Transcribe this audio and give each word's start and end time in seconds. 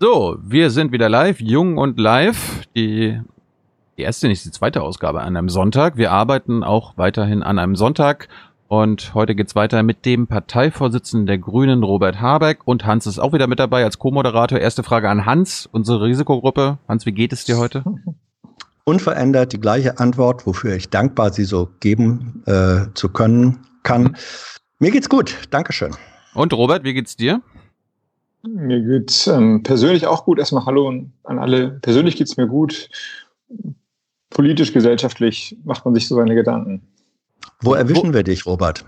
So, 0.00 0.36
wir 0.40 0.70
sind 0.70 0.92
wieder 0.92 1.08
live, 1.08 1.40
jung 1.40 1.76
und 1.76 1.98
live. 1.98 2.62
Die, 2.76 3.20
die 3.96 4.02
erste, 4.02 4.28
nicht 4.28 4.44
die 4.44 4.52
zweite 4.52 4.80
Ausgabe 4.80 5.22
an 5.22 5.36
einem 5.36 5.48
Sonntag. 5.48 5.96
Wir 5.96 6.12
arbeiten 6.12 6.62
auch 6.62 6.96
weiterhin 6.96 7.42
an 7.42 7.58
einem 7.58 7.74
Sonntag. 7.74 8.28
Und 8.68 9.12
heute 9.14 9.34
geht's 9.34 9.56
weiter 9.56 9.82
mit 9.82 10.06
dem 10.06 10.28
Parteivorsitzenden 10.28 11.26
der 11.26 11.38
Grünen, 11.38 11.82
Robert 11.82 12.20
Habeck. 12.20 12.60
Und 12.64 12.86
Hans 12.86 13.08
ist 13.08 13.18
auch 13.18 13.32
wieder 13.32 13.48
mit 13.48 13.58
dabei 13.58 13.82
als 13.82 13.98
Co-Moderator. 13.98 14.60
Erste 14.60 14.84
Frage 14.84 15.10
an 15.10 15.26
Hans, 15.26 15.68
unsere 15.72 16.02
Risikogruppe. 16.02 16.78
Hans, 16.86 17.04
wie 17.04 17.12
geht 17.12 17.32
es 17.32 17.44
dir 17.44 17.58
heute? 17.58 17.82
Unverändert 18.84 19.52
die 19.52 19.60
gleiche 19.60 19.98
Antwort, 19.98 20.46
wofür 20.46 20.76
ich 20.76 20.90
dankbar 20.90 21.32
sie 21.32 21.44
so 21.44 21.70
geben 21.80 22.44
äh, 22.46 22.86
zu 22.94 23.08
können 23.08 23.66
kann. 23.82 24.02
Mhm. 24.02 24.16
Mir 24.78 24.92
geht's 24.92 25.08
gut. 25.08 25.36
Dankeschön. 25.50 25.96
Und 26.34 26.52
Robert, 26.52 26.84
wie 26.84 26.94
geht's 26.94 27.16
dir? 27.16 27.42
Mir 28.42 28.80
geht's 28.80 29.26
ähm, 29.26 29.62
persönlich 29.62 30.06
auch 30.06 30.24
gut. 30.24 30.38
Erstmal 30.38 30.64
Hallo 30.64 30.88
an 30.88 31.38
alle. 31.38 31.70
Persönlich 31.70 32.16
geht's 32.16 32.36
mir 32.36 32.46
gut. 32.46 32.88
Politisch, 34.30 34.72
gesellschaftlich 34.72 35.56
macht 35.64 35.84
man 35.84 35.94
sich 35.94 36.06
so 36.06 36.14
seine 36.14 36.34
Gedanken. 36.34 36.82
Wo 37.60 37.74
erwischen 37.74 38.10
Wo? 38.10 38.14
wir 38.14 38.22
dich, 38.22 38.46
Robert? 38.46 38.84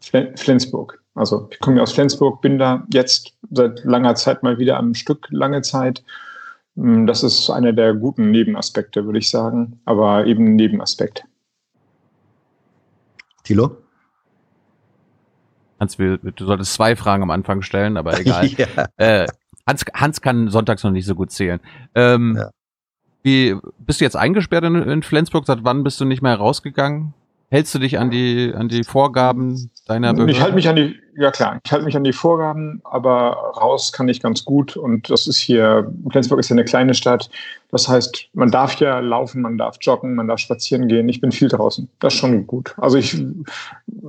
Flensburg. 0.00 1.02
Also 1.14 1.48
ich 1.50 1.58
komme 1.58 1.78
ja 1.78 1.82
aus 1.82 1.92
Flensburg, 1.92 2.40
bin 2.40 2.58
da 2.58 2.86
jetzt 2.92 3.32
seit 3.50 3.84
langer 3.84 4.14
Zeit 4.14 4.42
mal 4.42 4.58
wieder 4.58 4.76
am 4.76 4.94
Stück, 4.94 5.26
lange 5.30 5.62
Zeit. 5.62 6.04
Hm, 6.76 7.06
das 7.06 7.24
ist 7.24 7.50
einer 7.50 7.72
der 7.72 7.94
guten 7.94 8.30
Nebenaspekte, 8.30 9.04
würde 9.04 9.18
ich 9.18 9.28
sagen, 9.28 9.80
aber 9.84 10.26
eben 10.26 10.46
ein 10.46 10.56
Nebenaspekt. 10.56 11.24
Thilo? 13.42 13.76
Hans, 15.80 15.98
will, 15.98 16.18
du 16.18 16.46
solltest 16.46 16.74
zwei 16.74 16.96
Fragen 16.96 17.22
am 17.22 17.30
Anfang 17.30 17.62
stellen, 17.62 17.96
aber 17.96 18.18
egal. 18.20 18.46
ja. 18.46 18.66
äh, 18.96 19.26
Hans, 19.66 19.84
Hans 19.94 20.20
kann 20.20 20.48
sonntags 20.48 20.82
noch 20.82 20.90
nicht 20.90 21.06
so 21.06 21.14
gut 21.14 21.30
zählen. 21.30 21.60
Ähm, 21.94 22.36
ja. 22.38 22.50
Wie 23.22 23.56
bist 23.78 24.00
du 24.00 24.04
jetzt 24.04 24.16
eingesperrt 24.16 24.64
in, 24.64 24.76
in 24.76 25.02
Flensburg? 25.02 25.44
Seit 25.46 25.64
wann 25.64 25.84
bist 25.84 26.00
du 26.00 26.04
nicht 26.04 26.22
mehr 26.22 26.36
rausgegangen? 26.36 27.14
Hältst 27.50 27.74
du 27.74 27.78
dich 27.78 27.98
an 27.98 28.10
die, 28.10 28.52
an 28.54 28.68
die 28.68 28.84
Vorgaben 28.84 29.70
deiner 29.86 30.12
Behörde? 30.12 30.32
Ich 30.32 30.42
halte 30.42 30.54
mich 30.54 30.68
an 30.68 30.76
die, 30.76 31.00
ja 31.16 31.30
klar, 31.30 31.58
ich 31.64 31.72
halte 31.72 31.86
mich 31.86 31.96
an 31.96 32.04
die 32.04 32.12
Vorgaben, 32.12 32.82
aber 32.84 33.54
raus 33.56 33.90
kann 33.90 34.06
ich 34.08 34.20
ganz 34.20 34.44
gut. 34.44 34.76
Und 34.76 35.08
das 35.08 35.26
ist 35.26 35.38
hier, 35.38 35.90
Flensburg 36.10 36.40
ist 36.40 36.50
ja 36.50 36.54
eine 36.54 36.66
kleine 36.66 36.92
Stadt. 36.92 37.30
Das 37.70 37.88
heißt, 37.88 38.28
man 38.34 38.50
darf 38.50 38.78
ja 38.80 38.98
laufen, 38.98 39.40
man 39.40 39.56
darf 39.56 39.78
joggen, 39.80 40.14
man 40.14 40.28
darf 40.28 40.40
spazieren 40.40 40.88
gehen. 40.88 41.08
Ich 41.08 41.22
bin 41.22 41.32
viel 41.32 41.48
draußen. 41.48 41.88
Das 42.00 42.12
ist 42.12 42.20
schon 42.20 42.46
gut. 42.46 42.74
Also 42.76 42.98
ich, 42.98 43.16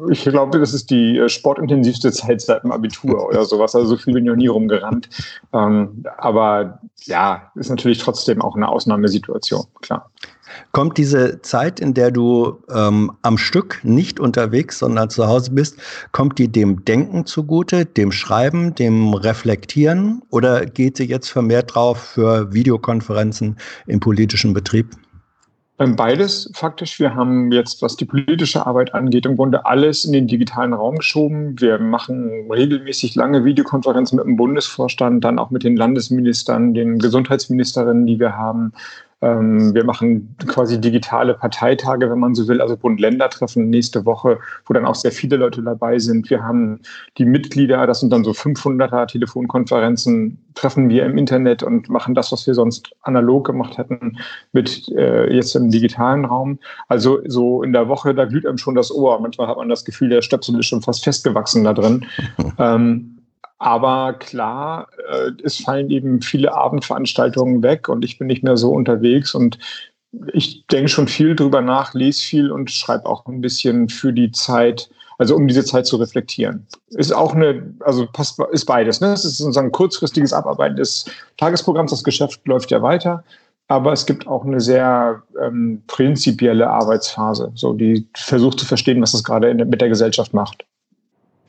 ich 0.10 0.24
glaube, 0.26 0.60
das 0.60 0.74
ist 0.74 0.90
die 0.90 1.24
sportintensivste 1.28 2.12
Zeit 2.12 2.42
seit 2.42 2.64
dem 2.64 2.74
Abitur 2.74 3.26
oder 3.26 3.46
sowas. 3.46 3.74
Also 3.74 3.88
so 3.88 3.98
viel 3.98 4.14
bin 4.14 4.26
ich 4.26 4.30
noch 4.30 4.36
nie 4.36 4.48
rumgerannt. 4.48 5.10
Ähm, 5.54 6.04
aber 6.18 6.80
ja, 7.06 7.52
ist 7.56 7.70
natürlich 7.70 8.00
trotzdem 8.00 8.42
auch 8.42 8.58
eine 8.58 8.68
Ausnahmesituation, 8.68 9.64
klar. 9.82 10.10
Kommt 10.72 10.98
diese 10.98 11.42
Zeit, 11.42 11.80
in 11.80 11.94
der 11.94 12.12
du 12.12 12.62
ähm, 12.74 13.12
am 13.22 13.38
Stück 13.38 13.80
nicht 13.84 14.20
unterwegs, 14.20 14.80
sondern 14.80 15.10
zu 15.10 15.28
Hause 15.28 15.52
bist, 15.52 15.78
kommt 16.12 16.38
die 16.38 16.48
dem 16.48 16.86
Denken 16.86 17.26
zugute, 17.26 17.86
dem 17.86 18.12
Schreiben, 18.12 18.76
dem 18.76 19.14
Reflektieren 19.14 20.22
oder 20.30 20.66
geht 20.66 20.98
sie 20.98 21.06
jetzt 21.06 21.30
vermehrt 21.30 21.76
drauf 21.76 22.00
für 22.00 22.54
Videokonferenzen 22.54 23.58
im 23.88 24.00
politischen 24.00 24.54
Betrieb? 24.54 24.96
Ähm, 25.80 25.96
beides 25.96 26.52
faktisch. 26.54 27.00
Wir 27.00 27.16
haben 27.16 27.54
jetzt, 27.54 27.82
was 27.82 27.96
die 27.96 28.04
politische 28.04 28.68
Arbeit 28.68 28.94
angeht, 28.94 29.26
im 29.26 29.38
Grunde 29.38 29.66
alles 29.66 30.04
in 30.04 30.12
den 30.12 30.28
digitalen 30.28 30.74
Raum 30.74 30.98
geschoben. 30.98 31.60
Wir 31.60 31.80
machen 31.80 32.52
regelmäßig 32.52 33.16
lange 33.16 33.46
Videokonferenzen 33.46 34.18
mit 34.18 34.26
dem 34.26 34.36
Bundesvorstand, 34.36 35.24
dann 35.24 35.40
auch 35.40 35.52
mit 35.52 35.64
den 35.64 35.78
Landesministern, 35.78 36.74
den 36.74 37.00
Gesundheitsministerinnen, 37.00 38.06
die 38.06 38.20
wir 38.20 38.36
haben. 38.36 38.74
Ähm, 39.22 39.74
wir 39.74 39.84
machen 39.84 40.36
quasi 40.48 40.80
digitale 40.80 41.34
Parteitage, 41.34 42.10
wenn 42.10 42.20
man 42.20 42.36
so 42.36 42.48
will, 42.48 42.62
also 42.62 42.78
Bund-Länder-Treffen 42.78 43.70
nächste 43.70 44.06
Woche, 44.06 44.40
wo 44.66 44.74
dann 44.74 44.86
auch 44.86 44.96
sehr 44.96 45.12
viele 45.12 45.36
Leute 45.36 45.62
dabei 45.62 46.00
sind. 46.00 46.30
Wir 46.30 46.44
haben 46.44 46.80
die 47.18 47.26
Mitglieder, 47.26 47.86
das 47.86 48.00
sind 48.00 48.12
dann 48.12 48.24
so 48.24 48.32
500er 48.32 49.08
Telefonkonferenzen, 49.08 50.38
treffen 50.56 50.90
wir 50.90 51.06
im 51.06 51.18
Internet 51.18 51.64
und 51.64 51.90
machen 51.90 52.16
das, 52.16 52.32
was 52.32 52.48
wir 52.48 52.54
sonst 52.54 52.92
analog 53.02 53.46
gemacht 53.46 53.78
hätten, 53.78 54.18
mit 54.54 54.88
äh, 54.96 55.34
jetzt 55.34 55.56
im 55.56 55.70
digitalen 55.70 56.24
Raum. 56.24 56.60
Also 56.88 57.20
so 57.26 57.62
in 57.62 57.74
der 57.74 57.90
Woche, 57.90 58.16
da 58.16 58.26
glüht 58.26 58.46
einem 58.46 58.58
schon 58.58 58.76
das 58.76 58.92
Ohr. 58.92 59.20
Manchmal 59.20 59.48
hat 59.48 59.58
man 59.58 59.70
das 59.70 59.84
Gefühl, 59.84 60.10
der 60.10 60.22
Stöpsel 60.22 60.58
ist 60.60 60.68
schon 60.68 60.82
fast 60.82 61.04
festgewachsen 61.04 61.66
da 61.66 61.74
drin. 61.74 62.06
ähm, 62.58 63.19
aber 63.60 64.14
klar, 64.14 64.88
äh, 65.10 65.32
es 65.44 65.58
fallen 65.58 65.90
eben 65.90 66.22
viele 66.22 66.54
Abendveranstaltungen 66.54 67.62
weg 67.62 67.90
und 67.90 68.06
ich 68.06 68.18
bin 68.18 68.28
nicht 68.28 68.44
mehr 68.44 68.58
so 68.58 68.72
unterwegs 68.72 69.36
und 69.36 69.60
ich 70.34 70.66
denke 70.68 70.88
schon 70.88 71.08
viel 71.08 71.36
drüber 71.36 71.62
nach, 71.62 71.94
lese 71.94 72.22
viel 72.22 72.52
und 72.52 72.72
schreibe 72.72 73.06
auch 73.06 73.26
ein 73.28 73.42
bisschen 73.42 73.90
für 73.90 74.12
die 74.14 74.32
Zeit, 74.32 74.90
also 75.18 75.36
um 75.36 75.48
diese 75.48 75.66
Zeit 75.66 75.86
zu 75.86 75.98
reflektieren. 75.98 76.66
Ist 76.88 77.14
auch 77.14 77.36
eine, 77.36 77.76
also 77.82 78.08
passt, 78.12 78.40
ist 78.52 78.66
beides. 78.66 79.02
Ne? 79.02 79.14
Es 79.14 79.26
ist 79.26 79.38
sozusagen 79.38 79.72
kurzfristiges 79.72 80.34
Abarbeiten 80.34 80.78
des 80.78 81.06
Tagesprogramms, 81.38 81.92
das 81.92 82.04
Geschäft 82.04 82.40
läuft 82.48 82.72
ja 82.72 82.82
weiter, 82.82 83.24
aber 83.68 83.92
es 83.92 84.06
gibt 84.06 84.26
auch 84.26 84.46
eine 84.46 84.62
sehr 84.62 85.22
ähm, 85.40 85.84
prinzipielle 85.86 86.68
Arbeitsphase, 86.70 87.52
so 87.56 87.74
die 87.74 88.08
versucht 88.16 88.60
zu 88.60 88.66
verstehen, 88.66 89.02
was 89.02 89.12
das 89.12 89.24
gerade 89.24 89.54
der, 89.54 89.66
mit 89.66 89.82
der 89.82 89.90
Gesellschaft 89.90 90.34
macht. 90.34 90.66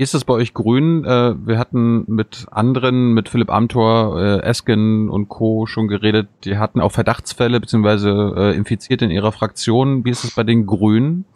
Ist 0.01 0.15
das 0.15 0.25
bei 0.25 0.33
euch 0.33 0.55
grün? 0.55 1.05
Äh, 1.05 1.35
wir 1.47 1.59
hatten 1.59 2.05
mit 2.07 2.47
anderen, 2.51 3.13
mit 3.13 3.29
Philipp 3.29 3.51
Amthor, 3.51 4.19
äh, 4.19 4.39
Esken 4.41 5.11
und 5.11 5.29
Co. 5.29 5.67
schon 5.67 5.89
geredet. 5.89 6.27
Die 6.45 6.57
hatten 6.57 6.81
auch 6.81 6.91
Verdachtsfälle 6.91 7.61
beziehungsweise 7.61 8.33
äh, 8.35 8.57
Infizierte 8.57 9.05
in 9.05 9.11
ihrer 9.11 9.31
Fraktion. 9.31 10.03
Wie 10.07 10.11
ist 10.11 10.25
es 10.25 10.35
bei 10.35 10.43
den 10.43 10.65
Grünen? 10.65 11.27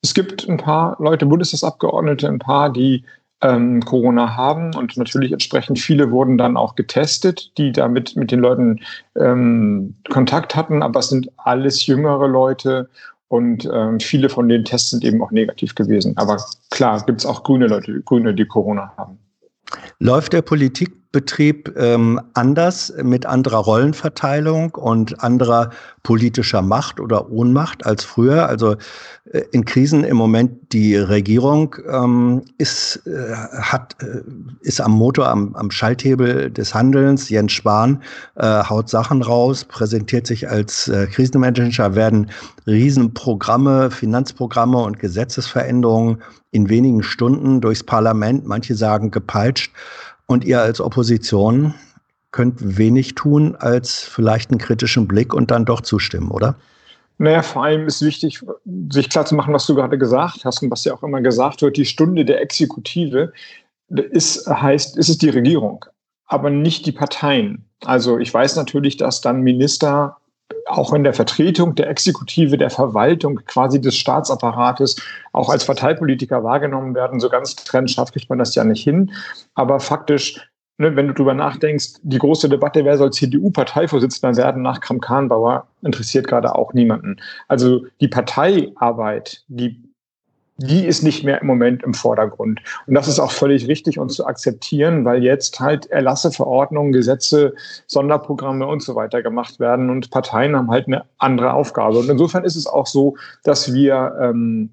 Es 0.00 0.14
gibt 0.14 0.48
ein 0.48 0.56
paar 0.56 0.96
Leute, 0.98 1.26
Bundestagsabgeordnete, 1.26 2.26
ein 2.26 2.38
paar, 2.38 2.72
die 2.72 3.04
ähm, 3.42 3.82
Corona 3.84 4.34
haben 4.34 4.74
und 4.74 4.96
natürlich 4.96 5.32
entsprechend 5.32 5.78
viele 5.78 6.10
wurden 6.10 6.38
dann 6.38 6.56
auch 6.56 6.76
getestet, 6.76 7.52
die 7.58 7.70
damit 7.70 8.16
mit 8.16 8.30
den 8.30 8.40
Leuten 8.40 8.80
ähm, 9.14 9.94
Kontakt 10.08 10.56
hatten, 10.56 10.82
aber 10.82 11.00
es 11.00 11.10
sind 11.10 11.30
alles 11.36 11.84
jüngere 11.84 12.28
Leute 12.28 12.88
und 13.28 13.68
ähm, 13.72 14.00
viele 14.00 14.28
von 14.28 14.48
den 14.48 14.64
Tests 14.64 14.90
sind 14.90 15.04
eben 15.04 15.22
auch 15.22 15.30
negativ 15.30 15.74
gewesen. 15.74 16.16
Aber 16.16 16.42
klar, 16.70 17.04
gibt 17.04 17.20
es 17.20 17.26
auch 17.26 17.42
grüne 17.42 17.66
Leute, 17.66 18.00
Grüne, 18.02 18.34
die 18.34 18.46
Corona 18.46 18.92
haben. 18.96 19.18
Läuft 19.98 20.32
der 20.32 20.42
Politikbetrieb 21.14 21.76
ähm, 21.76 22.20
anders 22.34 22.92
mit 23.00 23.24
anderer 23.24 23.58
Rollenverteilung 23.58 24.74
und 24.74 25.22
anderer 25.22 25.70
politischer 26.02 26.60
Macht 26.60 26.98
oder 26.98 27.30
Ohnmacht 27.30 27.86
als 27.86 28.02
früher? 28.02 28.48
Also 28.48 28.74
äh, 29.30 29.42
in 29.52 29.64
Krisen 29.64 30.02
im 30.02 30.16
Moment 30.16 30.72
die 30.72 30.96
Regierung 30.96 31.76
ähm, 31.88 32.42
ist, 32.58 33.06
äh, 33.06 33.32
hat, 33.32 33.96
äh, 34.02 34.22
ist 34.62 34.80
am 34.80 34.90
Motor, 34.90 35.28
am, 35.28 35.54
am 35.54 35.70
Schalthebel 35.70 36.50
des 36.50 36.74
Handelns. 36.74 37.28
Jens 37.28 37.52
Spahn 37.52 38.02
äh, 38.34 38.64
haut 38.64 38.90
Sachen 38.90 39.22
raus, 39.22 39.64
präsentiert 39.64 40.26
sich 40.26 40.48
als 40.48 40.88
äh, 40.88 41.06
Krisenmanager, 41.06 41.94
werden 41.94 42.30
Riesenprogramme, 42.66 43.92
Finanzprogramme 43.92 44.78
und 44.78 44.98
Gesetzesveränderungen 44.98 46.22
in 46.50 46.68
wenigen 46.68 47.02
Stunden 47.02 47.60
durchs 47.60 47.84
Parlament, 47.84 48.46
manche 48.46 48.74
sagen 48.74 49.10
gepeitscht. 49.10 49.72
Und 50.26 50.44
ihr 50.44 50.60
als 50.60 50.80
Opposition 50.80 51.74
könnt 52.30 52.78
wenig 52.78 53.14
tun, 53.14 53.56
als 53.56 54.02
vielleicht 54.02 54.50
einen 54.50 54.58
kritischen 54.58 55.06
Blick 55.06 55.32
und 55.32 55.50
dann 55.50 55.64
doch 55.64 55.80
zustimmen, 55.82 56.30
oder? 56.30 56.56
Naja, 57.18 57.42
vor 57.42 57.64
allem 57.64 57.86
ist 57.86 58.02
wichtig, 58.02 58.40
sich 58.90 59.08
klar 59.08 59.24
zu 59.24 59.36
machen, 59.36 59.54
was 59.54 59.66
du 59.66 59.74
gerade 59.74 59.98
gesagt 59.98 60.44
hast 60.44 60.62
und 60.62 60.70
was 60.70 60.84
ja 60.84 60.94
auch 60.94 61.02
immer 61.02 61.20
gesagt 61.20 61.62
wird, 61.62 61.76
die 61.76 61.84
Stunde 61.84 62.24
der 62.24 62.40
Exekutive 62.40 63.32
ist, 63.88 64.48
heißt, 64.48 64.96
ist 64.98 65.08
es 65.08 65.18
die 65.18 65.28
Regierung, 65.28 65.84
aber 66.26 66.50
nicht 66.50 66.86
die 66.86 66.92
Parteien. 66.92 67.64
Also 67.84 68.18
ich 68.18 68.34
weiß 68.34 68.56
natürlich, 68.56 68.96
dass 68.96 69.20
dann 69.20 69.42
Minister 69.42 70.16
auch 70.66 70.92
in 70.92 71.04
der 71.04 71.14
Vertretung 71.14 71.74
der 71.74 71.88
Exekutive, 71.88 72.56
der 72.56 72.70
Verwaltung, 72.70 73.40
quasi 73.46 73.80
des 73.80 73.96
Staatsapparates 73.96 74.96
auch 75.32 75.48
als 75.48 75.64
Parteipolitiker 75.66 76.42
wahrgenommen 76.42 76.94
werden. 76.94 77.20
So 77.20 77.28
ganz 77.28 77.54
trennscharf 77.56 78.12
kriegt 78.12 78.28
man 78.28 78.38
das 78.38 78.54
ja 78.54 78.64
nicht 78.64 78.82
hin. 78.82 79.12
Aber 79.54 79.80
faktisch, 79.80 80.40
ne, 80.78 80.96
wenn 80.96 81.08
du 81.08 81.14
drüber 81.14 81.34
nachdenkst, 81.34 82.00
die 82.02 82.18
große 82.18 82.48
Debatte, 82.48 82.84
wer 82.84 82.96
soll 82.96 83.12
CDU-Parteivorsitzender 83.12 84.36
werden 84.36 84.62
nach 84.62 84.80
Kram-Karrenbauer, 84.80 85.66
interessiert 85.82 86.26
gerade 86.26 86.54
auch 86.54 86.72
niemanden. 86.72 87.16
Also 87.48 87.84
die 88.00 88.08
Parteiarbeit, 88.08 89.44
die 89.48 89.83
die 90.56 90.86
ist 90.86 91.02
nicht 91.02 91.24
mehr 91.24 91.40
im 91.40 91.46
Moment 91.46 91.82
im 91.82 91.94
Vordergrund. 91.94 92.60
Und 92.86 92.94
das 92.94 93.08
ist 93.08 93.18
auch 93.18 93.32
völlig 93.32 93.66
richtig 93.66 93.98
und 93.98 94.10
zu 94.10 94.26
akzeptieren, 94.26 95.04
weil 95.04 95.22
jetzt 95.22 95.58
halt 95.58 95.86
Erlasse, 95.86 96.30
Verordnungen, 96.30 96.92
Gesetze, 96.92 97.54
Sonderprogramme 97.86 98.66
und 98.66 98.82
so 98.82 98.94
weiter 98.94 99.22
gemacht 99.22 99.58
werden 99.58 99.90
und 99.90 100.10
Parteien 100.10 100.56
haben 100.56 100.70
halt 100.70 100.86
eine 100.86 101.04
andere 101.18 101.54
Aufgabe. 101.54 101.98
Und 101.98 102.08
insofern 102.08 102.44
ist 102.44 102.56
es 102.56 102.66
auch 102.66 102.86
so, 102.86 103.16
dass 103.42 103.72
wir 103.72 104.16
ähm, 104.20 104.70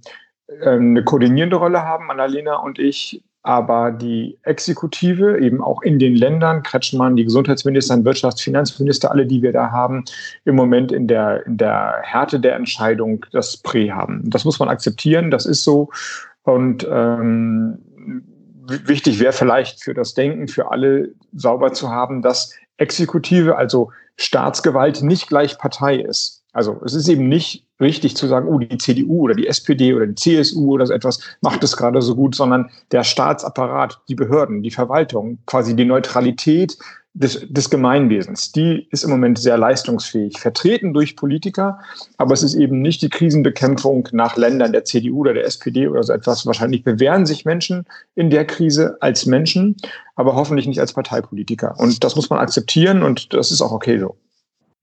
ähm 0.62 0.92
eine 0.92 1.04
koordinierende 1.04 1.56
Rolle 1.56 1.84
haben, 1.84 2.12
Annalena 2.12 2.58
und 2.58 2.78
ich, 2.78 3.24
aber 3.44 3.92
die 3.92 4.38
Exekutive 4.44 5.40
eben 5.40 5.62
auch 5.62 5.82
in 5.82 5.98
den 5.98 6.16
Ländern, 6.16 6.62
Kretschmann, 6.62 7.16
die 7.16 7.24
Gesundheitsminister, 7.24 7.96
Wirtschafts-, 7.96 8.44
Finanzminister, 8.44 9.10
alle, 9.12 9.26
die 9.26 9.42
wir 9.42 9.52
da 9.52 9.72
haben, 9.72 10.04
im 10.46 10.56
Moment 10.56 10.92
in 10.92 11.08
der, 11.08 11.46
in 11.46 11.58
der 11.58 12.02
Härte 12.04 12.40
der 12.40 12.56
Entscheidung 12.56 13.26
das 13.32 13.58
Prä 13.58 13.92
haben. 13.92 14.30
Das 14.30 14.46
muss 14.46 14.60
man 14.60 14.70
akzeptieren, 14.70 15.32
das 15.32 15.46
ist 15.46 15.64
so. 15.64 15.90
Und 16.44 16.88
ähm, 16.90 17.80
wichtig 18.68 19.20
wäre 19.20 19.34
vielleicht 19.34 19.84
für 19.84 19.94
das 19.94 20.14
Denken, 20.14 20.48
für 20.48 20.72
alle 20.72 21.10
sauber 21.34 21.74
zu 21.74 21.90
haben, 21.90 22.22
dass 22.22 22.56
Exekutive, 22.78 23.58
also 23.58 23.92
Staatsgewalt, 24.18 25.02
nicht 25.02 25.28
gleich 25.28 25.58
Partei 25.58 25.96
ist. 25.96 26.44
Also 26.54 26.80
es 26.86 26.94
ist 26.94 27.08
eben 27.08 27.28
nicht 27.28 27.66
richtig 27.82 28.16
zu 28.16 28.28
sagen, 28.28 28.48
oh, 28.48 28.60
die 28.60 28.78
CDU 28.78 29.22
oder 29.22 29.34
die 29.34 29.48
SPD 29.48 29.94
oder 29.94 30.08
die 30.08 30.16
CSU 30.16 30.74
oder 30.74 30.86
so 30.86 30.94
etwas 30.94 31.20
macht 31.42 31.64
es 31.64 31.76
gerade 31.76 32.02
so 32.02 32.16
gut, 32.16 32.36
sondern 32.36 32.70
der 32.92 33.04
Staatsapparat, 33.04 34.00
die 34.08 34.16
Behörden, 34.16 34.64
die 34.64 34.72
Verwaltung, 34.72 35.40
quasi 35.46 35.76
die 35.76 35.86
Neutralität 35.86 36.78
des, 37.14 37.46
des 37.50 37.70
Gemeinwesens, 37.70 38.54
die 38.54 38.88
ist 38.90 39.04
im 39.04 39.10
Moment 39.10 39.38
sehr 39.38 39.58
leistungsfähig, 39.58 40.40
vertreten 40.40 40.94
durch 40.94 41.18
Politiker, 41.18 41.80
aber 42.18 42.34
es 42.34 42.42
ist 42.42 42.56
eben 42.56 42.82
nicht 42.82 43.02
die 43.02 43.10
Krisenbekämpfung 43.10 44.08
nach 44.14 44.38
Ländern 44.38 44.72
der 44.72 44.86
CDU 44.86 45.20
oder 45.20 45.34
der 45.34 45.46
SPD 45.46 45.88
oder 45.88 46.04
so 46.04 46.14
etwas. 46.14 46.46
Wahrscheinlich 46.46 46.84
bewähren 46.84 47.26
sich 47.26 47.44
Menschen 47.44 47.86
in 48.16 48.30
der 48.30 48.46
Krise 48.46 48.98
als 49.02 49.26
Menschen, 49.26 49.76
aber 50.16 50.36
hoffentlich 50.36 50.68
nicht 50.68 50.80
als 50.80 50.94
Parteipolitiker. 50.94 51.76
Und 51.78 52.04
das 52.04 52.16
muss 52.16 52.30
man 52.30 52.40
akzeptieren 52.40 53.04
und 53.04 53.34
das 53.34 53.52
ist 53.52 53.62
auch 53.62 53.74
okay 53.74 54.00
so. 54.00 54.16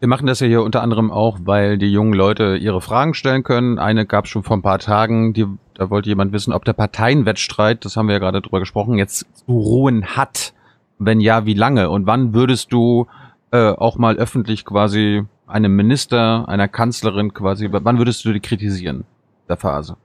Wir 0.00 0.06
machen 0.06 0.26
das 0.26 0.38
ja 0.38 0.46
hier 0.46 0.62
unter 0.62 0.82
anderem 0.82 1.10
auch, 1.10 1.38
weil 1.42 1.76
die 1.76 1.90
jungen 1.90 2.12
Leute 2.12 2.56
ihre 2.56 2.80
Fragen 2.80 3.14
stellen 3.14 3.42
können. 3.42 3.80
Eine 3.80 4.06
gab 4.06 4.26
es 4.26 4.30
schon 4.30 4.44
vor 4.44 4.56
ein 4.56 4.62
paar 4.62 4.78
Tagen, 4.78 5.32
die, 5.32 5.46
da 5.74 5.90
wollte 5.90 6.08
jemand 6.08 6.32
wissen, 6.32 6.52
ob 6.52 6.64
der 6.64 6.72
Parteienwettstreit, 6.72 7.84
das 7.84 7.96
haben 7.96 8.06
wir 8.06 8.12
ja 8.12 8.20
gerade 8.20 8.40
drüber 8.40 8.60
gesprochen, 8.60 8.96
jetzt 8.96 9.26
zu 9.34 9.58
ruhen 9.58 10.16
hat. 10.16 10.54
Wenn 11.00 11.20
ja, 11.20 11.46
wie 11.46 11.54
lange? 11.54 11.90
Und 11.90 12.06
wann 12.06 12.32
würdest 12.32 12.72
du 12.72 13.08
äh, 13.50 13.70
auch 13.70 13.98
mal 13.98 14.16
öffentlich 14.16 14.64
quasi 14.64 15.24
einem 15.48 15.74
Minister, 15.74 16.48
einer 16.48 16.68
Kanzlerin 16.68 17.34
quasi, 17.34 17.68
wann 17.70 17.98
würdest 17.98 18.24
du 18.24 18.32
die 18.32 18.40
kritisieren, 18.40 19.04
der 19.48 19.56
Phase? 19.56 19.96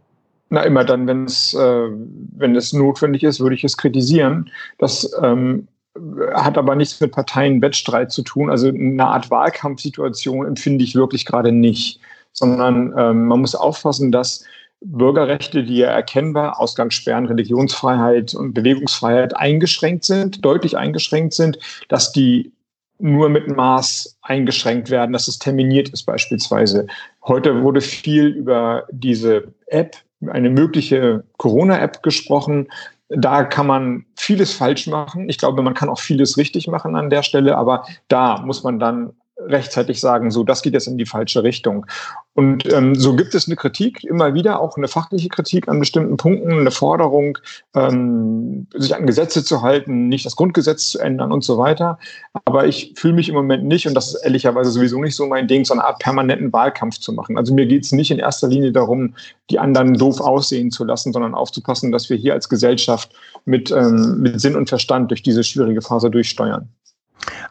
Na, 0.49 0.61
immer 0.61 0.85
dann, 0.85 1.05
wenn 1.05 1.25
es, 1.25 1.53
äh, 1.53 1.89
wenn 2.35 2.55
es 2.55 2.73
notwendig 2.73 3.23
ist, 3.23 3.39
würde 3.39 3.55
ich 3.55 3.63
es 3.63 3.77
kritisieren. 3.77 4.49
Das 4.77 5.11
ähm, 5.21 5.67
hat 6.33 6.57
aber 6.57 6.75
nichts 6.75 6.99
mit 6.99 7.11
Parteienwettstreit 7.11 8.11
zu 8.11 8.23
tun. 8.23 8.49
Also 8.49 8.69
eine 8.69 9.05
Art 9.05 9.29
Wahlkampfsituation 9.29 10.45
empfinde 10.45 10.83
ich 10.83 10.95
wirklich 10.95 11.25
gerade 11.25 11.51
nicht, 11.51 11.99
sondern 12.31 12.93
ähm, 12.97 13.27
man 13.27 13.41
muss 13.41 13.55
aufpassen, 13.55 14.11
dass 14.11 14.43
Bürgerrechte, 14.81 15.63
die 15.63 15.77
ja 15.77 15.89
erkennbar, 15.89 16.59
Ausgangssperren, 16.59 17.27
Religionsfreiheit 17.27 18.33
und 18.33 18.53
Bewegungsfreiheit 18.53 19.35
eingeschränkt 19.35 20.03
sind, 20.03 20.43
deutlich 20.43 20.77
eingeschränkt 20.77 21.33
sind, 21.33 21.57
dass 21.87 22.11
die 22.11 22.51
nur 22.99 23.29
mit 23.29 23.47
Maß 23.47 24.17
eingeschränkt 24.21 24.89
werden, 24.89 25.13
dass 25.13 25.27
es 25.27 25.39
terminiert 25.39 25.89
ist 25.89 26.03
beispielsweise. 26.03 26.87
Heute 27.25 27.61
wurde 27.63 27.81
viel 27.81 28.27
über 28.27 28.85
diese 28.91 29.53
App, 29.67 29.97
eine 30.27 30.49
mögliche 30.49 31.23
Corona-App 31.37 32.03
gesprochen 32.03 32.67
da 33.15 33.43
kann 33.43 33.67
man 33.67 34.05
vieles 34.15 34.53
falsch 34.53 34.87
machen. 34.87 35.29
Ich 35.29 35.37
glaube, 35.37 35.61
man 35.61 35.73
kann 35.73 35.89
auch 35.89 35.99
vieles 35.99 36.37
richtig 36.37 36.67
machen 36.67 36.95
an 36.95 37.09
der 37.09 37.23
Stelle, 37.23 37.57
aber 37.57 37.85
da 38.07 38.41
muss 38.41 38.63
man 38.63 38.79
dann 38.79 39.13
rechtzeitig 39.47 39.99
sagen, 39.99 40.31
so, 40.31 40.43
das 40.43 40.61
geht 40.61 40.73
jetzt 40.73 40.87
in 40.87 40.97
die 40.97 41.05
falsche 41.05 41.43
Richtung. 41.43 41.85
Und 42.35 42.71
ähm, 42.73 42.95
so 42.95 43.15
gibt 43.15 43.35
es 43.35 43.47
eine 43.47 43.55
Kritik, 43.55 44.03
immer 44.03 44.33
wieder 44.33 44.59
auch 44.59 44.75
eine 44.75 44.87
fachliche 44.87 45.29
Kritik 45.29 45.67
an 45.67 45.79
bestimmten 45.79 46.17
Punkten, 46.17 46.51
eine 46.51 46.71
Forderung, 46.71 47.37
ähm, 47.75 48.65
sich 48.73 48.95
an 48.95 49.05
Gesetze 49.05 49.43
zu 49.43 49.61
halten, 49.61 50.07
nicht 50.07 50.25
das 50.25 50.35
Grundgesetz 50.35 50.89
zu 50.89 50.99
ändern 50.99 51.31
und 51.31 51.43
so 51.43 51.59
weiter. 51.59 51.99
Aber 52.45 52.65
ich 52.65 52.93
fühle 52.95 53.13
mich 53.13 53.29
im 53.29 53.35
Moment 53.35 53.65
nicht, 53.65 53.87
und 53.87 53.93
das 53.93 54.15
ist 54.15 54.23
ehrlicherweise 54.23 54.71
sowieso 54.71 54.99
nicht 54.99 55.15
so 55.15 55.27
mein 55.27 55.47
Ding, 55.47 55.63
so 55.63 55.73
eine 55.73 55.83
Art 55.83 55.99
permanenten 55.99 56.51
Wahlkampf 56.51 56.97
zu 56.99 57.13
machen. 57.13 57.37
Also 57.37 57.53
mir 57.53 57.67
geht 57.67 57.85
es 57.85 57.91
nicht 57.91 58.09
in 58.09 58.19
erster 58.19 58.47
Linie 58.47 58.71
darum, 58.71 59.13
die 59.51 59.59
anderen 59.59 59.93
doof 59.93 60.19
aussehen 60.19 60.71
zu 60.71 60.85
lassen, 60.85 61.13
sondern 61.13 61.35
aufzupassen, 61.35 61.91
dass 61.91 62.09
wir 62.09 62.17
hier 62.17 62.33
als 62.33 62.49
Gesellschaft 62.49 63.11
mit, 63.45 63.69
ähm, 63.69 64.21
mit 64.21 64.41
Sinn 64.41 64.55
und 64.55 64.69
Verstand 64.69 65.11
durch 65.11 65.21
diese 65.21 65.43
schwierige 65.43 65.83
Phase 65.83 66.09
durchsteuern. 66.09 66.67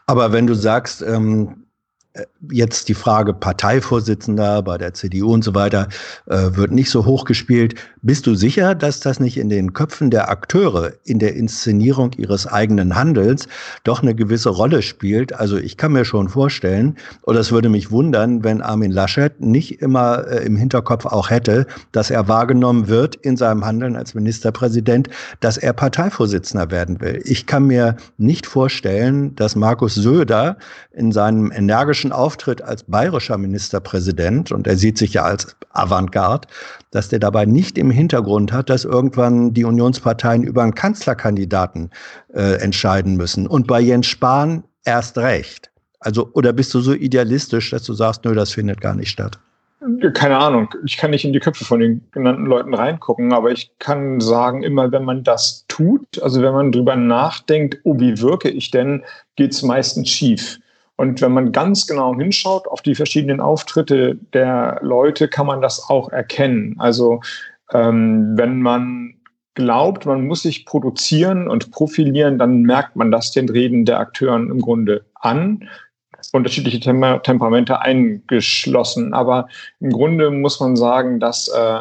Aber 0.06 0.32
wenn 0.32 0.46
du 0.46 0.54
sagst, 0.54 1.02
ähm, 1.02 1.61
jetzt 2.50 2.88
die 2.88 2.94
Frage 2.94 3.32
Parteivorsitzender 3.32 4.62
bei 4.62 4.76
der 4.76 4.92
CDU 4.92 5.32
und 5.32 5.42
so 5.42 5.54
weiter 5.54 5.88
äh, 6.26 6.50
wird 6.52 6.70
nicht 6.70 6.90
so 6.90 7.06
hoch 7.06 7.24
gespielt. 7.24 7.74
Bist 8.02 8.26
du 8.26 8.34
sicher, 8.34 8.74
dass 8.74 9.00
das 9.00 9.18
nicht 9.18 9.38
in 9.38 9.48
den 9.48 9.72
Köpfen 9.72 10.10
der 10.10 10.28
Akteure 10.28 10.92
in 11.04 11.18
der 11.18 11.34
Inszenierung 11.34 12.12
ihres 12.18 12.46
eigenen 12.46 12.96
Handelns 12.96 13.48
doch 13.84 14.02
eine 14.02 14.14
gewisse 14.14 14.50
Rolle 14.50 14.82
spielt? 14.82 15.32
Also 15.32 15.56
ich 15.56 15.76
kann 15.76 15.92
mir 15.92 16.04
schon 16.04 16.28
vorstellen, 16.28 16.96
oder 17.22 17.40
es 17.40 17.50
würde 17.50 17.70
mich 17.70 17.90
wundern, 17.90 18.44
wenn 18.44 18.60
Armin 18.60 18.90
Laschet 18.90 19.40
nicht 19.40 19.80
immer 19.80 20.26
äh, 20.26 20.44
im 20.44 20.56
Hinterkopf 20.56 21.06
auch 21.06 21.30
hätte, 21.30 21.66
dass 21.92 22.10
er 22.10 22.28
wahrgenommen 22.28 22.88
wird 22.88 23.16
in 23.16 23.38
seinem 23.38 23.64
Handeln 23.64 23.96
als 23.96 24.14
Ministerpräsident, 24.14 25.08
dass 25.40 25.56
er 25.56 25.72
Parteivorsitzender 25.72 26.70
werden 26.70 27.00
will. 27.00 27.22
Ich 27.24 27.46
kann 27.46 27.66
mir 27.66 27.96
nicht 28.18 28.46
vorstellen, 28.46 29.34
dass 29.36 29.56
Markus 29.56 29.94
Söder 29.94 30.58
in 30.92 31.12
seinem 31.12 31.50
energischen 31.52 32.01
bayerischen 32.02 32.12
Auftritt 32.12 32.62
als 32.62 32.82
bayerischer 32.84 33.38
Ministerpräsident, 33.38 34.50
und 34.50 34.66
er 34.66 34.76
sieht 34.76 34.98
sich 34.98 35.14
ja 35.14 35.22
als 35.22 35.56
Avantgarde, 35.70 36.48
dass 36.90 37.08
der 37.08 37.20
dabei 37.20 37.44
nicht 37.44 37.78
im 37.78 37.90
Hintergrund 37.90 38.52
hat, 38.52 38.70
dass 38.70 38.84
irgendwann 38.84 39.54
die 39.54 39.64
Unionsparteien 39.64 40.42
über 40.42 40.62
einen 40.62 40.74
Kanzlerkandidaten 40.74 41.90
äh, 42.34 42.60
entscheiden 42.60 43.16
müssen. 43.16 43.46
Und 43.46 43.66
bei 43.66 43.80
Jens 43.80 44.06
Spahn 44.06 44.64
erst 44.84 45.16
recht. 45.18 45.70
Also, 46.00 46.30
oder 46.34 46.52
bist 46.52 46.74
du 46.74 46.80
so 46.80 46.92
idealistisch, 46.92 47.70
dass 47.70 47.84
du 47.84 47.94
sagst, 47.94 48.24
nö, 48.24 48.34
das 48.34 48.50
findet 48.50 48.80
gar 48.80 48.94
nicht 48.94 49.10
statt? 49.10 49.38
Keine 50.14 50.38
Ahnung. 50.38 50.68
Ich 50.84 50.96
kann 50.96 51.10
nicht 51.10 51.24
in 51.24 51.32
die 51.32 51.40
Köpfe 51.40 51.64
von 51.64 51.80
den 51.80 52.02
genannten 52.12 52.46
Leuten 52.46 52.74
reingucken, 52.74 53.32
aber 53.32 53.50
ich 53.50 53.70
kann 53.78 54.20
sagen, 54.20 54.62
immer 54.62 54.90
wenn 54.90 55.04
man 55.04 55.22
das 55.22 55.64
tut, 55.68 56.20
also 56.22 56.42
wenn 56.42 56.52
man 56.52 56.72
drüber 56.72 56.96
nachdenkt, 56.96 57.78
oh, 57.84 57.98
wie 57.98 58.20
wirke 58.20 58.48
ich 58.48 58.70
denn, 58.70 59.04
geht 59.36 59.52
es 59.52 59.62
meistens 59.62 60.08
schief. 60.08 60.58
Und 60.96 61.20
wenn 61.20 61.32
man 61.32 61.52
ganz 61.52 61.86
genau 61.86 62.14
hinschaut 62.14 62.68
auf 62.68 62.82
die 62.82 62.94
verschiedenen 62.94 63.40
Auftritte 63.40 64.16
der 64.34 64.78
Leute, 64.82 65.28
kann 65.28 65.46
man 65.46 65.60
das 65.60 65.88
auch 65.88 66.10
erkennen. 66.10 66.76
Also 66.78 67.20
ähm, 67.72 68.36
wenn 68.36 68.60
man 68.60 69.14
glaubt, 69.54 70.06
man 70.06 70.26
muss 70.26 70.42
sich 70.42 70.64
produzieren 70.64 71.48
und 71.48 71.70
profilieren, 71.70 72.38
dann 72.38 72.62
merkt 72.62 72.96
man 72.96 73.10
das 73.10 73.32
den 73.32 73.48
Reden 73.48 73.84
der 73.84 73.98
Akteuren 73.98 74.50
im 74.50 74.60
Grunde 74.60 75.04
an. 75.14 75.68
Unterschiedliche 76.32 76.80
Tem 76.80 77.02
Temperamente 77.22 77.80
eingeschlossen. 77.80 79.12
Aber 79.12 79.48
im 79.80 79.90
Grunde 79.90 80.30
muss 80.30 80.60
man 80.60 80.76
sagen, 80.76 81.20
dass, 81.20 81.48
äh, 81.48 81.80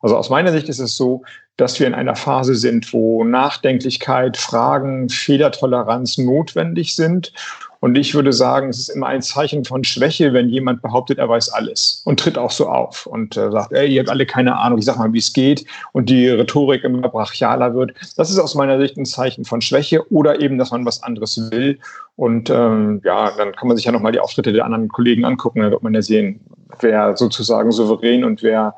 also 0.00 0.16
aus 0.16 0.30
meiner 0.30 0.52
Sicht 0.52 0.68
ist 0.68 0.78
es 0.78 0.96
so, 0.96 1.22
dass 1.56 1.78
wir 1.78 1.86
in 1.86 1.94
einer 1.94 2.16
Phase 2.16 2.54
sind, 2.54 2.92
wo 2.92 3.24
Nachdenklichkeit, 3.24 4.36
Fragen, 4.36 5.08
Fehlertoleranz 5.08 6.16
notwendig 6.16 6.94
sind 6.94 7.32
und 7.80 7.96
ich 7.96 8.14
würde 8.14 8.32
sagen, 8.32 8.68
es 8.68 8.78
ist 8.78 8.88
immer 8.90 9.06
ein 9.06 9.22
Zeichen 9.22 9.64
von 9.64 9.84
Schwäche, 9.84 10.34
wenn 10.34 10.50
jemand 10.50 10.82
behauptet, 10.82 11.18
er 11.18 11.30
weiß 11.30 11.48
alles 11.50 12.02
und 12.04 12.20
tritt 12.20 12.36
auch 12.36 12.50
so 12.50 12.68
auf 12.68 13.06
und 13.06 13.38
äh, 13.38 13.50
sagt, 13.50 13.72
ey, 13.72 13.88
ihr 13.88 14.00
habt 14.00 14.10
alle 14.10 14.26
keine 14.26 14.58
Ahnung, 14.58 14.78
ich 14.78 14.84
sag 14.84 14.98
mal, 14.98 15.12
wie 15.14 15.18
es 15.18 15.32
geht 15.32 15.64
und 15.92 16.10
die 16.10 16.28
Rhetorik 16.28 16.84
immer 16.84 17.08
brachialer 17.08 17.74
wird. 17.74 17.94
Das 18.16 18.30
ist 18.30 18.38
aus 18.38 18.54
meiner 18.54 18.78
Sicht 18.78 18.98
ein 18.98 19.06
Zeichen 19.06 19.46
von 19.46 19.62
Schwäche 19.62 20.06
oder 20.12 20.40
eben, 20.40 20.58
dass 20.58 20.70
man 20.70 20.84
was 20.84 21.02
anderes 21.02 21.50
will. 21.50 21.78
Und 22.16 22.50
ähm, 22.50 23.00
ja, 23.02 23.30
dann 23.38 23.52
kann 23.52 23.68
man 23.68 23.78
sich 23.78 23.86
ja 23.86 23.92
nochmal 23.92 24.12
die 24.12 24.20
Auftritte 24.20 24.52
der 24.52 24.66
anderen 24.66 24.88
Kollegen 24.88 25.24
angucken, 25.24 25.60
dann 25.60 25.70
wird 25.70 25.82
man 25.82 25.94
ja 25.94 26.02
sehen, 26.02 26.40
wer 26.80 27.16
sozusagen 27.16 27.72
souverän 27.72 28.24
und 28.24 28.42
wer 28.42 28.74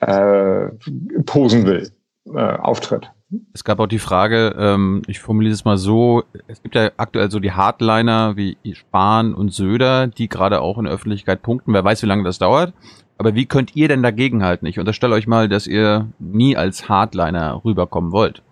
äh, 0.00 0.68
posen 1.24 1.64
will, 1.64 1.90
äh, 2.34 2.38
auftritt. 2.38 3.10
Es 3.52 3.64
gab 3.64 3.80
auch 3.80 3.88
die 3.88 3.98
Frage, 3.98 4.54
ähm, 4.56 5.02
ich 5.08 5.18
formuliere 5.18 5.52
es 5.52 5.64
mal 5.64 5.78
so, 5.78 6.22
es 6.46 6.62
gibt 6.62 6.76
ja 6.76 6.92
aktuell 6.96 7.28
so 7.28 7.40
die 7.40 7.50
Hardliner 7.50 8.36
wie 8.36 8.56
Spahn 8.72 9.34
und 9.34 9.52
Söder, 9.52 10.06
die 10.06 10.28
gerade 10.28 10.60
auch 10.60 10.78
in 10.78 10.84
der 10.84 10.92
Öffentlichkeit 10.92 11.42
punkten. 11.42 11.72
Wer 11.72 11.82
weiß, 11.82 12.02
wie 12.02 12.06
lange 12.06 12.22
das 12.22 12.38
dauert. 12.38 12.72
Aber 13.18 13.34
wie 13.34 13.46
könnt 13.46 13.74
ihr 13.74 13.88
denn 13.88 14.02
dagegenhalten? 14.02 14.68
Ich 14.68 14.78
unterstelle 14.78 15.14
euch 15.14 15.26
mal, 15.26 15.48
dass 15.48 15.66
ihr 15.66 16.06
nie 16.20 16.56
als 16.56 16.88
Hardliner 16.88 17.62
rüberkommen 17.64 18.12
wollt. 18.12 18.42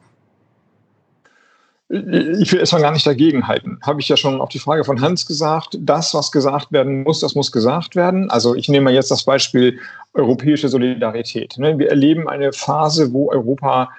ich 1.88 2.50
will 2.50 2.58
erstmal 2.58 2.82
gar 2.82 2.92
nicht 2.92 3.06
dagegen 3.06 3.46
halten. 3.46 3.78
Habe 3.82 4.00
ich 4.00 4.08
ja 4.08 4.16
schon 4.16 4.40
auf 4.40 4.48
die 4.48 4.58
Frage 4.58 4.82
von 4.82 5.00
Hans 5.00 5.26
gesagt. 5.26 5.78
Das, 5.78 6.14
was 6.14 6.32
gesagt 6.32 6.72
werden 6.72 7.04
muss, 7.04 7.20
das 7.20 7.36
muss 7.36 7.52
gesagt 7.52 7.94
werden. 7.94 8.28
Also 8.28 8.56
ich 8.56 8.68
nehme 8.68 8.90
jetzt 8.90 9.12
das 9.12 9.24
Beispiel 9.24 9.78
europäische 10.14 10.68
Solidarität. 10.68 11.58
Ne? 11.58 11.78
Wir 11.78 11.90
erleben 11.90 12.28
eine 12.28 12.52
Phase, 12.52 13.12
wo 13.12 13.30
Europa 13.30 13.90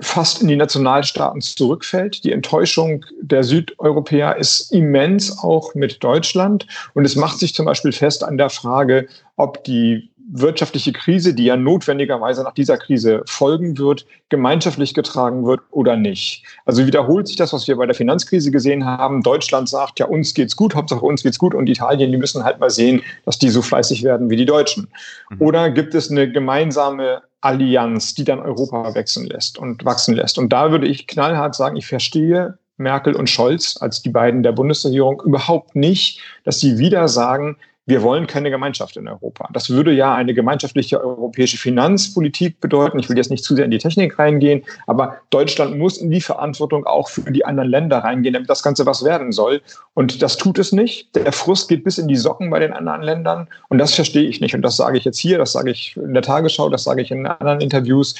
fast 0.00 0.42
in 0.42 0.48
die 0.48 0.56
Nationalstaaten 0.56 1.40
zurückfällt. 1.40 2.24
Die 2.24 2.32
Enttäuschung 2.32 3.04
der 3.20 3.44
Südeuropäer 3.44 4.36
ist 4.36 4.72
immens, 4.72 5.38
auch 5.38 5.74
mit 5.74 6.02
Deutschland. 6.02 6.66
Und 6.94 7.04
es 7.04 7.16
macht 7.16 7.38
sich 7.38 7.54
zum 7.54 7.66
Beispiel 7.66 7.92
fest 7.92 8.24
an 8.24 8.36
der 8.36 8.50
Frage, 8.50 9.06
ob 9.36 9.62
die 9.64 10.10
wirtschaftliche 10.26 10.92
Krise, 10.92 11.34
die 11.34 11.44
ja 11.44 11.56
notwendigerweise 11.56 12.42
nach 12.42 12.54
dieser 12.54 12.78
Krise 12.78 13.22
folgen 13.26 13.78
wird, 13.78 14.06
gemeinschaftlich 14.30 14.94
getragen 14.94 15.44
wird 15.44 15.60
oder 15.70 15.96
nicht. 15.96 16.44
Also 16.64 16.86
wiederholt 16.86 17.28
sich 17.28 17.36
das, 17.36 17.52
was 17.52 17.68
wir 17.68 17.76
bei 17.76 17.86
der 17.86 17.94
Finanzkrise 17.94 18.50
gesehen 18.50 18.84
haben. 18.84 19.22
Deutschland 19.22 19.68
sagt, 19.68 20.00
ja, 20.00 20.06
uns 20.06 20.34
geht's 20.34 20.56
gut, 20.56 20.74
Hauptsache 20.74 21.04
uns 21.04 21.22
geht's 21.22 21.38
gut 21.38 21.54
und 21.54 21.68
Italien, 21.68 22.10
die 22.10 22.18
müssen 22.18 22.42
halt 22.42 22.58
mal 22.58 22.70
sehen, 22.70 23.02
dass 23.24 23.38
die 23.38 23.50
so 23.50 23.60
fleißig 23.60 24.02
werden 24.02 24.30
wie 24.30 24.36
die 24.36 24.46
Deutschen. 24.46 24.88
Mhm. 25.30 25.42
Oder 25.42 25.70
gibt 25.70 25.94
es 25.94 26.10
eine 26.10 26.30
gemeinsame 26.30 27.22
Allianz, 27.44 28.14
die 28.14 28.24
dann 28.24 28.40
Europa 28.40 28.94
wechseln 28.94 29.26
lässt 29.26 29.58
und 29.58 29.84
wachsen 29.84 30.14
lässt? 30.14 30.38
Und 30.38 30.52
da 30.52 30.70
würde 30.70 30.86
ich 30.86 31.06
knallhart 31.06 31.54
sagen, 31.54 31.76
ich 31.76 31.86
verstehe 31.86 32.58
Merkel 32.76 33.14
und 33.14 33.30
Scholz 33.30 33.76
als 33.80 34.02
die 34.02 34.10
beiden 34.10 34.42
der 34.42 34.52
Bundesregierung 34.52 35.22
überhaupt 35.24 35.76
nicht, 35.76 36.20
dass 36.44 36.60
sie 36.60 36.78
wieder 36.78 37.08
sagen, 37.08 37.56
wir 37.86 38.02
wollen 38.02 38.26
keine 38.26 38.50
Gemeinschaft 38.50 38.96
in 38.96 39.06
Europa. 39.06 39.48
Das 39.52 39.68
würde 39.68 39.92
ja 39.92 40.14
eine 40.14 40.32
gemeinschaftliche 40.32 41.02
europäische 41.02 41.58
Finanzpolitik 41.58 42.60
bedeuten. 42.60 42.98
Ich 42.98 43.10
will 43.10 43.16
jetzt 43.16 43.30
nicht 43.30 43.44
zu 43.44 43.54
sehr 43.54 43.66
in 43.66 43.70
die 43.70 43.78
Technik 43.78 44.18
reingehen, 44.18 44.64
aber 44.86 45.18
Deutschland 45.30 45.76
muss 45.76 45.98
in 45.98 46.10
die 46.10 46.22
Verantwortung 46.22 46.86
auch 46.86 47.08
für 47.08 47.30
die 47.30 47.44
anderen 47.44 47.68
Länder 47.68 47.98
reingehen, 47.98 48.32
damit 48.32 48.48
das 48.48 48.62
Ganze 48.62 48.86
was 48.86 49.04
werden 49.04 49.32
soll. 49.32 49.60
Und 49.92 50.22
das 50.22 50.38
tut 50.38 50.58
es 50.58 50.72
nicht. 50.72 51.14
Der 51.14 51.32
Frust 51.32 51.68
geht 51.68 51.84
bis 51.84 51.98
in 51.98 52.08
die 52.08 52.16
Socken 52.16 52.48
bei 52.48 52.58
den 52.58 52.72
anderen 52.72 53.02
Ländern. 53.02 53.48
Und 53.68 53.78
das 53.78 53.94
verstehe 53.94 54.28
ich 54.28 54.40
nicht. 54.40 54.54
Und 54.54 54.62
das 54.62 54.76
sage 54.76 54.96
ich 54.96 55.04
jetzt 55.04 55.18
hier, 55.18 55.36
das 55.36 55.52
sage 55.52 55.70
ich 55.70 55.96
in 55.96 56.14
der 56.14 56.22
Tagesschau, 56.22 56.70
das 56.70 56.84
sage 56.84 57.02
ich 57.02 57.10
in 57.10 57.26
anderen 57.26 57.60
Interviews. 57.60 58.14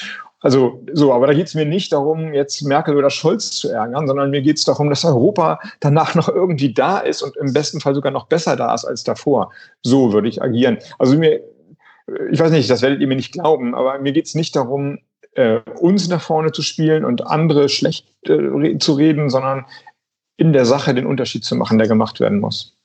Also 0.44 0.82
so, 0.92 1.10
aber 1.14 1.26
da 1.26 1.32
geht 1.32 1.46
es 1.46 1.54
mir 1.54 1.64
nicht 1.64 1.90
darum, 1.90 2.34
jetzt 2.34 2.60
Merkel 2.60 2.98
oder 2.98 3.08
Scholz 3.08 3.52
zu 3.52 3.70
ärgern, 3.70 4.06
sondern 4.06 4.30
mir 4.30 4.42
geht 4.42 4.58
es 4.58 4.64
darum, 4.64 4.90
dass 4.90 5.02
Europa 5.02 5.58
danach 5.80 6.14
noch 6.14 6.28
irgendwie 6.28 6.74
da 6.74 6.98
ist 6.98 7.22
und 7.22 7.34
im 7.38 7.54
besten 7.54 7.80
Fall 7.80 7.94
sogar 7.94 8.12
noch 8.12 8.26
besser 8.26 8.54
da 8.54 8.74
ist 8.74 8.84
als 8.84 9.04
davor. 9.04 9.50
So 9.82 10.12
würde 10.12 10.28
ich 10.28 10.42
agieren. 10.42 10.76
Also 10.98 11.16
mir, 11.16 11.40
ich 12.30 12.38
weiß 12.38 12.50
nicht, 12.50 12.68
das 12.68 12.82
werdet 12.82 13.00
ihr 13.00 13.06
mir 13.06 13.16
nicht 13.16 13.32
glauben, 13.32 13.74
aber 13.74 13.98
mir 14.00 14.12
geht 14.12 14.26
es 14.26 14.34
nicht 14.34 14.54
darum, 14.54 14.98
äh, 15.32 15.60
uns 15.80 16.10
nach 16.10 16.20
vorne 16.20 16.52
zu 16.52 16.60
spielen 16.60 17.06
und 17.06 17.26
andere 17.26 17.70
schlecht 17.70 18.06
äh, 18.28 18.76
zu 18.76 18.92
reden, 18.92 19.30
sondern 19.30 19.64
in 20.36 20.52
der 20.52 20.66
Sache 20.66 20.92
den 20.92 21.06
Unterschied 21.06 21.44
zu 21.44 21.56
machen, 21.56 21.78
der 21.78 21.88
gemacht 21.88 22.20
werden 22.20 22.40
muss. 22.40 22.76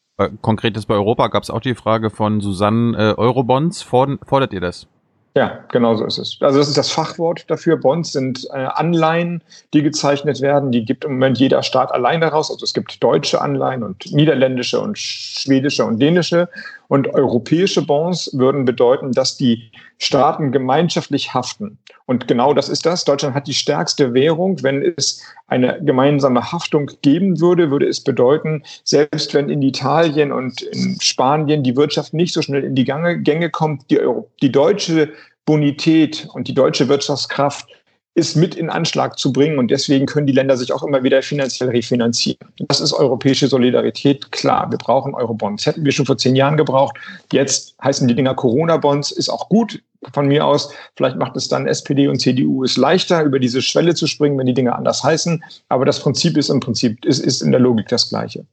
Konkret 0.41 0.87
bei 0.87 0.95
Europa 0.95 1.27
gab 1.27 1.43
es 1.43 1.49
auch 1.49 1.59
die 1.59 1.75
Frage 1.75 2.09
von 2.09 2.39
Susanne 2.39 2.97
äh, 2.97 3.19
Eurobonds. 3.19 3.81
Fordert 3.81 4.53
ihr 4.53 4.61
das? 4.61 4.87
Ja, 5.35 5.63
genau 5.71 5.95
so 5.95 6.05
ist 6.05 6.17
es. 6.17 6.37
Also 6.41 6.57
das 6.57 6.67
ist 6.67 6.77
das 6.77 6.89
Fachwort 6.89 7.45
dafür. 7.49 7.77
Bonds 7.77 8.13
sind 8.13 8.47
äh, 8.51 8.57
Anleihen, 8.57 9.43
die 9.73 9.83
gezeichnet 9.83 10.41
werden. 10.41 10.71
Die 10.71 10.83
gibt 10.83 11.05
im 11.05 11.13
Moment 11.13 11.37
jeder 11.37 11.61
Staat 11.61 11.91
allein 11.91 12.21
daraus. 12.21 12.49
Also 12.49 12.63
es 12.63 12.73
gibt 12.73 13.01
deutsche 13.03 13.39
Anleihen 13.39 13.83
und 13.83 14.11
niederländische 14.11 14.79
und 14.79 14.97
schwedische 14.97 15.85
und 15.85 15.99
dänische. 15.99 16.49
Und 16.87 17.07
europäische 17.13 17.83
Bonds 17.83 18.31
würden 18.33 18.65
bedeuten, 18.65 19.11
dass 19.11 19.37
die 19.37 19.71
Staaten 20.01 20.51
gemeinschaftlich 20.51 21.33
haften. 21.33 21.77
Und 22.05 22.27
genau 22.27 22.53
das 22.53 22.69
ist 22.69 22.85
das. 22.85 23.03
Deutschland 23.03 23.35
hat 23.35 23.47
die 23.47 23.53
stärkste 23.53 24.13
Währung. 24.13 24.63
Wenn 24.63 24.81
es 24.81 25.21
eine 25.47 25.79
gemeinsame 25.83 26.51
Haftung 26.51 26.89
geben 27.01 27.39
würde, 27.41 27.69
würde 27.69 27.87
es 27.87 28.01
bedeuten, 28.01 28.63
selbst 28.85 29.33
wenn 29.33 29.49
in 29.49 29.61
Italien 29.61 30.31
und 30.31 30.61
in 30.61 30.99
Spanien 31.01 31.63
die 31.63 31.75
Wirtschaft 31.75 32.13
nicht 32.13 32.33
so 32.33 32.41
schnell 32.41 32.63
in 32.63 32.75
die 32.75 32.85
Gänge 32.85 33.49
kommt, 33.49 33.91
die, 33.91 33.99
die 34.41 34.51
deutsche 34.51 35.11
Bonität 35.45 36.27
und 36.33 36.47
die 36.47 36.53
deutsche 36.53 36.87
Wirtschaftskraft 36.87 37.67
ist 38.15 38.35
mit 38.35 38.55
in 38.55 38.69
Anschlag 38.69 39.17
zu 39.17 39.31
bringen. 39.31 39.59
Und 39.59 39.71
deswegen 39.71 40.05
können 40.05 40.27
die 40.27 40.33
Länder 40.33 40.57
sich 40.57 40.73
auch 40.73 40.83
immer 40.83 41.03
wieder 41.03 41.21
finanziell 41.21 41.69
refinanzieren. 41.69 42.39
Das 42.67 42.81
ist 42.81 42.93
europäische 42.93 43.47
Solidarität. 43.47 44.31
Klar, 44.31 44.69
wir 44.71 44.77
brauchen 44.77 45.13
Eurobonds. 45.13 45.65
Hätten 45.65 45.85
wir 45.85 45.91
schon 45.91 46.05
vor 46.05 46.17
zehn 46.17 46.35
Jahren 46.35 46.57
gebraucht. 46.57 46.97
Jetzt 47.31 47.75
heißen 47.83 48.07
die 48.07 48.15
Dinger 48.15 48.35
Corona-Bonds. 48.35 49.11
Ist 49.11 49.29
auch 49.29 49.49
gut 49.49 49.81
von 50.13 50.27
mir 50.27 50.45
aus. 50.45 50.71
Vielleicht 50.95 51.17
macht 51.17 51.35
es 51.35 51.47
dann 51.47 51.67
SPD 51.67 52.07
und 52.07 52.19
CDU 52.19 52.63
es 52.63 52.77
leichter, 52.77 53.23
über 53.23 53.39
diese 53.39 53.61
Schwelle 53.61 53.95
zu 53.95 54.07
springen, 54.07 54.37
wenn 54.37 54.47
die 54.47 54.53
Dinge 54.53 54.75
anders 54.75 55.03
heißen. 55.03 55.43
Aber 55.69 55.85
das 55.85 55.99
Prinzip 55.99 56.37
ist 56.37 56.49
im 56.49 56.59
Prinzip, 56.59 57.03
ist, 57.05 57.19
ist 57.19 57.41
in 57.41 57.51
der 57.51 57.59
Logik 57.59 57.87
das 57.87 58.09
Gleiche. 58.09 58.45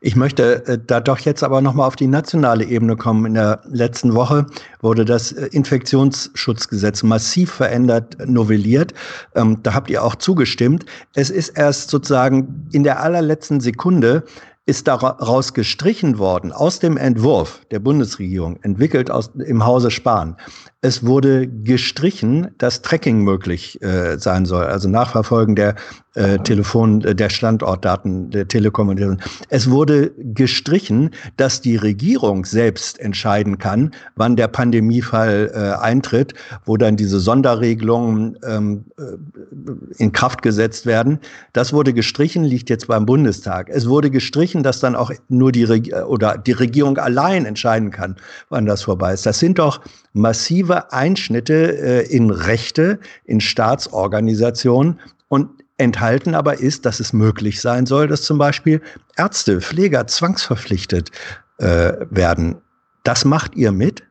Ich 0.00 0.16
möchte 0.16 0.66
äh, 0.66 0.78
da 0.84 1.00
doch 1.00 1.18
jetzt 1.20 1.42
aber 1.42 1.60
nochmal 1.60 1.86
auf 1.86 1.96
die 1.96 2.06
nationale 2.06 2.64
Ebene 2.64 2.96
kommen. 2.96 3.26
In 3.26 3.34
der 3.34 3.60
letzten 3.68 4.14
Woche 4.14 4.46
wurde 4.80 5.04
das 5.04 5.32
äh, 5.32 5.46
Infektionsschutzgesetz 5.46 7.02
massiv 7.02 7.50
verändert, 7.50 8.16
novelliert. 8.26 8.94
Ähm, 9.34 9.62
da 9.62 9.74
habt 9.74 9.90
ihr 9.90 10.04
auch 10.04 10.16
zugestimmt. 10.16 10.86
Es 11.14 11.30
ist 11.30 11.50
erst 11.50 11.90
sozusagen 11.90 12.68
in 12.72 12.84
der 12.84 13.02
allerletzten 13.02 13.60
Sekunde 13.60 14.24
ist 14.66 14.88
daraus 14.88 15.52
gestrichen 15.52 16.18
worden 16.18 16.50
aus 16.50 16.78
dem 16.78 16.96
Entwurf 16.96 17.60
der 17.70 17.80
Bundesregierung, 17.80 18.58
entwickelt 18.62 19.10
aus, 19.10 19.30
im 19.46 19.66
Hause 19.66 19.90
Spahn, 19.90 20.36
es 20.84 21.04
wurde 21.04 21.48
gestrichen, 21.48 22.48
dass 22.58 22.82
Tracking 22.82 23.22
möglich 23.22 23.80
äh, 23.82 24.18
sein 24.18 24.44
soll, 24.44 24.64
also 24.64 24.86
Nachverfolgen 24.88 25.56
der 25.56 25.76
äh, 26.14 26.38
Telefon, 26.38 27.02
äh, 27.02 27.14
der 27.14 27.28
Standortdaten 27.28 28.30
der 28.30 28.48
Telekommunikation. 28.48 29.20
Es 29.48 29.70
wurde 29.70 30.12
gestrichen, 30.18 31.10
dass 31.36 31.60
die 31.60 31.76
Regierung 31.76 32.44
selbst 32.44 33.00
entscheiden 33.00 33.58
kann, 33.58 33.90
wann 34.16 34.36
der 34.36 34.48
Pandemiefall 34.48 35.50
äh, 35.54 35.82
eintritt, 35.82 36.34
wo 36.64 36.76
dann 36.76 36.96
diese 36.96 37.18
Sonderregelungen 37.20 38.38
ähm, 38.46 38.84
äh, 38.98 40.02
in 40.02 40.12
Kraft 40.12 40.42
gesetzt 40.42 40.86
werden. 40.86 41.18
Das 41.52 41.72
wurde 41.72 41.92
gestrichen, 41.92 42.44
liegt 42.44 42.70
jetzt 42.70 42.86
beim 42.86 43.06
Bundestag. 43.06 43.68
Es 43.68 43.88
wurde 43.88 44.10
gestrichen, 44.10 44.62
dass 44.62 44.80
dann 44.80 44.94
auch 44.94 45.10
nur 45.28 45.52
die 45.52 45.64
Reg 45.64 45.92
oder 46.06 46.38
die 46.38 46.52
Regierung 46.52 46.98
allein 46.98 47.44
entscheiden 47.44 47.90
kann, 47.90 48.16
wann 48.48 48.66
das 48.66 48.82
vorbei 48.82 49.14
ist. 49.14 49.26
Das 49.26 49.38
sind 49.38 49.58
doch 49.58 49.80
massive 50.12 50.92
Einschnitte 50.92 51.76
äh, 51.76 52.06
in 52.06 52.30
Rechte, 52.30 53.00
in 53.24 53.40
Staatsorganisationen 53.40 55.00
und 55.28 55.63
enthalten 55.76 56.34
aber 56.34 56.60
ist, 56.60 56.86
dass 56.86 57.00
es 57.00 57.12
möglich 57.12 57.60
sein 57.60 57.86
soll, 57.86 58.06
dass 58.08 58.22
zum 58.22 58.38
Beispiel 58.38 58.80
Ärzte, 59.16 59.60
Pfleger 59.60 60.06
zwangsverpflichtet 60.06 61.10
äh, 61.58 61.92
werden. 62.10 62.60
Das 63.02 63.24
macht 63.24 63.54
ihr 63.56 63.72
mit? 63.72 64.02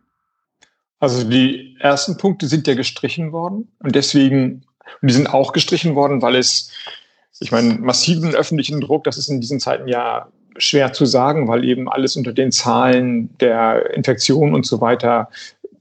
Also 0.99 1.27
die 1.27 1.75
ersten 1.79 2.17
Punkte 2.17 2.47
sind 2.47 2.67
ja 2.67 2.75
gestrichen 2.75 3.31
worden 3.31 3.67
und 3.79 3.95
deswegen, 3.95 4.65
und 5.01 5.09
die 5.09 5.13
sind 5.13 5.27
auch 5.27 5.51
gestrichen 5.51 5.95
worden, 5.95 6.21
weil 6.21 6.35
es, 6.35 6.71
ich 7.39 7.51
meine, 7.51 7.73
massiven 7.75 8.33
öffentlichen 8.33 8.79
Druck, 8.79 9.03
das 9.03 9.17
ist 9.17 9.29
in 9.29 9.41
diesen 9.41 9.59
Zeiten 9.59 9.87
ja 9.87 10.29
schwer 10.57 10.93
zu 10.93 11.05
sagen, 11.05 11.47
weil 11.47 11.65
eben 11.65 11.89
alles 11.89 12.15
unter 12.15 12.31
den 12.31 12.51
Zahlen 12.51 13.35
der 13.39 13.93
Infektionen 13.95 14.53
und 14.53 14.65
so 14.65 14.81
weiter 14.81 15.29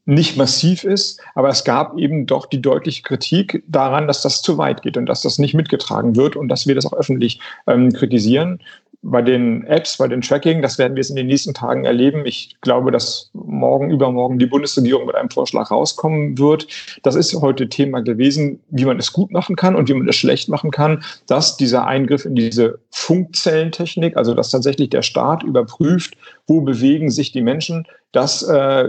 nicht 0.05 0.37
massiv 0.37 0.85
ist, 0.85 1.21
aber 1.35 1.49
es 1.49 1.65
gab 1.65 1.97
eben 1.97 2.27
doch 2.27 2.47
die 2.47 2.61
deutliche 2.61 3.03
Kritik 3.03 3.63
daran, 3.69 4.09
dass 4.09 4.23
das 4.23 4.43
zu 4.43 4.59
weit 4.59 4.83
geht 4.83 4.97
und 4.97 5.07
dass 5.07 5.23
das 5.23 5.39
nicht 5.39 5.55
mitgetragen 5.55 6.17
wird 6.17 6.35
und 6.35 6.49
dass 6.49 6.67
wir 6.67 6.75
das 6.75 6.87
auch 6.87 6.93
öffentlich 6.95 7.41
ähm, 7.69 7.93
kritisieren. 7.93 8.61
Bei 9.05 9.21
den 9.21 9.65
Apps, 9.65 9.97
bei 9.97 10.07
den 10.07 10.21
Tracking, 10.21 10.63
das 10.63 10.79
werden 10.79 10.95
wir 10.95 11.01
es 11.01 11.11
in 11.11 11.17
den 11.17 11.27
nächsten 11.27 11.55
Tagen 11.55 11.85
erleben. 11.85 12.25
Ich 12.25 12.57
glaube, 12.61 12.93
dass 12.93 13.31
morgen, 13.33 13.91
übermorgen 13.91 14.39
die 14.39 14.47
Bundesregierung 14.47 15.07
mit 15.07 15.17
einem 15.17 15.31
Vorschlag 15.31 15.73
rauskommen 15.73 16.39
wird. 16.39 16.69
Das 17.03 17.17
ist 17.17 17.35
heute 17.35 17.69
Thema 17.69 18.01
gewesen, 18.01 18.61
wie 18.71 18.85
man 18.85 19.01
es 19.01 19.13
gut 19.13 19.33
machen 19.33 19.57
kann 19.57 19.75
und 19.75 19.89
wie 19.89 19.95
man 19.95 20.09
es 20.09 20.15
schlecht 20.15 20.49
machen 20.49 20.71
kann, 20.71 21.03
dass 21.27 21.57
dieser 21.57 21.85
Eingriff 21.85 22.25
in 22.25 22.37
diese 22.37 22.79
Funkzellentechnik, 22.91 24.17
also 24.17 24.35
dass 24.35 24.51
tatsächlich 24.51 24.91
der 24.91 25.03
Staat 25.03 25.43
überprüft, 25.43 26.15
wo 26.47 26.61
bewegen 26.61 27.11
sich 27.11 27.33
die 27.33 27.43
Menschen, 27.43 27.89
das 28.13 28.45
äh, 28.45 28.89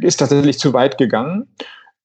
ist 0.00 0.16
tatsächlich 0.16 0.58
zu 0.58 0.72
weit 0.72 0.98
gegangen. 0.98 1.48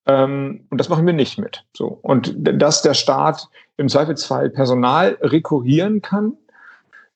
Ähm, 0.06 0.66
und 0.70 0.78
das 0.80 0.90
machen 0.90 1.06
wir 1.06 1.14
nicht 1.14 1.38
mit. 1.38 1.64
So. 1.74 2.00
Und 2.02 2.34
dass 2.38 2.82
der 2.82 2.94
Staat 2.94 3.48
im 3.78 3.90
Zweifelsfall 3.90 4.50
Personal 4.50 5.18
rekurrieren 5.22 6.02
kann, 6.02 6.34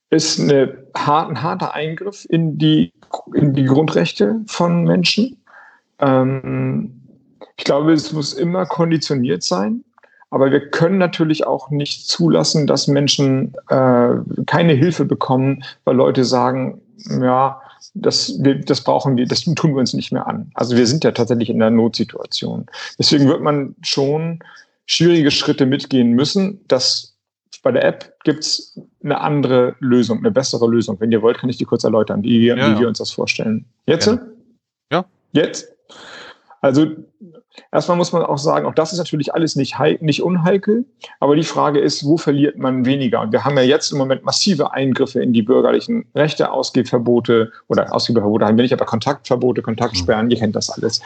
ist 0.09 0.39
eine, 0.39 0.77
ein 0.93 1.41
harter 1.41 1.73
Eingriff 1.73 2.25
in 2.29 2.57
die, 2.57 2.93
in 3.33 3.53
die 3.53 3.65
Grundrechte 3.65 4.41
von 4.45 4.83
Menschen. 4.83 5.37
Ähm, 5.99 7.01
ich 7.57 7.63
glaube, 7.63 7.93
es 7.93 8.13
muss 8.13 8.33
immer 8.33 8.65
konditioniert 8.65 9.43
sein. 9.43 9.83
Aber 10.29 10.51
wir 10.51 10.69
können 10.69 10.97
natürlich 10.97 11.45
auch 11.45 11.69
nicht 11.69 12.07
zulassen, 12.07 12.65
dass 12.65 12.87
Menschen 12.87 13.53
äh, 13.69 14.15
keine 14.47 14.73
Hilfe 14.73 15.05
bekommen, 15.05 15.63
weil 15.83 15.95
Leute 15.95 16.25
sagen, 16.25 16.81
ja, 17.21 17.61
das, 17.93 18.43
wir, 18.43 18.59
das 18.59 18.81
brauchen 18.81 19.17
wir, 19.17 19.27
das 19.27 19.41
tun 19.41 19.73
wir 19.73 19.79
uns 19.79 19.93
nicht 19.93 20.11
mehr 20.11 20.27
an. 20.27 20.51
Also 20.55 20.75
wir 20.75 20.87
sind 20.87 21.03
ja 21.03 21.11
tatsächlich 21.11 21.49
in 21.49 21.61
einer 21.61 21.75
Notsituation. 21.75 22.65
Deswegen 22.97 23.27
wird 23.27 23.41
man 23.41 23.75
schon 23.81 24.39
schwierige 24.85 25.31
Schritte 25.31 25.65
mitgehen 25.65 26.11
müssen. 26.11 26.59
Das 26.67 27.13
bei 27.63 27.71
der 27.71 27.85
App 27.85 28.19
gibt 28.25 28.43
es 28.43 28.77
eine 29.03 29.21
andere 29.21 29.75
Lösung, 29.79 30.19
eine 30.19 30.31
bessere 30.31 30.67
Lösung. 30.67 30.99
Wenn 30.99 31.11
ihr 31.11 31.21
wollt, 31.21 31.37
kann 31.37 31.49
ich 31.49 31.57
die 31.57 31.65
kurz 31.65 31.85
erläutern, 31.85 32.21
wie, 32.21 32.45
ja, 32.45 32.55
wie 32.55 32.59
ja. 32.59 32.79
wir 32.79 32.87
uns 32.89 32.97
das 32.97 33.11
vorstellen. 33.11 33.65
Jetzt? 33.85 34.11
Ja. 34.91 35.05
Jetzt? 35.31 35.73
Also 36.61 36.87
erstmal 37.71 37.97
muss 37.97 38.11
man 38.11 38.23
auch 38.23 38.37
sagen, 38.37 38.65
auch 38.65 38.73
das 38.73 38.91
ist 38.91 38.99
natürlich 38.99 39.33
alles 39.33 39.55
nicht, 39.55 39.75
nicht 40.01 40.23
unheikel, 40.23 40.85
aber 41.19 41.35
die 41.35 41.43
Frage 41.43 41.79
ist, 41.79 42.05
wo 42.05 42.17
verliert 42.17 42.57
man 42.57 42.85
weniger? 42.85 43.21
Und 43.21 43.31
wir 43.31 43.43
haben 43.45 43.57
ja 43.57 43.63
jetzt 43.63 43.91
im 43.91 43.97
Moment 43.97 44.23
massive 44.23 44.73
Eingriffe 44.73 45.21
in 45.21 45.33
die 45.33 45.41
bürgerlichen 45.41 46.05
Rechte, 46.15 46.51
Ausgehverbote 46.51 47.51
oder 47.67 47.93
Ausgehverbote 47.93 48.45
haben 48.45 48.57
wir 48.57 48.63
nicht, 48.63 48.73
aber 48.73 48.85
Kontaktverbote, 48.85 49.61
Kontaktsperren, 49.61 50.29
ihr 50.31 50.37
kennt 50.37 50.55
das 50.55 50.69
alles. 50.69 51.01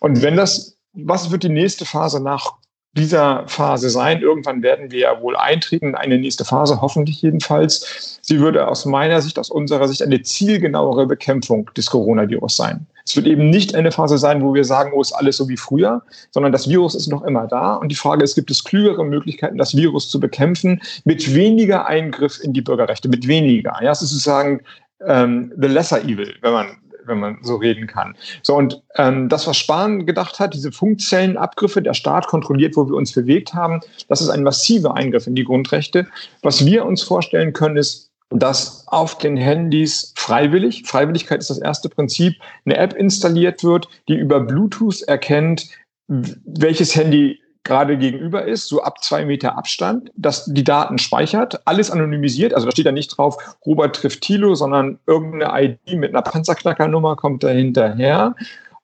Und 0.00 0.22
wenn 0.22 0.36
das, 0.36 0.76
was 0.92 1.30
wird 1.30 1.42
die 1.42 1.48
nächste 1.48 1.84
Phase 1.84 2.22
nach 2.22 2.54
dieser 2.92 3.46
Phase 3.46 3.88
sein. 3.88 4.20
Irgendwann 4.20 4.62
werden 4.62 4.90
wir 4.90 4.98
ja 5.00 5.22
wohl 5.22 5.36
eintreten 5.36 5.88
in 5.88 5.94
eine 5.94 6.18
nächste 6.18 6.44
Phase, 6.44 6.80
hoffentlich 6.80 7.22
jedenfalls. 7.22 8.18
Sie 8.22 8.40
würde 8.40 8.66
aus 8.66 8.84
meiner 8.84 9.22
Sicht, 9.22 9.38
aus 9.38 9.50
unserer 9.50 9.86
Sicht 9.86 10.02
eine 10.02 10.22
zielgenauere 10.22 11.06
Bekämpfung 11.06 11.70
des 11.76 11.86
Coronavirus 11.86 12.56
sein. 12.56 12.86
Es 13.04 13.16
wird 13.16 13.26
eben 13.26 13.50
nicht 13.50 13.74
eine 13.74 13.92
Phase 13.92 14.18
sein, 14.18 14.42
wo 14.42 14.54
wir 14.54 14.64
sagen, 14.64 14.92
oh, 14.94 15.00
ist 15.00 15.12
alles 15.12 15.36
so 15.36 15.48
wie 15.48 15.56
früher, 15.56 16.02
sondern 16.30 16.52
das 16.52 16.68
Virus 16.68 16.94
ist 16.94 17.08
noch 17.08 17.22
immer 17.22 17.46
da. 17.46 17.74
Und 17.74 17.88
die 17.88 17.96
Frage 17.96 18.24
ist, 18.24 18.34
gibt 18.34 18.50
es 18.50 18.64
klügere 18.64 19.04
Möglichkeiten, 19.04 19.58
das 19.58 19.76
Virus 19.76 20.10
zu 20.10 20.20
bekämpfen 20.20 20.80
mit 21.04 21.34
weniger 21.34 21.86
Eingriff 21.86 22.40
in 22.42 22.52
die 22.52 22.62
Bürgerrechte, 22.62 23.08
mit 23.08 23.26
weniger. 23.26 23.76
Ja, 23.82 23.90
es 23.92 24.02
ist 24.02 24.10
sozusagen 24.10 24.60
ähm, 25.06 25.52
the 25.60 25.68
lesser 25.68 26.04
evil, 26.04 26.34
wenn 26.42 26.52
man 26.52 26.76
wenn 27.10 27.20
man 27.20 27.38
so 27.42 27.56
reden 27.56 27.86
kann. 27.86 28.16
So, 28.42 28.56
und 28.56 28.82
ähm, 28.96 29.28
das, 29.28 29.46
was 29.46 29.58
Spahn 29.58 30.06
gedacht 30.06 30.40
hat, 30.40 30.54
diese 30.54 30.72
Funkzellenabgriffe, 30.72 31.82
der 31.82 31.94
Staat 31.94 32.26
kontrolliert, 32.28 32.76
wo 32.76 32.88
wir 32.88 32.94
uns 32.94 33.12
bewegt 33.12 33.52
haben, 33.52 33.80
das 34.08 34.20
ist 34.20 34.30
ein 34.30 34.42
massiver 34.42 34.96
Eingriff 34.96 35.26
in 35.26 35.34
die 35.34 35.44
Grundrechte. 35.44 36.06
Was 36.42 36.64
wir 36.64 36.86
uns 36.86 37.02
vorstellen 37.02 37.52
können, 37.52 37.76
ist, 37.76 38.10
dass 38.30 38.86
auf 38.86 39.18
den 39.18 39.36
Handys 39.36 40.12
freiwillig, 40.16 40.84
Freiwilligkeit 40.86 41.40
ist 41.40 41.50
das 41.50 41.58
erste 41.58 41.88
Prinzip, 41.88 42.34
eine 42.64 42.76
App 42.76 42.92
installiert 42.92 43.64
wird, 43.64 43.88
die 44.08 44.14
über 44.14 44.40
Bluetooth 44.40 45.02
erkennt, 45.02 45.68
welches 46.06 46.94
Handy 46.94 47.39
gerade 47.64 47.98
gegenüber 47.98 48.44
ist, 48.44 48.68
so 48.68 48.82
ab 48.82 49.02
zwei 49.02 49.24
Meter 49.24 49.56
Abstand, 49.58 50.10
dass 50.16 50.46
die 50.46 50.64
Daten 50.64 50.98
speichert, 50.98 51.60
alles 51.66 51.90
anonymisiert, 51.90 52.54
also 52.54 52.66
da 52.66 52.72
steht 52.72 52.86
da 52.86 52.92
nicht 52.92 53.16
drauf, 53.16 53.36
Robert 53.66 53.96
trifft 53.96 54.22
Thilo, 54.22 54.54
sondern 54.54 54.98
irgendeine 55.06 55.76
ID 55.86 55.98
mit 55.98 56.10
einer 56.10 56.22
Panzerknackernummer 56.22 57.16
kommt 57.16 57.42
da 57.42 57.48
hinterher. 57.48 58.34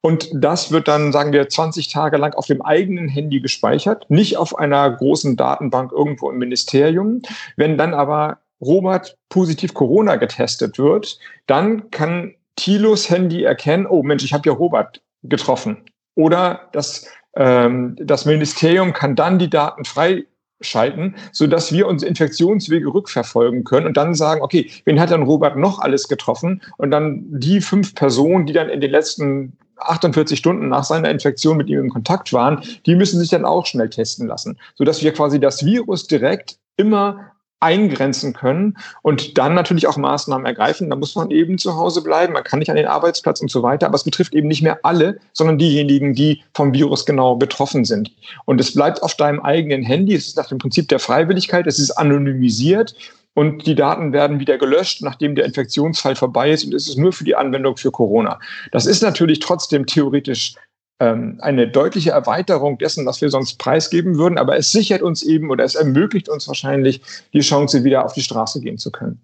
Und 0.02 0.28
das 0.32 0.70
wird 0.70 0.86
dann, 0.86 1.10
sagen 1.10 1.32
wir, 1.32 1.48
20 1.48 1.88
Tage 1.88 2.16
lang 2.16 2.34
auf 2.34 2.46
dem 2.46 2.62
eigenen 2.62 3.08
Handy 3.08 3.40
gespeichert, 3.40 4.08
nicht 4.08 4.36
auf 4.36 4.56
einer 4.56 4.88
großen 4.90 5.36
Datenbank 5.36 5.90
irgendwo 5.90 6.30
im 6.30 6.38
Ministerium. 6.38 7.22
Wenn 7.56 7.76
dann 7.76 7.92
aber 7.92 8.38
Robert 8.60 9.16
positiv 9.30 9.74
Corona 9.74 10.16
getestet 10.16 10.78
wird, 10.78 11.18
dann 11.46 11.90
kann 11.90 12.34
Thilos 12.56 13.10
Handy 13.10 13.42
erkennen, 13.42 13.86
oh 13.86 14.02
Mensch, 14.02 14.24
ich 14.24 14.32
habe 14.32 14.48
ja 14.48 14.54
Robert 14.54 15.02
getroffen. 15.22 15.84
Oder 16.14 16.68
das, 16.72 17.06
das 17.36 18.24
Ministerium 18.24 18.92
kann 18.92 19.14
dann 19.14 19.38
die 19.38 19.50
Daten 19.50 19.84
freischalten, 19.84 21.16
sodass 21.32 21.70
wir 21.70 21.86
unsere 21.86 22.08
Infektionswege 22.08 22.92
rückverfolgen 22.92 23.64
können 23.64 23.86
und 23.86 23.96
dann 23.96 24.14
sagen, 24.14 24.40
okay, 24.40 24.70
wen 24.86 24.98
hat 24.98 25.10
dann 25.10 25.22
Robert 25.22 25.56
noch 25.56 25.78
alles 25.80 26.08
getroffen? 26.08 26.62
Und 26.78 26.90
dann 26.90 27.24
die 27.28 27.60
fünf 27.60 27.94
Personen, 27.94 28.46
die 28.46 28.54
dann 28.54 28.70
in 28.70 28.80
den 28.80 28.90
letzten 28.90 29.58
48 29.76 30.38
Stunden 30.38 30.68
nach 30.68 30.84
seiner 30.84 31.10
Infektion 31.10 31.58
mit 31.58 31.68
ihm 31.68 31.80
in 31.80 31.90
Kontakt 31.90 32.32
waren, 32.32 32.62
die 32.86 32.94
müssen 32.94 33.20
sich 33.20 33.28
dann 33.28 33.44
auch 33.44 33.66
schnell 33.66 33.90
testen 33.90 34.26
lassen, 34.26 34.58
sodass 34.74 35.02
wir 35.02 35.12
quasi 35.12 35.38
das 35.38 35.64
Virus 35.64 36.06
direkt 36.06 36.56
immer 36.78 37.32
eingrenzen 37.60 38.34
können 38.34 38.76
und 39.02 39.38
dann 39.38 39.54
natürlich 39.54 39.86
auch 39.86 39.96
Maßnahmen 39.96 40.46
ergreifen. 40.46 40.90
Da 40.90 40.96
muss 40.96 41.14
man 41.14 41.30
eben 41.30 41.56
zu 41.58 41.76
Hause 41.76 42.02
bleiben, 42.02 42.34
man 42.34 42.44
kann 42.44 42.58
nicht 42.58 42.70
an 42.70 42.76
den 42.76 42.86
Arbeitsplatz 42.86 43.40
und 43.40 43.50
so 43.50 43.62
weiter, 43.62 43.86
aber 43.86 43.96
es 43.96 44.04
betrifft 44.04 44.34
eben 44.34 44.48
nicht 44.48 44.62
mehr 44.62 44.80
alle, 44.82 45.18
sondern 45.32 45.58
diejenigen, 45.58 46.14
die 46.14 46.42
vom 46.54 46.74
Virus 46.74 47.06
genau 47.06 47.36
betroffen 47.36 47.84
sind. 47.84 48.12
Und 48.44 48.60
es 48.60 48.74
bleibt 48.74 49.02
auf 49.02 49.14
deinem 49.14 49.40
eigenen 49.40 49.82
Handy, 49.82 50.14
es 50.14 50.26
ist 50.28 50.36
nach 50.36 50.48
dem 50.48 50.58
Prinzip 50.58 50.88
der 50.88 50.98
Freiwilligkeit, 50.98 51.66
es 51.66 51.78
ist 51.78 51.92
anonymisiert 51.92 52.94
und 53.36 53.66
die 53.66 53.74
Daten 53.74 54.14
werden 54.14 54.40
wieder 54.40 54.56
gelöscht, 54.56 55.02
nachdem 55.02 55.34
der 55.34 55.44
Infektionsfall 55.44 56.16
vorbei 56.16 56.50
ist 56.50 56.64
und 56.64 56.72
es 56.72 56.88
ist 56.88 56.96
nur 56.96 57.12
für 57.12 57.24
die 57.24 57.36
Anwendung 57.36 57.76
für 57.76 57.90
Corona. 57.90 58.38
Das 58.72 58.86
ist 58.86 59.02
natürlich 59.02 59.40
trotzdem 59.40 59.86
theoretisch 59.86 60.54
eine 60.98 61.68
deutliche 61.68 62.10
Erweiterung 62.10 62.78
dessen, 62.78 63.04
was 63.04 63.20
wir 63.20 63.28
sonst 63.28 63.58
preisgeben 63.58 64.16
würden, 64.16 64.38
aber 64.38 64.56
es 64.56 64.72
sichert 64.72 65.02
uns 65.02 65.22
eben 65.22 65.50
oder 65.50 65.62
es 65.64 65.74
ermöglicht 65.74 66.28
uns 66.28 66.48
wahrscheinlich 66.48 67.02
die 67.34 67.40
Chance, 67.40 67.84
wieder 67.84 68.04
auf 68.04 68.14
die 68.14 68.22
Straße 68.22 68.60
gehen 68.60 68.78
zu 68.78 68.90
können. 68.90 69.20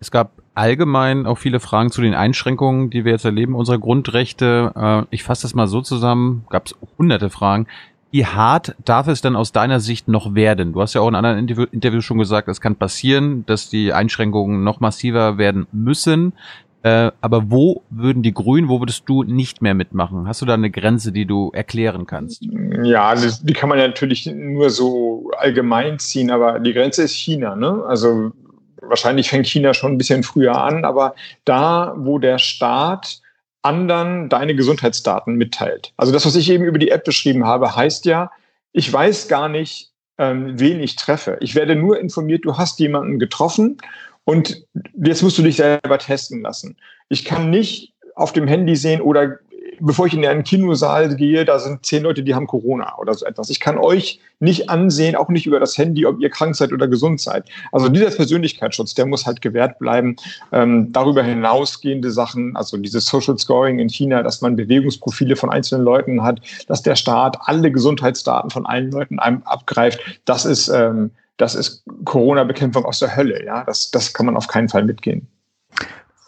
Es 0.00 0.10
gab 0.10 0.32
allgemein 0.54 1.26
auch 1.26 1.38
viele 1.38 1.60
Fragen 1.60 1.92
zu 1.92 2.00
den 2.00 2.14
Einschränkungen, 2.14 2.90
die 2.90 3.04
wir 3.04 3.12
jetzt 3.12 3.24
erleben, 3.24 3.54
unserer 3.54 3.78
Grundrechte. 3.78 4.72
Äh, 4.74 5.14
ich 5.14 5.22
fasse 5.22 5.42
das 5.42 5.54
mal 5.54 5.68
so 5.68 5.80
zusammen, 5.80 6.44
gab 6.50 6.66
es 6.66 6.74
hunderte 6.98 7.30
Fragen. 7.30 7.68
Wie 8.10 8.26
hart 8.26 8.74
darf 8.84 9.06
es 9.08 9.22
denn 9.22 9.36
aus 9.36 9.52
deiner 9.52 9.80
Sicht 9.80 10.08
noch 10.08 10.34
werden? 10.34 10.72
Du 10.72 10.82
hast 10.82 10.94
ja 10.94 11.00
auch 11.00 11.08
in 11.08 11.14
anderen 11.14 11.38
Interview 11.38 11.66
Interviews 11.70 12.04
schon 12.04 12.18
gesagt, 12.18 12.48
es 12.48 12.60
kann 12.60 12.76
passieren, 12.76 13.46
dass 13.46 13.70
die 13.70 13.92
Einschränkungen 13.92 14.64
noch 14.64 14.80
massiver 14.80 15.38
werden 15.38 15.66
müssen. 15.72 16.34
Äh, 16.82 17.12
aber 17.20 17.50
wo 17.50 17.82
würden 17.90 18.22
die 18.22 18.34
Grünen, 18.34 18.68
wo 18.68 18.80
würdest 18.80 19.04
du 19.06 19.22
nicht 19.22 19.62
mehr 19.62 19.74
mitmachen? 19.74 20.26
Hast 20.26 20.42
du 20.42 20.46
da 20.46 20.54
eine 20.54 20.70
Grenze, 20.70 21.12
die 21.12 21.26
du 21.26 21.50
erklären 21.52 22.06
kannst? 22.06 22.42
Ja, 22.82 23.08
also 23.08 23.44
die 23.44 23.52
kann 23.52 23.68
man 23.68 23.78
ja 23.78 23.86
natürlich 23.86 24.26
nur 24.26 24.70
so 24.70 25.30
allgemein 25.38 26.00
ziehen, 26.00 26.30
aber 26.30 26.58
die 26.58 26.72
Grenze 26.72 27.04
ist 27.04 27.14
China. 27.14 27.54
Ne? 27.54 27.84
Also 27.86 28.32
wahrscheinlich 28.80 29.30
fängt 29.30 29.46
China 29.46 29.74
schon 29.74 29.92
ein 29.92 29.98
bisschen 29.98 30.24
früher 30.24 30.60
an, 30.60 30.84
aber 30.84 31.14
da, 31.44 31.94
wo 31.96 32.18
der 32.18 32.38
Staat 32.38 33.20
anderen 33.62 34.28
deine 34.28 34.56
Gesundheitsdaten 34.56 35.36
mitteilt. 35.36 35.92
Also 35.96 36.12
das, 36.12 36.26
was 36.26 36.34
ich 36.34 36.50
eben 36.50 36.64
über 36.64 36.80
die 36.80 36.90
App 36.90 37.04
beschrieben 37.04 37.46
habe, 37.46 37.76
heißt 37.76 38.06
ja, 38.06 38.32
ich 38.72 38.92
weiß 38.92 39.28
gar 39.28 39.48
nicht, 39.48 39.92
ähm, 40.18 40.58
wen 40.58 40.80
ich 40.80 40.96
treffe. 40.96 41.38
Ich 41.40 41.54
werde 41.54 41.76
nur 41.76 42.00
informiert, 42.00 42.44
du 42.44 42.58
hast 42.58 42.80
jemanden 42.80 43.20
getroffen 43.20 43.78
und 44.24 44.64
jetzt 45.04 45.22
musst 45.22 45.38
du 45.38 45.42
dich 45.42 45.56
selber 45.56 45.98
testen 45.98 46.42
lassen. 46.42 46.76
Ich 47.08 47.24
kann 47.24 47.50
nicht 47.50 47.92
auf 48.14 48.32
dem 48.32 48.46
Handy 48.46 48.76
sehen 48.76 49.00
oder 49.00 49.38
bevor 49.80 50.06
ich 50.06 50.14
in 50.14 50.24
einen 50.24 50.44
Kinosaal 50.44 51.14
gehe, 51.16 51.44
da 51.44 51.58
sind 51.58 51.84
zehn 51.84 52.04
Leute, 52.04 52.22
die 52.22 52.34
haben 52.34 52.46
Corona 52.46 52.96
oder 52.98 53.14
so 53.14 53.26
etwas. 53.26 53.50
Ich 53.50 53.58
kann 53.58 53.78
euch 53.78 54.20
nicht 54.38 54.70
ansehen, 54.70 55.16
auch 55.16 55.28
nicht 55.28 55.46
über 55.46 55.58
das 55.58 55.76
Handy, 55.76 56.06
ob 56.06 56.20
ihr 56.20 56.30
krank 56.30 56.54
seid 56.54 56.72
oder 56.72 56.86
gesund 56.86 57.20
seid. 57.20 57.44
Also 57.72 57.88
dieser 57.88 58.10
Persönlichkeitsschutz, 58.10 58.94
der 58.94 59.06
muss 59.06 59.26
halt 59.26 59.40
gewährt 59.40 59.78
bleiben. 59.78 60.16
Ähm, 60.52 60.92
darüber 60.92 61.22
hinausgehende 61.22 62.10
Sachen, 62.10 62.56
also 62.56 62.76
dieses 62.76 63.06
Social 63.06 63.36
Scoring 63.38 63.80
in 63.80 63.88
China, 63.88 64.22
dass 64.22 64.40
man 64.40 64.56
Bewegungsprofile 64.56 65.36
von 65.36 65.50
einzelnen 65.50 65.84
Leuten 65.84 66.22
hat, 66.22 66.40
dass 66.68 66.82
der 66.82 66.94
Staat 66.94 67.36
alle 67.40 67.70
Gesundheitsdaten 67.72 68.50
von 68.50 68.66
allen 68.66 68.90
Leuten 68.90 69.18
einem 69.18 69.42
abgreift, 69.44 70.00
das 70.24 70.44
ist 70.44 70.68
ähm, 70.68 71.10
das 71.36 71.54
ist 71.54 71.84
Corona-Bekämpfung 72.04 72.84
aus 72.84 72.98
der 72.98 73.16
Hölle. 73.16 73.44
Ja, 73.44 73.64
das, 73.64 73.90
das 73.90 74.12
kann 74.12 74.26
man 74.26 74.36
auf 74.36 74.46
keinen 74.46 74.68
Fall 74.68 74.84
mitgehen. 74.84 75.28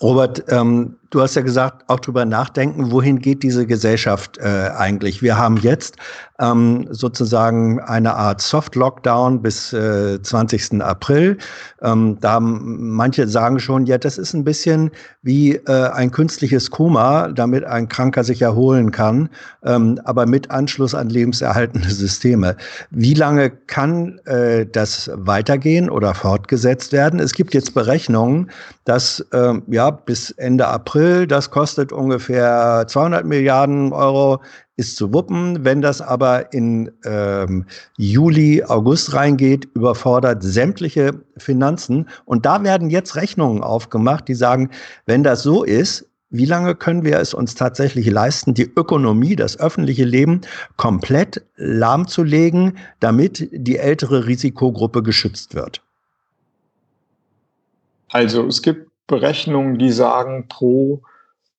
Robert, 0.00 0.44
ähm, 0.48 0.96
du 1.14 1.22
hast 1.22 1.36
ja 1.36 1.42
gesagt, 1.42 1.84
auch 1.88 2.00
drüber 2.00 2.24
nachdenken, 2.24 2.90
wohin 2.90 3.20
geht 3.20 3.42
diese 3.42 3.66
Gesellschaft 3.66 4.38
äh, 4.38 4.70
eigentlich? 4.76 5.22
Wir 5.22 5.38
haben 5.38 5.56
jetzt 5.58 5.96
ähm, 6.40 6.88
sozusagen 6.90 7.80
eine 7.80 8.14
Art 8.14 8.40
Soft-Lockdown 8.40 9.40
bis 9.40 9.72
äh, 9.72 10.20
20. 10.20 10.82
April. 10.82 11.38
Ähm, 11.82 12.18
da 12.20 12.40
manche 12.40 13.28
sagen 13.28 13.60
schon, 13.60 13.86
ja, 13.86 13.98
das 13.98 14.18
ist 14.18 14.34
ein 14.34 14.42
bisschen 14.42 14.90
wie 15.22 15.54
äh, 15.54 15.90
ein 15.90 16.10
künstliches 16.10 16.70
Koma, 16.70 17.28
damit 17.28 17.64
ein 17.64 17.88
Kranker 17.88 18.24
sich 18.24 18.42
erholen 18.42 18.90
kann, 18.90 19.28
ähm, 19.64 20.00
aber 20.04 20.26
mit 20.26 20.50
Anschluss 20.50 20.94
an 20.94 21.08
lebenserhaltende 21.08 21.90
Systeme. 21.90 22.56
Wie 22.90 23.14
lange 23.14 23.50
kann 23.50 24.18
äh, 24.24 24.66
das 24.66 25.10
weitergehen 25.14 25.88
oder 25.88 26.14
fortgesetzt 26.14 26.92
werden? 26.92 27.20
Es 27.20 27.32
gibt 27.32 27.54
jetzt 27.54 27.74
Berechnungen, 27.74 28.50
dass 28.84 29.20
äh, 29.32 29.54
ja 29.68 29.90
bis 29.90 30.32
Ende 30.32 30.66
April, 30.66 31.03
das 31.26 31.50
kostet 31.50 31.92
ungefähr 31.92 32.84
200 32.86 33.24
Milliarden 33.24 33.92
Euro 33.92 34.40
ist 34.76 34.96
zu 34.96 35.12
wuppen. 35.12 35.64
Wenn 35.64 35.80
das 35.80 36.00
aber 36.00 36.52
in 36.52 36.90
ähm, 37.04 37.66
Juli, 37.96 38.64
August 38.64 39.14
reingeht, 39.14 39.68
überfordert 39.74 40.42
sämtliche 40.42 41.12
Finanzen. 41.36 42.08
Und 42.24 42.44
da 42.46 42.62
werden 42.64 42.90
jetzt 42.90 43.16
Rechnungen 43.16 43.62
aufgemacht, 43.62 44.28
die 44.28 44.34
sagen, 44.34 44.70
wenn 45.06 45.22
das 45.22 45.42
so 45.42 45.64
ist, 45.64 46.06
wie 46.30 46.46
lange 46.46 46.74
können 46.74 47.04
wir 47.04 47.20
es 47.20 47.32
uns 47.32 47.54
tatsächlich 47.54 48.10
leisten, 48.10 48.54
die 48.54 48.68
Ökonomie, 48.76 49.36
das 49.36 49.60
öffentliche 49.60 50.04
Leben 50.04 50.40
komplett 50.76 51.44
lahmzulegen, 51.56 52.76
damit 52.98 53.48
die 53.52 53.76
ältere 53.78 54.26
Risikogruppe 54.26 55.04
geschützt 55.04 55.54
wird? 55.54 55.80
Also 58.08 58.46
es 58.46 58.62
gibt 58.62 58.83
Berechnungen, 59.06 59.78
die 59.78 59.90
sagen, 59.90 60.46
pro 60.48 61.02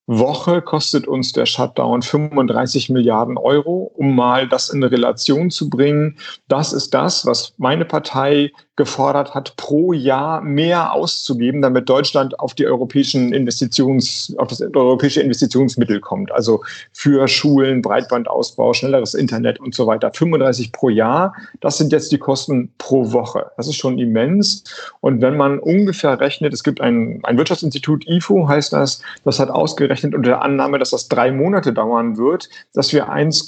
Woche 0.08 0.62
kostet 0.62 1.08
uns 1.08 1.32
der 1.32 1.46
Shutdown 1.46 2.02
35 2.02 2.90
Milliarden 2.90 3.38
Euro. 3.38 3.92
Um 3.96 4.16
mal 4.16 4.48
das 4.48 4.70
in 4.70 4.84
Relation 4.84 5.50
zu 5.50 5.70
bringen, 5.70 6.18
das 6.48 6.74
ist 6.74 6.94
das, 6.94 7.26
was 7.26 7.54
meine 7.58 7.86
Partei 7.86 8.52
gefordert 8.76 9.34
hat, 9.34 9.56
pro 9.56 9.94
Jahr 9.94 10.42
mehr 10.42 10.94
auszugeben, 10.94 11.62
damit 11.62 11.88
Deutschland 11.88 12.40
auf 12.40 12.54
die 12.54 12.66
europäischen 12.66 13.32
Investitions, 13.32 14.36
auf 14.38 14.50
das 14.50 14.62
europäische 14.62 15.22
Investitionsmittel 15.22 16.02
kommt. 16.02 16.32
Also 16.32 16.64
für 16.92 17.28
Schulen, 17.28 17.82
Breitbandausbau, 17.82 18.74
schnelleres 18.74 19.14
Internet 19.14 19.60
und 19.60 19.74
so 19.74 19.88
weiter. 19.88 20.12
35 20.14 20.74
pro 20.74 20.90
Jahr. 20.90 21.34
Das 21.62 21.78
sind 21.78 21.92
jetzt 21.94 22.12
die 22.12 22.18
Kosten 22.18 22.74
pro 22.78 23.12
Woche. 23.14 23.46
Das 23.56 23.68
ist 23.68 23.78
schon 23.78 23.98
immens. 23.98 24.64
Und 25.00 25.22
wenn 25.22 25.38
man 25.38 25.60
ungefähr 25.60 26.20
rechnet, 26.20 26.54
es 26.54 26.64
gibt 26.64 26.82
ein, 26.82 27.22
ein 27.24 27.38
Wirtschaftsinstitut, 27.38 28.06
IFO 28.08 28.48
heißt 28.48 28.74
das, 28.74 29.02
das 29.24 29.40
hat 29.40 29.50
ausgerechnet 29.50 30.14
unter 30.14 30.32
der 30.32 30.42
Annahme, 30.42 30.80
dass 30.80 30.90
das 30.90 31.08
drei 31.08 31.32
Monate 31.32 31.72
dauern 31.72 32.18
wird, 32.18 32.50
dass 32.74 32.92
wir 32.92 33.10
1, 33.10 33.48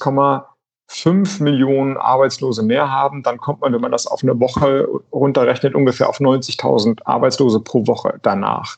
5 0.88 1.42
Millionen 1.42 1.98
Arbeitslose 1.98 2.64
mehr 2.64 2.90
haben, 2.90 3.24
dann 3.24 3.38
kommt 3.38 3.62
man, 3.62 3.74
wenn 3.74 3.82
man 3.82 3.92
das 3.92 4.08
auf 4.08 4.24
eine 4.24 4.40
Woche 4.40 4.88
runterrechnet, 5.12 5.76
ungefähr 5.76 6.10
auf 6.10 6.20
90.000 6.20 7.02
Arbeitslose 7.06 7.60
pro 7.60 7.86
Woche 7.88 8.20
danach. 8.22 8.78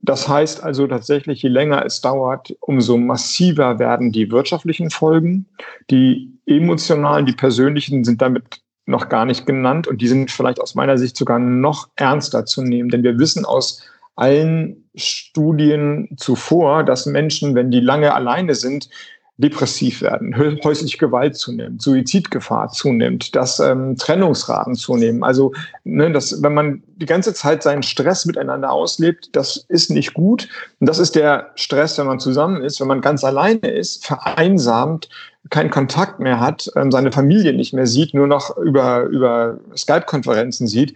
Das 0.00 0.28
heißt 0.28 0.62
also 0.62 0.86
tatsächlich, 0.86 1.42
je 1.42 1.48
länger 1.48 1.84
es 1.84 2.02
dauert, 2.02 2.54
umso 2.60 2.98
massiver 2.98 3.78
werden 3.78 4.12
die 4.12 4.30
wirtschaftlichen 4.30 4.90
Folgen. 4.90 5.46
Die 5.90 6.30
emotionalen, 6.46 7.24
die 7.24 7.32
persönlichen 7.32 8.04
sind 8.04 8.20
damit 8.20 8.60
noch 8.86 9.08
gar 9.08 9.24
nicht 9.24 9.46
genannt 9.46 9.86
und 9.86 10.02
die 10.02 10.08
sind 10.08 10.30
vielleicht 10.30 10.60
aus 10.60 10.74
meiner 10.74 10.98
Sicht 10.98 11.16
sogar 11.16 11.38
noch 11.38 11.88
ernster 11.96 12.44
zu 12.44 12.62
nehmen, 12.62 12.90
denn 12.90 13.02
wir 13.02 13.18
wissen 13.18 13.46
aus 13.46 13.82
allen 14.14 14.84
Studien 14.94 16.08
zuvor, 16.16 16.84
dass 16.84 17.06
Menschen, 17.06 17.54
wenn 17.54 17.70
die 17.70 17.80
lange 17.80 18.14
alleine 18.14 18.54
sind, 18.54 18.88
depressiv 19.36 20.00
werden, 20.00 20.36
häusliche 20.64 20.96
Gewalt 20.98 21.36
zunimmt, 21.36 21.82
Suizidgefahr 21.82 22.68
zunimmt, 22.68 23.34
dass 23.34 23.58
ähm, 23.58 23.96
Trennungsraten 23.96 24.76
zunehmen. 24.76 25.24
Also, 25.24 25.52
ne, 25.82 26.12
dass, 26.12 26.40
wenn 26.42 26.54
man 26.54 26.82
die 26.96 27.06
ganze 27.06 27.34
Zeit 27.34 27.62
seinen 27.64 27.82
Stress 27.82 28.26
miteinander 28.26 28.70
auslebt, 28.70 29.30
das 29.32 29.64
ist 29.68 29.90
nicht 29.90 30.14
gut. 30.14 30.48
Und 30.78 30.88
das 30.88 31.00
ist 31.00 31.16
der 31.16 31.50
Stress, 31.56 31.98
wenn 31.98 32.06
man 32.06 32.20
zusammen 32.20 32.62
ist, 32.62 32.80
wenn 32.80 32.86
man 32.86 33.00
ganz 33.00 33.24
alleine 33.24 33.68
ist, 33.68 34.06
vereinsamt, 34.06 35.08
keinen 35.50 35.70
Kontakt 35.70 36.20
mehr 36.20 36.38
hat, 36.38 36.70
ähm, 36.76 36.92
seine 36.92 37.10
Familie 37.10 37.52
nicht 37.52 37.74
mehr 37.74 37.88
sieht, 37.88 38.14
nur 38.14 38.28
noch 38.28 38.56
über, 38.56 39.02
über 39.04 39.58
Skype-Konferenzen 39.76 40.68
sieht, 40.68 40.94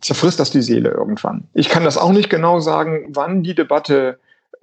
zerfrisst 0.00 0.38
das 0.38 0.50
die 0.50 0.62
Seele 0.62 0.90
irgendwann. 0.90 1.48
Ich 1.52 1.68
kann 1.68 1.84
das 1.84 1.98
auch 1.98 2.12
nicht 2.12 2.30
genau 2.30 2.60
sagen, 2.60 3.06
wann 3.10 3.42
die 3.42 3.54
Debatte 3.54 4.18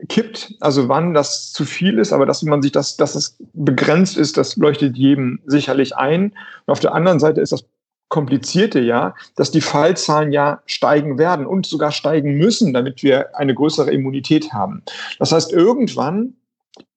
kippt, 0.10 0.56
also 0.60 0.90
wann 0.90 1.14
das 1.14 1.52
zu 1.52 1.66
viel 1.66 2.00
ist, 2.00 2.14
aber 2.14 2.26
dass 2.26 2.44
man 2.44 2.62
sich 2.62 2.72
das, 2.72 2.98
dass 2.98 3.16
es 3.16 3.38
begrenzt 3.54 4.18
ist, 4.18 4.38
das 4.38 4.56
leuchtet 4.56 4.98
jedem 4.98 5.40
sicherlich 5.46 5.96
ein. 5.96 6.34
Und 6.66 6.72
auf 6.72 6.80
der 6.80 6.94
anderen 6.94 7.20
Seite 7.20 7.42
ist 7.42 7.52
das 7.52 7.66
Komplizierte 8.10 8.80
ja, 8.80 9.16
dass 9.36 9.50
die 9.50 9.62
Fallzahlen 9.62 10.32
ja 10.32 10.62
steigen 10.68 11.18
werden 11.18 11.48
und 11.48 11.66
sogar 11.66 11.92
steigen 11.92 12.38
müssen, 12.38 12.72
damit 12.72 13.02
wir 13.02 13.36
eine 13.36 13.56
größere 13.56 13.92
Immunität 13.92 14.54
haben. 14.54 14.84
Das 15.18 15.32
heißt, 15.32 15.52
irgendwann 15.52 16.36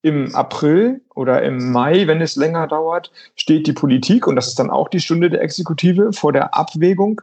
im 0.03 0.35
April 0.35 1.01
oder 1.15 1.43
im 1.43 1.73
Mai, 1.73 2.07
wenn 2.07 2.21
es 2.21 2.37
länger 2.37 2.67
dauert, 2.67 3.11
steht 3.35 3.67
die 3.67 3.73
Politik, 3.73 4.27
und 4.27 4.37
das 4.37 4.49
ist 4.49 4.59
dann 4.59 4.71
auch 4.71 4.89
die 4.89 5.01
Stunde 5.01 5.31
der 5.31 5.41
Exekutive, 5.43 6.13
vor 6.13 6.33
der 6.33 6.55
Abwägung, 6.55 7.23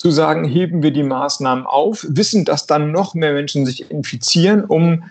zu 0.00 0.10
sagen, 0.10 0.46
heben 0.46 0.82
wir 0.82 0.92
die 0.92 1.02
Maßnahmen 1.02 1.66
auf, 1.66 2.06
wissen, 2.08 2.46
dass 2.46 2.66
dann 2.66 2.90
noch 2.90 3.12
mehr 3.12 3.34
Menschen 3.34 3.66
sich 3.66 3.90
infizieren, 3.90 4.64
um 4.64 5.04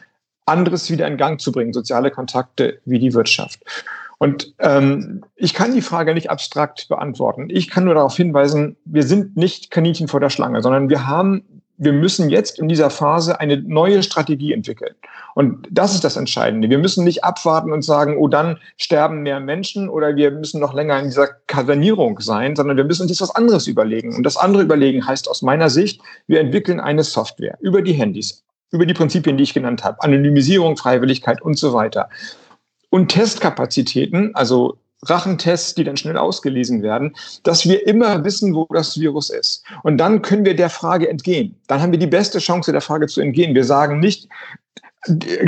anderes 0.47 0.89
wieder 0.89 1.05
in 1.05 1.15
Gang 1.15 1.39
zu 1.39 1.51
bringen, 1.51 1.73
soziale 1.73 2.09
Kontakte 2.09 2.79
wie 2.85 2.97
die 2.97 3.13
Wirtschaft. 3.13 3.59
Und 4.17 4.55
ähm, 4.57 5.23
ich 5.35 5.53
kann 5.53 5.75
die 5.75 5.83
Frage 5.83 6.15
nicht 6.15 6.31
abstrakt 6.31 6.87
beantworten. 6.89 7.51
Ich 7.51 7.69
kann 7.69 7.83
nur 7.83 7.93
darauf 7.93 8.17
hinweisen, 8.17 8.77
wir 8.83 9.03
sind 9.03 9.37
nicht 9.37 9.69
Kaninchen 9.69 10.07
vor 10.07 10.21
der 10.21 10.31
Schlange, 10.31 10.63
sondern 10.63 10.89
wir 10.89 11.05
haben 11.05 11.58
wir 11.79 11.93
müssen 11.93 12.29
jetzt 12.29 12.59
in 12.59 12.67
dieser 12.67 12.89
Phase 12.89 13.39
eine 13.39 13.57
neue 13.57 14.03
Strategie 14.03 14.51
entwickeln. 14.51 14.93
Und 15.33 15.65
das 15.71 15.95
ist 15.95 16.03
das 16.03 16.17
Entscheidende. 16.17 16.69
Wir 16.69 16.77
müssen 16.77 17.05
nicht 17.05 17.23
abwarten 17.23 17.71
und 17.71 17.83
sagen, 17.83 18.17
oh, 18.17 18.27
dann 18.27 18.57
sterben 18.75 19.21
mehr 19.21 19.39
Menschen 19.39 19.87
oder 19.87 20.15
wir 20.17 20.31
müssen 20.31 20.59
noch 20.59 20.73
länger 20.73 20.99
in 20.99 21.05
dieser 21.05 21.27
Kasernierung 21.47 22.19
sein, 22.19 22.57
sondern 22.57 22.75
wir 22.75 22.83
müssen 22.83 23.03
uns 23.03 23.11
jetzt 23.11 23.21
was 23.21 23.33
anderes 23.33 23.65
überlegen. 23.65 24.13
Und 24.13 24.23
das 24.23 24.35
andere 24.35 24.63
überlegen 24.63 25.07
heißt 25.07 25.29
aus 25.29 25.41
meiner 25.41 25.69
Sicht, 25.69 26.01
wir 26.27 26.41
entwickeln 26.41 26.81
eine 26.81 27.03
Software 27.03 27.57
über 27.61 27.81
die 27.81 27.93
Handys, 27.93 28.43
über 28.71 28.85
die 28.85 28.93
Prinzipien, 28.93 29.37
die 29.37 29.43
ich 29.43 29.53
genannt 29.53 29.85
habe, 29.85 30.03
Anonymisierung, 30.03 30.75
Freiwilligkeit 30.75 31.41
und 31.41 31.57
so 31.57 31.71
weiter. 31.73 32.09
Und 32.89 33.07
Testkapazitäten, 33.07 34.35
also 34.35 34.77
Rachentests, 35.05 35.75
die 35.75 35.83
dann 35.83 35.97
schnell 35.97 36.17
ausgelesen 36.17 36.81
werden, 36.81 37.15
dass 37.43 37.67
wir 37.67 37.87
immer 37.87 38.23
wissen, 38.23 38.53
wo 38.53 38.67
das 38.69 38.99
Virus 38.99 39.29
ist. 39.29 39.63
Und 39.83 39.97
dann 39.97 40.21
können 40.21 40.45
wir 40.45 40.55
der 40.55 40.69
Frage 40.69 41.09
entgehen. 41.09 41.55
Dann 41.67 41.81
haben 41.81 41.91
wir 41.91 41.99
die 41.99 42.07
beste 42.07 42.39
Chance, 42.39 42.71
der 42.71 42.81
Frage 42.81 43.07
zu 43.07 43.21
entgehen. 43.21 43.55
Wir 43.55 43.63
sagen 43.63 43.99
nicht 43.99 44.27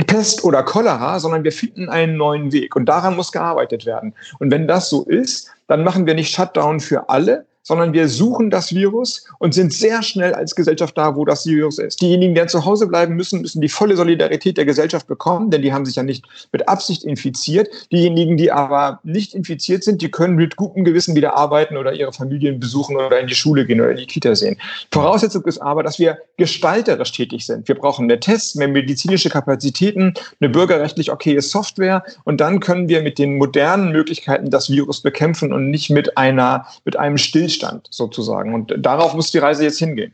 Pest 0.06 0.44
oder 0.44 0.62
Cholera, 0.62 1.20
sondern 1.20 1.44
wir 1.44 1.52
finden 1.52 1.90
einen 1.90 2.16
neuen 2.16 2.52
Weg. 2.52 2.74
Und 2.74 2.86
daran 2.86 3.16
muss 3.16 3.32
gearbeitet 3.32 3.84
werden. 3.84 4.14
Und 4.38 4.50
wenn 4.50 4.66
das 4.66 4.88
so 4.88 5.04
ist, 5.04 5.50
dann 5.68 5.84
machen 5.84 6.06
wir 6.06 6.14
nicht 6.14 6.34
Shutdown 6.34 6.80
für 6.80 7.10
alle, 7.10 7.44
sondern 7.62 7.92
wir 7.92 8.08
suchen 8.08 8.50
das 8.50 8.74
Virus 8.74 9.24
und 9.38 9.54
sind 9.54 9.72
sehr 9.72 10.02
schnell 10.02 10.34
als 10.34 10.54
Gesellschaft 10.54 10.98
da, 10.98 11.16
wo 11.16 11.24
das 11.24 11.46
Virus 11.46 11.78
ist. 11.78 12.00
Diejenigen, 12.00 12.34
die 12.34 12.46
zu 12.46 12.64
Hause 12.64 12.88
bleiben 12.88 13.14
müssen, 13.14 13.40
müssen 13.40 13.60
die 13.60 13.68
volle 13.68 13.96
Solidarität 13.96 14.56
der 14.58 14.64
Gesellschaft 14.64 15.06
bekommen, 15.06 15.50
denn 15.50 15.62
die 15.62 15.72
haben 15.72 15.84
sich 15.84 15.96
ja 15.96 16.02
nicht 16.02 16.24
mit 16.50 16.68
Absicht 16.68 17.04
infiziert. 17.04 17.68
Diejenigen, 17.92 18.36
die 18.36 18.50
aber 18.50 19.00
nicht 19.04 19.34
infiziert 19.34 19.84
sind, 19.84 20.02
die 20.02 20.10
können 20.10 20.34
mit 20.34 20.56
gutem 20.56 20.84
Gewissen 20.84 21.14
wieder 21.14 21.34
arbeiten 21.34 21.76
oder 21.76 21.92
ihre 21.92 22.12
Familien 22.12 22.58
besuchen 22.58 22.96
oder 22.96 23.20
in 23.20 23.28
die 23.28 23.34
Schule 23.34 23.64
gehen 23.64 23.80
oder 23.80 23.92
in 23.92 23.98
die 23.98 24.06
Kita 24.06 24.34
sehen. 24.34 24.56
Voraussetzung 24.90 25.44
ist 25.44 25.58
aber, 25.58 25.82
dass 25.82 25.98
wir 25.98 26.18
gestalterisch 26.36 27.12
tätig 27.12 27.46
sind. 27.46 27.68
Wir 27.68 27.76
brauchen 27.76 28.06
mehr 28.06 28.20
Tests, 28.20 28.56
mehr 28.56 28.68
medizinische 28.68 29.30
Kapazitäten, 29.30 30.14
eine 30.40 30.50
bürgerrechtlich 30.50 31.12
okaye 31.12 31.40
Software 31.40 32.04
und 32.24 32.40
dann 32.40 32.58
können 32.60 32.88
wir 32.88 33.02
mit 33.02 33.18
den 33.18 33.38
modernen 33.38 33.92
Möglichkeiten 33.92 34.50
das 34.50 34.68
Virus 34.68 35.00
bekämpfen 35.00 35.52
und 35.52 35.70
nicht 35.70 35.90
mit 35.90 36.18
einer, 36.18 36.66
mit 36.84 36.98
einem 36.98 37.18
Stillstand 37.18 37.51
Stillstand 37.52 37.88
sozusagen. 37.90 38.54
Und 38.54 38.74
darauf 38.78 39.14
muss 39.14 39.30
die 39.30 39.38
Reise 39.38 39.64
jetzt 39.64 39.78
hingehen. 39.78 40.12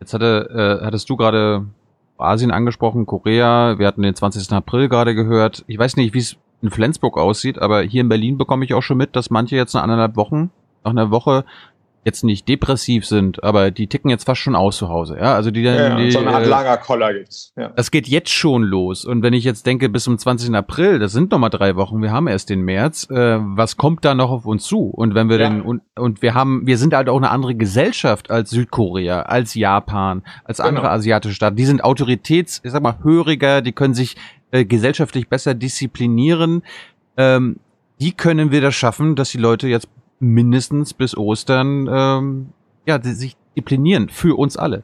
Jetzt 0.00 0.14
hatte, 0.14 0.78
äh, 0.80 0.84
hattest 0.84 1.10
du 1.10 1.16
gerade 1.16 1.66
Asien 2.16 2.50
angesprochen, 2.50 3.06
Korea. 3.06 3.78
Wir 3.78 3.86
hatten 3.86 4.02
den 4.02 4.14
20. 4.14 4.52
April 4.52 4.88
gerade 4.88 5.14
gehört. 5.14 5.64
Ich 5.66 5.78
weiß 5.78 5.96
nicht, 5.96 6.14
wie 6.14 6.18
es 6.18 6.36
in 6.62 6.70
Flensburg 6.70 7.16
aussieht, 7.18 7.58
aber 7.60 7.82
hier 7.82 8.00
in 8.00 8.08
Berlin 8.08 8.38
bekomme 8.38 8.64
ich 8.64 8.74
auch 8.74 8.82
schon 8.82 8.96
mit, 8.96 9.14
dass 9.14 9.30
manche 9.30 9.56
jetzt 9.56 9.74
nach 9.74 9.82
anderthalb 9.82 10.16
Wochen, 10.16 10.50
nach 10.84 10.90
einer 10.90 11.10
Woche 11.10 11.44
jetzt 12.04 12.24
nicht 12.24 12.48
depressiv 12.48 13.04
sind, 13.06 13.42
aber 13.44 13.70
die 13.70 13.86
ticken 13.86 14.10
jetzt 14.10 14.24
fast 14.24 14.40
schon 14.40 14.56
aus 14.56 14.78
zu 14.78 14.88
Hause. 14.88 15.16
Ja, 15.16 15.34
also 15.34 15.50
die, 15.50 15.62
ja, 15.62 15.96
die 15.96 16.10
so 16.10 16.20
eine 16.20 16.30
Art 16.30 16.46
äh, 16.46 16.48
Lagerkoller 16.48 17.12
gibt's. 17.12 17.52
Ja. 17.56 17.68
Das 17.68 17.90
geht 17.90 18.08
jetzt 18.08 18.30
schon 18.30 18.62
los. 18.62 19.04
Und 19.04 19.22
wenn 19.22 19.34
ich 19.34 19.44
jetzt 19.44 19.66
denke, 19.66 19.88
bis 19.88 20.04
zum 20.04 20.16
20. 20.16 20.54
April, 20.54 20.98
das 20.98 21.12
sind 21.12 21.30
noch 21.30 21.38
mal 21.38 21.48
drei 21.50 21.76
Wochen, 21.76 22.00
wir 22.00 22.10
haben 22.10 22.26
erst 22.26 22.50
den 22.50 22.62
März, 22.62 23.08
äh, 23.10 23.38
was 23.40 23.76
kommt 23.76 24.04
da 24.04 24.14
noch 24.14 24.30
auf 24.30 24.46
uns 24.46 24.64
zu? 24.64 24.88
Und 24.88 25.14
wenn 25.14 25.28
wir 25.28 25.38
ja. 25.38 25.48
denn 25.48 25.60
und, 25.60 25.82
und 25.96 26.22
wir 26.22 26.34
haben, 26.34 26.66
wir 26.66 26.78
sind 26.78 26.94
halt 26.94 27.08
auch 27.08 27.16
eine 27.16 27.30
andere 27.30 27.54
Gesellschaft 27.54 28.30
als 28.30 28.50
Südkorea, 28.50 29.22
als 29.22 29.54
Japan, 29.54 30.22
als 30.44 30.60
andere 30.60 30.84
genau. 30.84 30.94
asiatische 30.94 31.34
Staaten. 31.34 31.56
Die 31.56 31.66
sind 31.66 31.84
autoritäts, 31.84 32.60
ich 32.64 32.70
sag 32.70 32.82
mal, 32.82 32.98
höriger, 33.02 33.60
die 33.60 33.72
können 33.72 33.94
sich 33.94 34.16
äh, 34.50 34.64
gesellschaftlich 34.64 35.28
besser 35.28 35.54
disziplinieren. 35.54 36.62
Ähm, 37.16 37.56
wie 37.98 38.12
können 38.12 38.52
wir 38.52 38.60
das 38.60 38.74
schaffen, 38.74 39.16
dass 39.16 39.30
die 39.30 39.38
Leute 39.38 39.66
jetzt 39.66 39.88
mindestens 40.20 40.94
bis 40.94 41.16
Ostern 41.16 41.88
ähm, 41.90 42.48
ja, 42.86 43.02
sich 43.02 43.36
disziplinieren 43.58 44.08
für 44.08 44.38
uns 44.38 44.56
alle. 44.56 44.82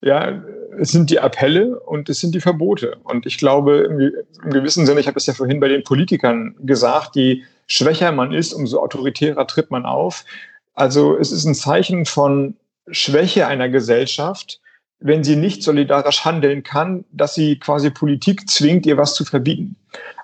Ja, 0.00 0.42
es 0.78 0.90
sind 0.90 1.10
die 1.10 1.18
Appelle 1.18 1.80
und 1.80 2.08
es 2.08 2.20
sind 2.20 2.34
die 2.34 2.40
Verbote. 2.40 2.98
Und 3.02 3.26
ich 3.26 3.38
glaube, 3.38 3.78
im, 3.78 4.50
gewissen 4.50 4.86
Sinne, 4.86 5.00
ich 5.00 5.06
habe 5.06 5.14
das 5.14 5.26
ja 5.26 5.34
vorhin 5.34 5.60
bei 5.60 5.68
den 5.68 5.82
Politikern 5.82 6.54
gesagt, 6.60 7.16
je 7.16 7.42
schwächer 7.66 8.12
man 8.12 8.32
ist, 8.32 8.52
umso 8.52 8.80
autoritärer 8.80 9.46
tritt 9.46 9.70
man 9.70 9.84
auf. 9.86 10.24
Also 10.74 11.16
es 11.16 11.32
ist 11.32 11.44
ein 11.44 11.54
Zeichen 11.54 12.04
von 12.04 12.54
Schwäche 12.90 13.48
einer 13.48 13.68
Gesellschaft, 13.68 14.60
wenn 15.00 15.22
sie 15.22 15.36
nicht 15.36 15.62
solidarisch 15.62 16.24
handeln 16.24 16.62
kann, 16.62 17.04
dass 17.12 17.34
sie 17.34 17.58
quasi 17.58 17.90
Politik 17.90 18.48
zwingt, 18.50 18.84
ihr 18.86 18.96
was 18.96 19.14
zu 19.14 19.24
verbieten. 19.24 19.76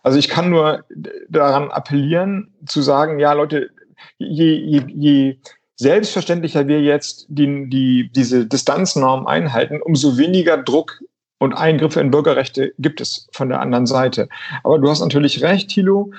Also 0.03 0.19
ich 0.19 0.29
kann 0.29 0.51
nur 0.51 0.85
daran 1.29 1.71
appellieren, 1.71 2.53
zu 2.67 2.83
sagen, 2.83 3.19
ja 3.19 3.33
Leute, 3.33 3.71
je, 4.19 4.55
je, 4.55 4.83
je 4.89 5.37
selbstverständlicher 5.77 6.67
wir 6.67 6.81
jetzt 6.83 7.27
die, 7.29 7.69
die, 7.69 8.11
diese 8.15 8.47
Distanznorm 8.47 9.27
einhalten, 9.27 9.81
umso 9.83 10.19
weniger 10.19 10.57
Druck 10.57 11.01
und 11.39 11.53
Eingriffe 11.53 12.01
in 12.01 12.11
Bürgerrechte 12.11 12.75
gibt 12.79 13.01
es 13.01 13.29
von 13.33 13.49
der 13.49 13.61
anderen 13.61 13.87
Seite. 13.87 14.29
Aber 14.63 14.79
du 14.79 14.89
hast 14.89 15.01
natürlich 15.01 15.43
recht, 15.43 15.69
Thilo. 15.69 16.13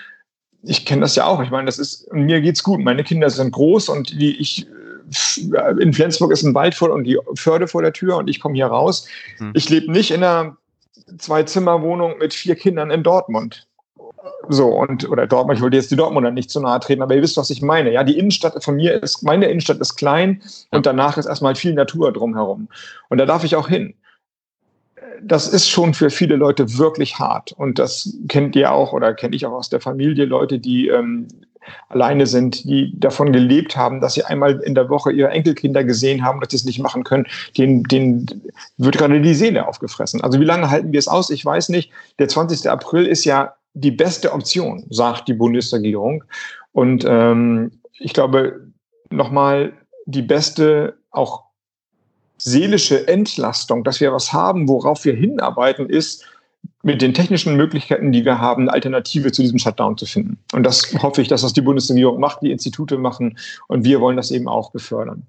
Ich 0.61 0.85
kenne 0.85 1.01
das 1.01 1.15
ja 1.15 1.25
auch. 1.25 1.41
Ich 1.41 1.51
meine, 1.51 1.65
das 1.65 1.79
ist, 1.79 2.11
mir 2.11 2.41
geht's 2.41 2.63
gut. 2.63 2.81
Meine 2.81 3.03
Kinder 3.03 3.29
sind 3.29 3.51
groß 3.51 3.89
und 3.89 4.19
die, 4.19 4.35
ich 4.37 4.67
in 5.79 5.93
Flensburg 5.93 6.31
ist 6.31 6.43
ein 6.43 6.55
Wald 6.55 6.75
vor 6.75 6.91
und 6.91 7.03
die 7.03 7.17
Förde 7.35 7.67
vor 7.67 7.81
der 7.81 7.93
Tür 7.93 8.17
und 8.17 8.29
ich 8.29 8.39
komme 8.39 8.55
hier 8.55 8.67
raus. 8.67 9.07
Hm. 9.37 9.51
Ich 9.53 9.69
lebe 9.69 9.91
nicht 9.91 10.11
in 10.11 10.23
einer 10.23 10.57
Zwei-Zimmer-Wohnung 11.17 12.17
mit 12.17 12.33
vier 12.33 12.55
Kindern 12.55 12.89
in 12.89 13.03
Dortmund. 13.03 13.67
So, 14.49 14.67
und, 14.67 15.09
oder 15.09 15.27
Dortmund, 15.27 15.57
ich 15.57 15.63
wollte 15.63 15.77
jetzt 15.77 15.91
die 15.91 15.95
Dortmunder 15.95 16.31
nicht 16.31 16.49
zu 16.49 16.59
nahe 16.59 16.79
treten, 16.79 17.01
aber 17.01 17.15
ihr 17.15 17.21
wisst, 17.21 17.37
was 17.37 17.49
ich 17.49 17.61
meine. 17.61 17.91
Ja, 17.91 18.03
die 18.03 18.17
Innenstadt 18.17 18.63
von 18.63 18.75
mir 18.75 19.01
ist, 19.01 19.23
meine 19.23 19.45
Innenstadt 19.45 19.79
ist 19.79 19.95
klein 19.95 20.41
und 20.71 20.85
danach 20.85 21.17
ist 21.17 21.25
erstmal 21.25 21.55
viel 21.55 21.73
Natur 21.73 22.11
drumherum. 22.11 22.67
Und 23.09 23.17
da 23.17 23.25
darf 23.25 23.43
ich 23.43 23.55
auch 23.55 23.67
hin. 23.67 23.93
Das 25.21 25.47
ist 25.47 25.69
schon 25.69 25.93
für 25.93 26.09
viele 26.09 26.35
Leute 26.35 26.77
wirklich 26.77 27.19
hart. 27.19 27.51
Und 27.53 27.79
das 27.79 28.17
kennt 28.27 28.55
ihr 28.55 28.71
auch 28.71 28.93
oder 28.93 29.13
kenne 29.13 29.35
ich 29.35 29.45
auch 29.45 29.53
aus 29.53 29.69
der 29.69 29.79
Familie, 29.79 30.25
Leute, 30.25 30.59
die 30.59 30.89
ähm, 30.89 31.27
alleine 31.89 32.27
sind, 32.27 32.65
die 32.65 32.93
davon 32.99 33.31
gelebt 33.31 33.75
haben, 33.75 34.01
dass 34.01 34.13
sie 34.13 34.23
einmal 34.23 34.59
in 34.61 34.75
der 34.75 34.89
Woche 34.89 35.11
ihre 35.11 35.29
Enkelkinder 35.29 35.83
gesehen 35.83 36.23
haben, 36.23 36.39
dass 36.39 36.51
sie 36.51 36.57
es 36.57 36.65
nicht 36.65 36.79
machen 36.79 37.03
können, 37.03 37.25
denen, 37.57 37.83
denen 37.83 38.25
wird 38.77 38.97
gerade 38.97 39.21
die 39.21 39.33
Seele 39.33 39.67
aufgefressen. 39.67 40.21
Also 40.21 40.39
wie 40.39 40.45
lange 40.45 40.69
halten 40.69 40.91
wir 40.91 40.99
es 40.99 41.07
aus? 41.07 41.29
Ich 41.29 41.45
weiß 41.45 41.69
nicht. 41.69 41.91
Der 42.19 42.27
20. 42.27 42.69
April 42.69 43.05
ist 43.05 43.25
ja 43.25 43.55
die 43.73 43.91
beste 43.91 44.33
Option, 44.33 44.85
sagt 44.89 45.27
die 45.27 45.33
Bundesregierung. 45.33 46.23
Und 46.71 47.05
ähm, 47.07 47.71
ich 47.99 48.13
glaube, 48.13 48.67
nochmal 49.09 49.73
die 50.05 50.21
beste 50.21 50.97
auch 51.11 51.45
seelische 52.37 53.07
Entlastung, 53.07 53.83
dass 53.83 53.99
wir 54.01 54.11
was 54.11 54.33
haben, 54.33 54.67
worauf 54.67 55.05
wir 55.05 55.13
hinarbeiten, 55.13 55.89
ist, 55.89 56.25
mit 56.83 57.01
den 57.01 57.13
technischen 57.13 57.55
Möglichkeiten, 57.55 58.11
die 58.11 58.25
wir 58.25 58.39
haben, 58.39 58.63
eine 58.63 58.73
Alternative 58.73 59.31
zu 59.31 59.41
diesem 59.41 59.59
Shutdown 59.59 59.97
zu 59.97 60.05
finden. 60.05 60.37
Und 60.53 60.63
das 60.63 60.93
hoffe 61.01 61.21
ich, 61.21 61.27
dass 61.27 61.41
das 61.41 61.53
die 61.53 61.61
Bundesregierung 61.61 62.19
macht, 62.19 62.41
die 62.41 62.51
Institute 62.51 62.97
machen. 62.97 63.37
Und 63.67 63.83
wir 63.83 64.01
wollen 64.01 64.17
das 64.17 64.31
eben 64.31 64.47
auch 64.47 64.71
befördern. 64.71 65.23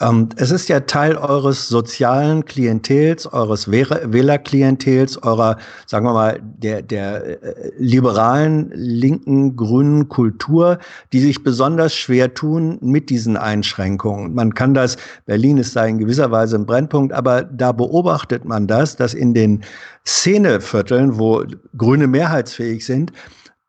Ähm, 0.00 0.28
es 0.36 0.50
ist 0.50 0.68
ja 0.68 0.80
Teil 0.80 1.16
eures 1.16 1.68
sozialen 1.68 2.44
Klientels, 2.44 3.32
eures 3.32 3.70
Wählerklientels, 3.70 5.22
eurer, 5.22 5.56
sagen 5.86 6.04
wir 6.06 6.12
mal, 6.12 6.40
der, 6.42 6.82
der 6.82 7.44
äh, 7.44 7.72
liberalen, 7.78 8.72
linken, 8.74 9.54
grünen 9.54 10.08
Kultur, 10.08 10.78
die 11.12 11.20
sich 11.20 11.44
besonders 11.44 11.94
schwer 11.94 12.34
tun 12.34 12.78
mit 12.80 13.08
diesen 13.08 13.36
Einschränkungen. 13.36 14.34
Man 14.34 14.54
kann 14.54 14.74
das, 14.74 14.96
Berlin 15.26 15.58
ist 15.58 15.76
da 15.76 15.84
in 15.84 15.98
gewisser 15.98 16.30
Weise 16.32 16.56
ein 16.56 16.66
Brennpunkt, 16.66 17.12
aber 17.12 17.44
da 17.44 17.70
beobachtet 17.70 18.44
man 18.44 18.66
das, 18.66 18.96
dass 18.96 19.14
in 19.14 19.32
den 19.32 19.62
Szenevierteln, 20.04 21.18
wo 21.18 21.44
Grüne 21.76 22.08
mehrheitsfähig 22.08 22.84
sind, 22.84 23.12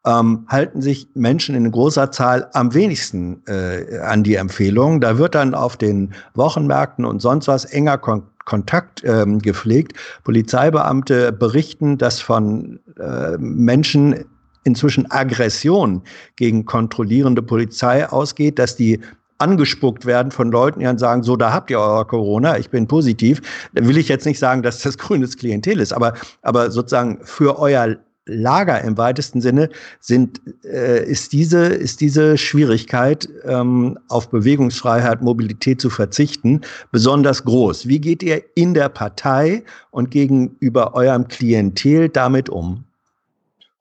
ähm, 0.05 0.45
halten 0.47 0.81
sich 0.81 1.07
Menschen 1.15 1.55
in 1.55 1.71
großer 1.71 2.11
Zahl 2.11 2.49
am 2.53 2.73
wenigsten 2.73 3.41
äh, 3.47 3.99
an 3.99 4.23
die 4.23 4.35
Empfehlungen. 4.35 5.01
Da 5.01 5.17
wird 5.17 5.35
dann 5.35 5.53
auf 5.53 5.77
den 5.77 6.13
Wochenmärkten 6.35 7.05
und 7.05 7.21
sonst 7.21 7.47
was 7.47 7.65
enger 7.65 7.97
Kon 7.97 8.23
Kontakt 8.45 9.03
ähm, 9.03 9.39
gepflegt. 9.39 9.93
Polizeibeamte 10.23 11.31
berichten, 11.31 11.97
dass 11.97 12.21
von 12.21 12.79
äh, 12.99 13.37
Menschen 13.39 14.23
inzwischen 14.65 15.09
Aggression 15.09 16.03
gegen 16.35 16.65
kontrollierende 16.65 17.41
Polizei 17.41 18.07
ausgeht, 18.07 18.59
dass 18.59 18.75
die 18.75 18.99
angespuckt 19.37 20.05
werden 20.05 20.31
von 20.31 20.51
Leuten, 20.51 20.79
die 20.79 20.85
dann 20.85 20.97
sagen, 20.97 21.23
so, 21.23 21.35
da 21.35 21.51
habt 21.51 21.69
ihr 21.69 21.79
euer 21.79 22.07
Corona, 22.07 22.57
ich 22.57 22.69
bin 22.69 22.87
positiv. 22.87 23.41
Da 23.73 23.85
will 23.85 23.97
ich 23.97 24.07
jetzt 24.07 24.25
nicht 24.25 24.39
sagen, 24.39 24.61
dass 24.61 24.79
das 24.79 24.97
grünes 24.99 25.37
Klientel 25.37 25.79
ist, 25.79 25.91
aber, 25.91 26.13
aber 26.41 26.71
sozusagen 26.71 27.19
für 27.23 27.59
euer 27.59 27.97
Lager 28.25 28.81
im 28.81 28.97
weitesten 28.97 29.41
Sinne 29.41 29.69
sind, 29.99 30.41
äh, 30.63 31.05
ist, 31.05 31.31
diese, 31.31 31.65
ist 31.65 32.01
diese 32.01 32.37
Schwierigkeit, 32.37 33.29
ähm, 33.43 33.99
auf 34.09 34.29
Bewegungsfreiheit, 34.29 35.21
Mobilität 35.21 35.79
zu 35.79 35.89
verzichten, 35.89 36.61
besonders 36.91 37.43
groß. 37.43 37.87
Wie 37.87 37.99
geht 37.99 38.23
ihr 38.23 38.41
in 38.55 38.73
der 38.73 38.89
Partei 38.89 39.63
und 39.91 40.09
gegenüber 40.11 40.95
eurem 40.95 41.27
Klientel 41.27 42.09
damit 42.09 42.49
um? 42.49 42.83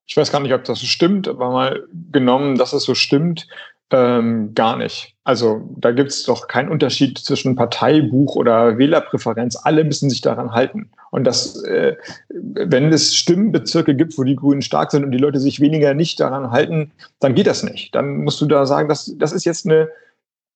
Ich 0.07 0.17
weiß 0.17 0.31
gar 0.31 0.41
nicht, 0.41 0.53
ob 0.53 0.65
das 0.65 0.81
so 0.81 0.87
stimmt, 0.87 1.27
aber 1.29 1.51
mal 1.51 1.85
genommen, 2.13 2.57
dass 2.57 2.75
es 2.75 2.85
so 2.85 2.95
stimmt, 2.95 3.49
ähm, 3.91 4.55
gar 4.55 4.77
nicht. 4.77 5.15
Also 5.25 5.63
da 5.79 5.93
gibt 5.93 6.11
es 6.11 6.25
doch 6.25 6.49
keinen 6.49 6.69
Unterschied 6.69 7.19
zwischen 7.19 7.57
Parteibuch 7.57 8.37
oder 8.37 8.77
Wählerpräferenz. 8.77 9.57
Alle 9.57 9.85
müssen 9.85 10.11
sich 10.11 10.21
daran 10.21 10.53
halten. 10.53 10.91
Und 11.11 11.25
das, 11.25 11.63
äh, 11.65 11.97
wenn 12.29 12.93
es 12.93 13.15
Stimmenbezirke 13.15 13.95
gibt, 13.95 14.19
wo 14.19 14.25
die 14.25 14.37
Grünen 14.37 14.63
stark 14.63 14.91
sind 14.91 15.05
und 15.05 15.13
die 15.13 15.19
Leute 15.19 15.41
sich 15.41 15.61
weniger 15.61 15.95
nicht 15.95 16.21
daran 16.21 16.51
halten, 16.51 16.93
dann 17.21 17.35
geht 17.35 17.47
das 17.47 17.63
nicht. 17.63 17.95
Dann 17.95 18.25
musst 18.25 18.41
du 18.41 18.47
da 18.47 18.67
sagen, 18.67 18.89
das, 18.89 19.15
das 19.17 19.33
ist 19.33 19.45
jetzt 19.45 19.67
eine 19.67 19.89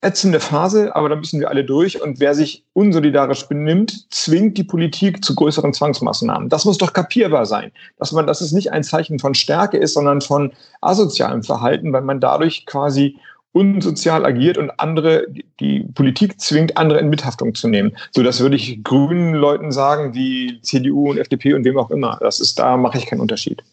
ätzende 0.01 0.39
Phase, 0.39 0.95
aber 0.95 1.09
da 1.09 1.17
müssen 1.17 1.41
wir 1.41 1.49
alle 1.49 1.65
durch. 1.65 2.01
Und 2.01 2.21
wer 2.21 2.35
sich 2.35 2.65
unsolidarisch 2.73 3.49
benimmt, 3.49 4.07
zwingt 4.11 4.57
die 4.57 4.65
Politik 4.65 5.25
zu 5.25 5.35
größeren 5.35 5.73
Zwangsmaßnahmen. 5.73 6.49
Das 6.49 6.65
muss 6.65 6.79
doch 6.79 6.93
kapierbar 6.93 7.47
sein, 7.47 7.73
dass 7.99 8.13
man, 8.13 8.27
dass 8.27 8.41
es 8.41 8.53
nicht 8.53 8.73
ein 8.73 8.85
Zeichen 8.85 9.19
von 9.19 9.35
Stärke 9.35 9.77
ist, 9.77 9.95
sondern 9.95 10.21
von 10.21 10.53
asozialem 10.81 11.43
Verhalten, 11.43 11.93
weil 11.93 12.03
man 12.03 12.21
dadurch 12.21 12.65
quasi 12.67 13.17
unsozial 13.53 14.25
agiert 14.25 14.57
und 14.57 14.71
andere, 14.79 15.27
die 15.59 15.81
Politik 15.95 16.41
zwingt, 16.41 16.77
andere 16.77 17.01
in 17.01 17.09
Mithaftung 17.09 17.55
zu 17.55 17.67
nehmen. 17.67 17.97
So, 18.13 18.23
das 18.23 18.41
würde 18.41 18.55
ich 18.55 18.85
grünen 18.85 19.35
Leuten 19.35 19.73
sagen, 19.73 20.15
wie 20.15 20.61
CDU 20.63 21.11
und 21.11 21.19
FDP 21.19 21.55
und 21.55 21.65
wem 21.65 21.79
auch 21.79 21.91
immer. 21.91 22.19
Das 22.21 22.39
ist, 22.39 22.59
da 22.59 22.77
mache 22.77 22.99
ich 22.99 23.07
keinen 23.07 23.21
Unterschied. 23.21 23.65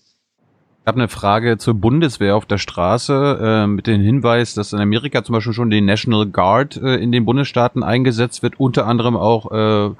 Ich 0.85 0.87
habe 0.87 0.99
eine 0.99 1.07
Frage 1.07 1.57
zur 1.57 1.73
Bundeswehr 1.73 2.35
auf 2.35 2.45
der 2.45 2.59
Straße 2.59 3.39
äh, 3.41 3.65
mit 3.65 3.87
dem 3.87 4.01
Hinweis, 4.01 4.53
dass 4.53 4.71
in 4.71 4.79
Amerika 4.79 5.23
zum 5.23 5.33
Beispiel 5.33 5.51
schon 5.51 5.71
die 5.71 5.81
National 5.81 6.27
Guard 6.27 6.77
äh, 6.77 6.97
in 6.97 7.11
den 7.11 7.25
Bundesstaaten 7.25 7.81
eingesetzt 7.81 8.43
wird, 8.43 8.59
unter 8.59 8.85
anderem 8.85 9.15
auch, 9.15 9.51
äh, 9.51 9.85
äh 9.87 9.95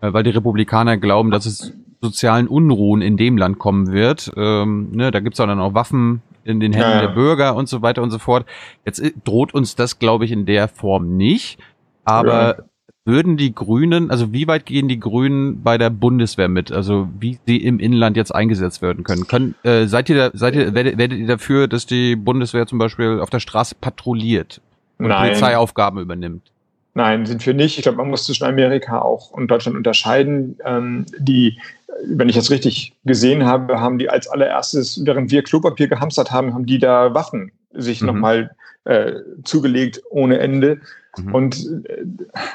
weil 0.00 0.22
die 0.22 0.30
Republikaner 0.30 0.96
glauben, 0.96 1.32
dass 1.32 1.44
es 1.44 1.72
sozialen 2.00 2.46
Unruhen 2.46 3.02
in 3.02 3.16
dem 3.16 3.36
Land 3.36 3.58
kommen 3.58 3.90
wird. 3.90 4.30
Ähm, 4.36 4.92
ne, 4.92 5.10
da 5.10 5.18
gibt's 5.18 5.40
auch 5.40 5.46
dann 5.46 5.58
auch 5.58 5.74
Waffen 5.74 6.22
in 6.44 6.60
den 6.60 6.72
Händen 6.72 6.90
ja, 6.92 7.00
der 7.00 7.14
Bürger 7.14 7.56
und 7.56 7.68
so 7.68 7.82
weiter 7.82 8.00
und 8.00 8.12
so 8.12 8.20
fort. 8.20 8.46
Jetzt 8.84 9.00
äh, 9.00 9.12
droht 9.24 9.52
uns 9.52 9.74
das, 9.74 9.98
glaube 9.98 10.24
ich, 10.24 10.30
in 10.30 10.46
der 10.46 10.68
Form 10.68 11.16
nicht. 11.16 11.58
Aber 12.04 12.58
ja. 12.58 12.64
Würden 13.04 13.36
die 13.36 13.54
Grünen, 13.54 14.10
also 14.10 14.32
wie 14.32 14.46
weit 14.46 14.66
gehen 14.66 14.88
die 14.88 15.00
Grünen 15.00 15.62
bei 15.62 15.76
der 15.78 15.90
Bundeswehr 15.90 16.48
mit? 16.48 16.70
Also 16.70 17.08
wie 17.18 17.38
sie 17.46 17.56
im 17.56 17.80
Inland 17.80 18.16
jetzt 18.16 18.34
eingesetzt 18.34 18.82
werden 18.82 19.04
können? 19.04 19.26
können 19.26 19.54
äh, 19.64 19.86
seid 19.86 20.08
ihr, 20.08 20.16
da, 20.16 20.30
seid 20.32 20.54
ihr, 20.54 20.74
werdet, 20.74 20.98
werdet 20.98 21.18
ihr 21.18 21.26
dafür, 21.26 21.68
dass 21.68 21.86
die 21.86 22.16
Bundeswehr 22.16 22.66
zum 22.66 22.78
Beispiel 22.78 23.20
auf 23.20 23.30
der 23.30 23.40
Straße 23.40 23.74
patrouilliert 23.80 24.60
und 24.98 25.08
Nein. 25.08 25.30
Polizeiaufgaben 25.30 26.00
übernimmt? 26.00 26.50
Nein, 26.94 27.24
sind 27.24 27.44
wir 27.44 27.54
nicht. 27.54 27.78
Ich 27.78 27.82
glaube, 27.82 27.98
man 27.98 28.10
muss 28.10 28.24
zwischen 28.24 28.44
Amerika 28.44 29.00
auch 29.00 29.30
und 29.30 29.50
Deutschland 29.50 29.76
unterscheiden. 29.76 30.58
Ähm, 30.64 31.06
die 31.18 31.58
wenn 32.04 32.28
ich 32.28 32.36
das 32.36 32.50
richtig 32.50 32.94
gesehen 33.04 33.44
habe, 33.44 33.80
haben 33.80 33.98
die 33.98 34.08
als 34.08 34.28
allererstes, 34.28 35.04
während 35.04 35.30
wir 35.30 35.42
Klopapier 35.42 35.88
gehamstert 35.88 36.30
haben, 36.30 36.54
haben 36.54 36.66
die 36.66 36.78
da 36.78 37.14
Waffen 37.14 37.52
sich 37.72 38.00
mhm. 38.00 38.06
nochmal 38.08 38.50
äh, 38.84 39.12
zugelegt 39.44 40.02
ohne 40.10 40.38
Ende. 40.38 40.80
Mhm. 41.16 41.34
Und 41.34 41.84
äh, 41.86 42.04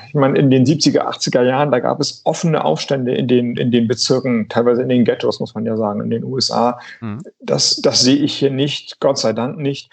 ich 0.07 0.13
meine, 0.13 0.37
in 0.39 0.49
den 0.49 0.65
70er, 0.65 1.01
80er 1.01 1.43
Jahren, 1.43 1.71
da 1.71 1.79
gab 1.79 1.99
es 1.99 2.21
offene 2.23 2.63
Aufstände 2.63 3.13
in 3.13 3.27
den, 3.27 3.57
in 3.57 3.71
den 3.71 3.87
Bezirken, 3.87 4.49
teilweise 4.49 4.81
in 4.81 4.89
den 4.89 5.05
Ghettos, 5.05 5.39
muss 5.39 5.55
man 5.55 5.65
ja 5.65 5.77
sagen, 5.77 6.01
in 6.01 6.09
den 6.09 6.23
USA. 6.23 6.79
Mhm. 7.01 7.21
Das, 7.39 7.77
das 7.77 8.01
sehe 8.01 8.17
ich 8.17 8.33
hier 8.33 8.51
nicht, 8.51 8.99
Gott 8.99 9.17
sei 9.17 9.33
Dank 9.33 9.57
nicht 9.57 9.89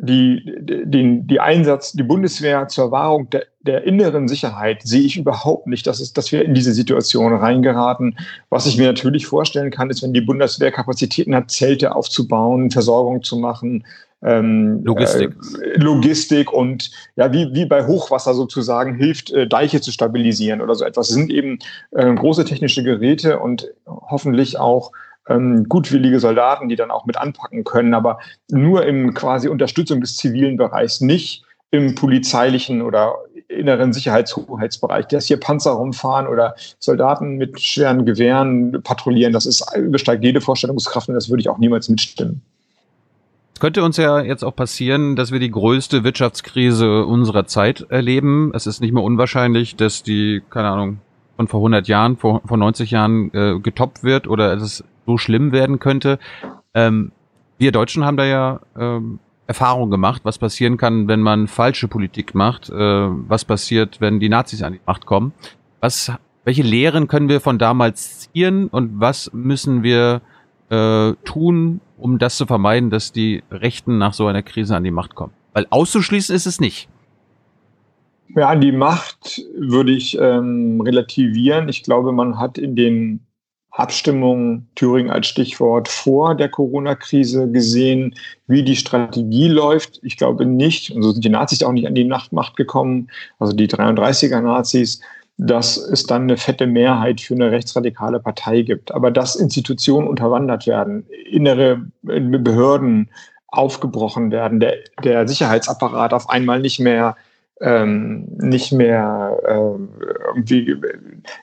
die, 0.00 0.42
den, 0.60 1.26
die 1.26 1.40
Einsatz, 1.40 1.92
die 1.92 2.02
Bundeswehr 2.02 2.68
zur 2.68 2.90
Wahrung 2.90 3.28
der, 3.30 3.46
der 3.62 3.84
inneren 3.84 4.26
Sicherheit 4.26 4.82
sehe 4.82 5.02
ich 5.02 5.18
überhaupt 5.18 5.66
nicht, 5.66 5.86
dass, 5.86 6.00
es, 6.00 6.12
dass 6.12 6.32
wir 6.32 6.44
in 6.44 6.54
diese 6.54 6.72
Situation 6.72 7.34
reingeraten. 7.34 8.18
Was 8.48 8.66
ich 8.66 8.78
mir 8.78 8.86
natürlich 8.86 9.26
vorstellen 9.26 9.70
kann, 9.70 9.90
ist, 9.90 10.02
wenn 10.02 10.14
die 10.14 10.22
Bundeswehr 10.22 10.72
Kapazitäten 10.72 11.34
hat, 11.34 11.50
Zelte 11.50 11.94
aufzubauen, 11.94 12.70
Versorgung 12.70 13.22
zu 13.22 13.36
machen, 13.36 13.84
ähm, 14.22 14.82
Logistik. 14.84 15.34
Äh, 15.62 15.78
Logistik 15.78 16.52
und 16.52 16.90
ja, 17.16 17.32
wie, 17.32 17.54
wie 17.54 17.66
bei 17.66 17.86
Hochwasser 17.86 18.34
sozusagen 18.34 18.94
hilft, 18.94 19.30
äh, 19.30 19.46
Deiche 19.46 19.80
zu 19.80 19.92
stabilisieren 19.92 20.60
oder 20.60 20.74
so 20.74 20.84
etwas. 20.84 21.08
Das 21.08 21.16
sind 21.16 21.30
eben 21.30 21.58
äh, 21.92 22.14
große 22.14 22.44
technische 22.44 22.82
Geräte 22.82 23.38
und 23.38 23.68
hoffentlich 23.86 24.58
auch 24.58 24.92
ähm, 25.28 25.68
gutwillige 25.68 26.20
Soldaten, 26.20 26.68
die 26.68 26.76
dann 26.76 26.90
auch 26.90 27.06
mit 27.06 27.16
anpacken 27.16 27.64
können, 27.64 27.94
aber 27.94 28.18
nur 28.50 28.84
im 28.84 29.14
quasi 29.14 29.48
Unterstützung 29.48 30.00
des 30.00 30.16
zivilen 30.16 30.56
Bereichs, 30.56 31.00
nicht 31.00 31.44
im 31.70 31.94
polizeilichen 31.94 32.82
oder 32.82 33.14
inneren 33.50 33.92
Sicherheitshoheitsbereich. 33.92 35.08
Dass 35.08 35.26
hier 35.26 35.38
Panzer 35.38 35.72
rumfahren 35.72 36.26
oder 36.26 36.54
Soldaten 36.78 37.36
mit 37.36 37.60
schweren 37.60 38.06
Gewehren 38.06 38.82
patrouillieren, 38.82 39.32
das 39.32 39.46
ist 39.46 39.76
übersteigt 39.76 40.24
jede 40.24 40.40
Vorstellungskraft 40.40 41.08
und 41.08 41.14
das 41.14 41.28
würde 41.28 41.40
ich 41.40 41.48
auch 41.48 41.58
niemals 41.58 41.88
mitstimmen. 41.88 42.42
Es 43.54 43.60
könnte 43.60 43.84
uns 43.84 43.98
ja 43.98 44.20
jetzt 44.20 44.42
auch 44.42 44.56
passieren, 44.56 45.16
dass 45.16 45.32
wir 45.32 45.38
die 45.38 45.50
größte 45.50 46.02
Wirtschaftskrise 46.02 47.04
unserer 47.04 47.44
Zeit 47.46 47.86
erleben. 47.90 48.52
Es 48.54 48.66
ist 48.66 48.80
nicht 48.80 48.92
mehr 48.92 49.02
unwahrscheinlich, 49.02 49.76
dass 49.76 50.02
die, 50.02 50.42
keine 50.48 50.68
Ahnung, 50.68 51.00
von 51.36 51.48
vor 51.48 51.60
100 51.60 51.86
Jahren, 51.88 52.16
vor, 52.16 52.40
vor 52.46 52.56
90 52.56 52.90
Jahren 52.90 53.30
äh, 53.34 53.58
getoppt 53.60 54.02
wird 54.02 54.28
oder 54.28 54.54
es 54.54 54.84
so 55.06 55.18
schlimm 55.18 55.52
werden 55.52 55.78
könnte. 55.78 56.18
Ähm, 56.74 57.12
wir 57.58 57.72
Deutschen 57.72 58.04
haben 58.04 58.16
da 58.16 58.24
ja 58.24 58.60
ähm, 58.78 59.18
Erfahrung 59.50 59.90
gemacht, 59.90 60.20
was 60.24 60.38
passieren 60.38 60.76
kann, 60.76 61.08
wenn 61.08 61.22
man 61.22 61.48
falsche 61.48 61.88
Politik 61.88 62.36
macht, 62.36 62.70
äh, 62.70 62.74
was 62.74 63.44
passiert, 63.44 64.00
wenn 64.00 64.20
die 64.20 64.28
Nazis 64.28 64.62
an 64.62 64.74
die 64.74 64.80
Macht 64.86 65.06
kommen. 65.06 65.32
Was 65.80 66.12
welche 66.44 66.62
Lehren 66.62 67.08
können 67.08 67.28
wir 67.28 67.40
von 67.40 67.58
damals 67.58 68.20
ziehen 68.20 68.68
und 68.68 69.00
was 69.00 69.32
müssen 69.32 69.82
wir 69.82 70.20
äh, 70.68 71.14
tun, 71.24 71.80
um 71.98 72.18
das 72.20 72.36
zu 72.36 72.46
vermeiden, 72.46 72.90
dass 72.90 73.10
die 73.10 73.42
Rechten 73.50 73.98
nach 73.98 74.12
so 74.12 74.28
einer 74.28 74.44
Krise 74.44 74.76
an 74.76 74.84
die 74.84 74.92
Macht 74.92 75.16
kommen? 75.16 75.32
Weil 75.52 75.66
auszuschließen 75.68 76.32
ist 76.34 76.46
es 76.46 76.60
nicht. 76.60 76.88
Ja, 78.36 78.50
an 78.50 78.60
die 78.60 78.70
Macht 78.70 79.42
würde 79.58 79.90
ich 79.90 80.16
ähm, 80.16 80.80
relativieren. 80.80 81.68
Ich 81.68 81.82
glaube, 81.82 82.12
man 82.12 82.38
hat 82.38 82.56
in 82.56 82.76
den 82.76 83.26
Abstimmungen 83.72 84.68
Thüringen 84.74 85.10
als 85.10 85.28
Stichwort 85.28 85.88
vor 85.88 86.34
der 86.34 86.48
Corona-Krise 86.48 87.50
gesehen, 87.50 88.14
wie 88.46 88.62
die 88.64 88.76
Strategie 88.76 89.48
läuft. 89.48 90.00
Ich 90.02 90.16
glaube 90.16 90.44
nicht, 90.44 90.90
und 90.90 91.02
so 91.02 91.12
sind 91.12 91.24
die 91.24 91.28
Nazis 91.30 91.62
auch 91.62 91.72
nicht 91.72 91.86
an 91.86 91.94
die 91.94 92.04
Macht 92.04 92.56
gekommen, 92.56 93.08
also 93.38 93.52
die 93.52 93.68
33er 93.68 94.40
Nazis, 94.40 95.00
dass 95.38 95.76
es 95.76 96.04
dann 96.04 96.22
eine 96.22 96.36
fette 96.36 96.66
Mehrheit 96.66 97.20
für 97.20 97.34
eine 97.34 97.50
rechtsradikale 97.50 98.20
Partei 98.20 98.62
gibt. 98.62 98.92
Aber 98.92 99.10
dass 99.10 99.36
Institutionen 99.36 100.08
unterwandert 100.08 100.66
werden, 100.66 101.06
innere 101.30 101.80
Behörden 102.02 103.08
aufgebrochen 103.48 104.30
werden, 104.30 104.60
der, 104.60 104.74
der 105.02 105.26
Sicherheitsapparat 105.26 106.12
auf 106.12 106.28
einmal 106.28 106.60
nicht 106.60 106.80
mehr 106.80 107.16
ähm, 107.60 108.26
nicht 108.38 108.72
mehr 108.72 109.38
äh, 109.46 110.34
irgendwie 110.34 110.76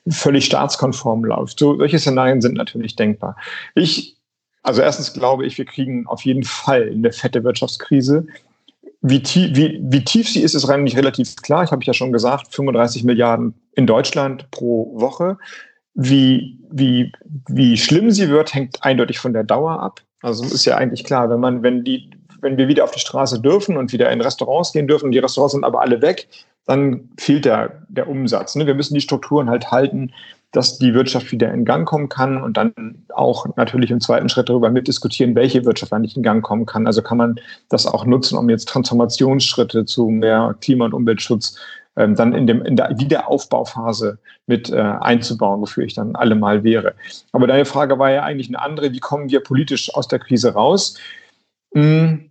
völlig 0.07 0.45
staatskonform 0.45 1.25
läuft. 1.25 1.59
So, 1.59 1.77
solche 1.77 1.99
Szenarien 1.99 2.41
sind 2.41 2.55
natürlich 2.55 2.95
denkbar. 2.95 3.35
Ich, 3.75 4.17
also 4.63 4.81
erstens 4.81 5.13
glaube 5.13 5.45
ich, 5.45 5.57
wir 5.57 5.65
kriegen 5.65 6.07
auf 6.07 6.23
jeden 6.23 6.43
Fall 6.43 6.89
eine 6.91 7.11
fette 7.11 7.43
Wirtschaftskrise. 7.43 8.27
Wie 9.01 9.21
tief, 9.21 9.55
wie, 9.55 9.79
wie 9.81 10.03
tief 10.03 10.29
sie 10.29 10.41
ist, 10.41 10.55
ist 10.55 10.67
eigentlich 10.67 10.97
relativ 10.97 11.35
klar. 11.37 11.63
Ich 11.63 11.71
habe 11.71 11.83
ja 11.83 11.93
schon 11.93 12.11
gesagt, 12.11 12.53
35 12.53 13.03
Milliarden 13.03 13.53
in 13.73 13.87
Deutschland 13.87 14.49
pro 14.51 14.99
Woche. 14.99 15.37
Wie, 15.93 16.59
wie, 16.69 17.11
wie 17.47 17.77
schlimm 17.77 18.11
sie 18.11 18.29
wird, 18.29 18.53
hängt 18.53 18.83
eindeutig 18.83 19.19
von 19.19 19.33
der 19.33 19.43
Dauer 19.43 19.81
ab. 19.81 20.01
Also 20.21 20.43
ist 20.45 20.65
ja 20.65 20.77
eigentlich 20.77 21.03
klar, 21.03 21.29
wenn 21.29 21.39
man, 21.39 21.63
wenn 21.63 21.83
die, 21.83 22.09
wenn 22.41 22.57
wir 22.57 22.67
wieder 22.67 22.83
auf 22.83 22.91
die 22.91 22.99
Straße 22.99 23.39
dürfen 23.39 23.77
und 23.77 23.91
wieder 23.93 24.11
in 24.11 24.21
Restaurants 24.21 24.73
gehen 24.73 24.87
dürfen, 24.87 25.11
die 25.11 25.19
Restaurants 25.19 25.53
sind 25.53 25.63
aber 25.63 25.81
alle 25.81 26.01
weg, 26.01 26.27
dann 26.67 27.09
fehlt 27.17 27.45
der, 27.45 27.81
der 27.89 28.07
Umsatz. 28.07 28.55
Ne? 28.55 28.67
Wir 28.67 28.75
müssen 28.75 28.93
die 28.93 29.01
Strukturen 29.01 29.49
halt 29.49 29.71
halten, 29.71 30.11
dass 30.51 30.77
die 30.77 30.93
Wirtschaft 30.93 31.31
wieder 31.31 31.53
in 31.53 31.65
Gang 31.65 31.87
kommen 31.87 32.09
kann 32.09 32.41
und 32.41 32.57
dann 32.57 32.73
auch 33.13 33.45
natürlich 33.57 33.91
im 33.91 33.99
zweiten 33.99 34.29
Schritt 34.29 34.49
darüber 34.49 34.69
mitdiskutieren, 34.69 35.35
welche 35.35 35.65
Wirtschaft 35.65 35.91
eigentlich 35.93 36.15
in 36.15 36.23
Gang 36.23 36.43
kommen 36.43 36.65
kann. 36.65 36.87
Also 36.87 37.01
kann 37.01 37.17
man 37.17 37.39
das 37.69 37.85
auch 37.85 38.05
nutzen, 38.05 38.37
um 38.37 38.49
jetzt 38.49 38.69
Transformationsschritte 38.69 39.85
zu 39.85 40.09
mehr 40.09 40.55
Klima- 40.61 40.85
und 40.85 40.93
Umweltschutz 40.93 41.57
ähm, 41.97 42.15
dann 42.15 42.33
in, 42.33 42.47
dem, 42.47 42.63
in 42.63 42.75
der 42.75 42.97
Wiederaufbauphase 42.97 44.19
mit 44.45 44.69
äh, 44.69 44.77
einzubauen, 44.77 45.61
wofür 45.61 45.83
ich 45.83 45.95
dann 45.95 46.15
allemal 46.15 46.63
wäre. 46.63 46.95
Aber 47.31 47.47
deine 47.47 47.65
Frage 47.65 47.97
war 47.97 48.11
ja 48.11 48.23
eigentlich 48.23 48.49
eine 48.49 48.61
andere, 48.61 48.93
wie 48.93 48.99
kommen 48.99 49.29
wir 49.29 49.41
politisch 49.41 49.93
aus 49.95 50.07
der 50.07 50.19
Krise 50.19 50.53
raus? 50.53 50.97
Hm, 51.73 52.29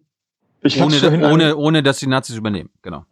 ich 0.62 0.80
ohne, 0.80 1.30
ohne, 1.30 1.56
ohne, 1.56 1.82
dass 1.82 1.98
die 1.98 2.06
Nazis 2.06 2.36
übernehmen, 2.36 2.70
genau. 2.82 3.04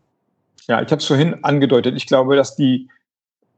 Ja, 0.68 0.80
ich 0.80 0.90
habe 0.90 1.00
es 1.00 1.06
vorhin 1.06 1.44
angedeutet. 1.44 1.94
Ich 1.96 2.06
glaube, 2.06 2.36
dass 2.36 2.56
die, 2.56 2.88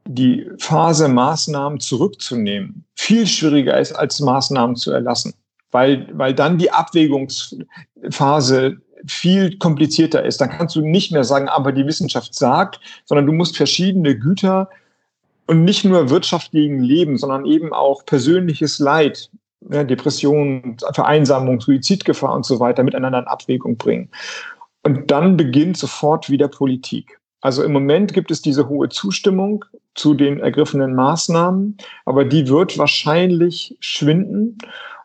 die 0.05 0.49
Phase, 0.57 1.07
Maßnahmen 1.07 1.79
zurückzunehmen, 1.79 2.83
viel 2.95 3.27
schwieriger 3.27 3.79
ist, 3.79 3.93
als 3.93 4.19
Maßnahmen 4.19 4.75
zu 4.75 4.91
erlassen. 4.91 5.33
Weil, 5.71 6.07
weil 6.13 6.33
dann 6.33 6.57
die 6.57 6.71
Abwägungsphase 6.71 8.77
viel 9.05 9.57
komplizierter 9.57 10.23
ist. 10.23 10.41
Dann 10.41 10.49
kannst 10.49 10.75
du 10.75 10.81
nicht 10.81 11.11
mehr 11.11 11.23
sagen, 11.23 11.49
aber 11.49 11.71
die 11.71 11.85
Wissenschaft 11.85 12.33
sagt, 12.33 12.79
sondern 13.05 13.25
du 13.25 13.33
musst 13.33 13.57
verschiedene 13.57 14.17
Güter 14.17 14.69
und 15.45 15.63
nicht 15.63 15.85
nur 15.85 16.09
Wirtschaft 16.09 16.51
gegen 16.51 16.81
Leben, 16.81 17.17
sondern 17.17 17.45
eben 17.45 17.73
auch 17.73 18.05
persönliches 18.05 18.79
Leid, 18.79 19.29
ja, 19.69 19.83
Depression, 19.83 20.77
Vereinsamung, 20.93 21.61
Suizidgefahr 21.61 22.33
und 22.33 22.45
so 22.45 22.59
weiter 22.59 22.83
miteinander 22.83 23.19
in 23.19 23.27
Abwägung 23.27 23.77
bringen. 23.77 24.09
Und 24.87 25.11
dann 25.11 25.35
beginnt 25.35 25.75
sofort 25.75 26.29
wieder 26.29 26.47
Politik. 26.47 27.19
Also 27.41 27.61
im 27.61 27.73
Moment 27.73 28.13
gibt 28.13 28.31
es 28.31 28.41
diese 28.41 28.69
hohe 28.69 28.87
Zustimmung 28.87 29.65
zu 29.95 30.13
den 30.13 30.39
ergriffenen 30.39 30.95
Maßnahmen, 30.95 31.75
aber 32.05 32.23
die 32.23 32.47
wird 32.47 32.77
wahrscheinlich 32.77 33.75
schwinden. 33.81 34.57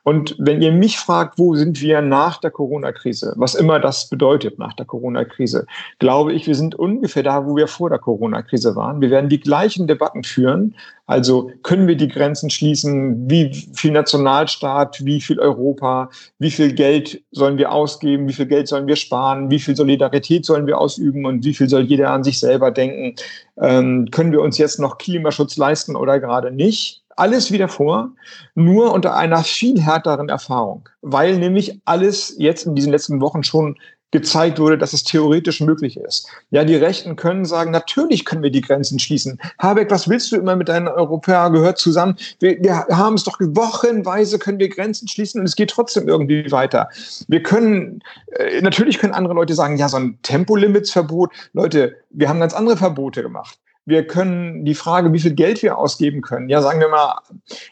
Und 0.05 0.35
wenn 0.39 0.63
ihr 0.63 0.73
mich 0.73 0.99
fragt, 0.99 1.39
wo 1.39 1.55
sind 1.55 1.81
wir 1.81 2.03
nach 2.03 2.39
der 2.39 2.51
Corona-Krise, 2.51 3.35
was 3.37 3.55
immer 3.55 3.79
das 3.79 4.09
bedeutet 4.09 4.59
nach 4.59 4.73
der 4.73 4.87
Corona-Krise, 4.87 5.67
glaube 6.01 6.33
ich, 6.33 6.47
wir 6.47 6.57
sind 6.57 6.75
ungefähr 6.75 7.23
da, 7.23 7.47
wo 7.47 7.57
wir 7.57 7.69
vor 7.69 7.89
der 7.89 8.01
Corona-Krise 8.01 8.75
waren. 8.75 9.01
Wir 9.01 9.11
werden 9.11 9.31
die 9.31 9.41
gleichen 9.41 9.87
Debatten 9.87 10.25
führen. 10.25 10.75
Also 11.07 11.51
können 11.63 11.87
wir 11.87 11.97
die 11.97 12.09
Grenzen 12.09 12.51
schließen? 12.51 13.31
Wie 13.31 13.53
viel 13.75 13.93
Nationalstaat? 13.93 15.05
Wie 15.05 15.21
viel 15.21 15.39
Europa? 15.39 16.11
Wie 16.39 16.51
viel 16.51 16.73
Geld 16.73 17.23
sollen 17.31 17.59
wir 17.59 17.71
ausgeben? 17.71 18.29
Wie 18.29 18.33
viel 18.33 18.47
Geld 18.47 18.67
sollen 18.67 18.87
wir 18.87 18.97
sparen? 18.97 19.51
Wie 19.51 19.59
viel 19.59 19.77
Solidarität 19.77 20.47
sollen 20.47 20.67
wir 20.67 20.79
ausüben? 20.79 21.27
Und 21.27 21.45
wie 21.45 21.55
viel 21.55 21.69
soll 21.69 21.83
jeder 21.83 22.11
an 22.11 22.25
sich 22.25 22.41
selber 22.41 22.71
denken? 22.71 23.15
Ähm, 23.61 24.09
können 24.11 24.33
wir 24.33 24.41
uns 24.41 24.59
jetzt 24.59 24.81
noch 24.81 24.99
Klimaschutz 24.99 25.57
leisten 25.57 25.95
oder 25.95 26.19
gerade 26.19 26.51
nicht? 26.51 27.02
Alles 27.17 27.53
wieder 27.53 27.69
vor, 27.69 28.11
nur 28.55 28.93
unter 28.93 29.17
einer 29.17 29.45
viel 29.45 29.81
härteren 29.81 30.29
Erfahrung, 30.29 30.89
weil 31.01 31.39
nämlich 31.39 31.81
alles 31.85 32.35
jetzt 32.39 32.67
in 32.67 32.75
diesen 32.75 32.93
letzten 32.93 33.21
Wochen 33.21 33.43
schon 33.43 33.77
gezeigt 34.13 34.59
wurde, 34.59 34.79
dass 34.79 34.93
es 34.93 35.03
theoretisch 35.03 35.61
möglich 35.61 35.97
ist. 35.97 36.29
Ja, 36.51 36.65
die 36.65 36.77
Rechten 36.77 37.17
können 37.17 37.45
sagen, 37.45 37.71
natürlich 37.71 38.25
können 38.25 38.43
wir 38.43 38.51
die 38.51 38.61
Grenzen 38.61 38.99
schließen. 38.99 39.41
Habeck, 39.59 39.91
was 39.91 40.09
willst 40.09 40.31
du 40.31 40.37
immer 40.37 40.55
mit 40.55 40.69
deinen 40.69 40.87
Europäern? 40.87 41.53
Gehört 41.53 41.79
zusammen. 41.79 42.17
Wir, 42.39 42.63
wir 42.63 42.87
haben 42.89 43.15
es 43.15 43.25
doch 43.25 43.39
wochenweise 43.41 44.39
können 44.39 44.59
wir 44.59 44.69
Grenzen 44.69 45.09
schließen 45.09 45.41
und 45.41 45.47
es 45.47 45.57
geht 45.57 45.71
trotzdem 45.71 46.09
irgendwie 46.09 46.51
weiter. 46.53 46.91
Wir 47.27 47.43
können, 47.43 48.03
äh, 48.37 48.61
natürlich 48.61 48.99
können 48.99 49.15
andere 49.15 49.35
Leute 49.35 49.55
sagen, 49.55 49.79
ja, 49.79 49.89
so 49.89 49.97
ein 49.97 50.19
Tempolimitsverbot. 50.23 51.33
Leute, 51.55 51.97
wir 52.11 52.29
haben 52.29 52.41
ganz 52.41 52.53
andere 52.53 52.77
Verbote 52.77 53.23
gemacht. 53.23 53.59
Wir 53.85 54.07
können 54.07 54.65
die 54.65 54.75
Frage, 54.75 55.13
wie 55.13 55.19
viel 55.19 55.35
Geld 55.35 55.63
wir 55.63 55.77
ausgeben 55.77 56.21
können. 56.21 56.49
Ja, 56.49 56.63
sagen 56.63 56.81
wir 56.81 56.89
mal, 56.89 57.19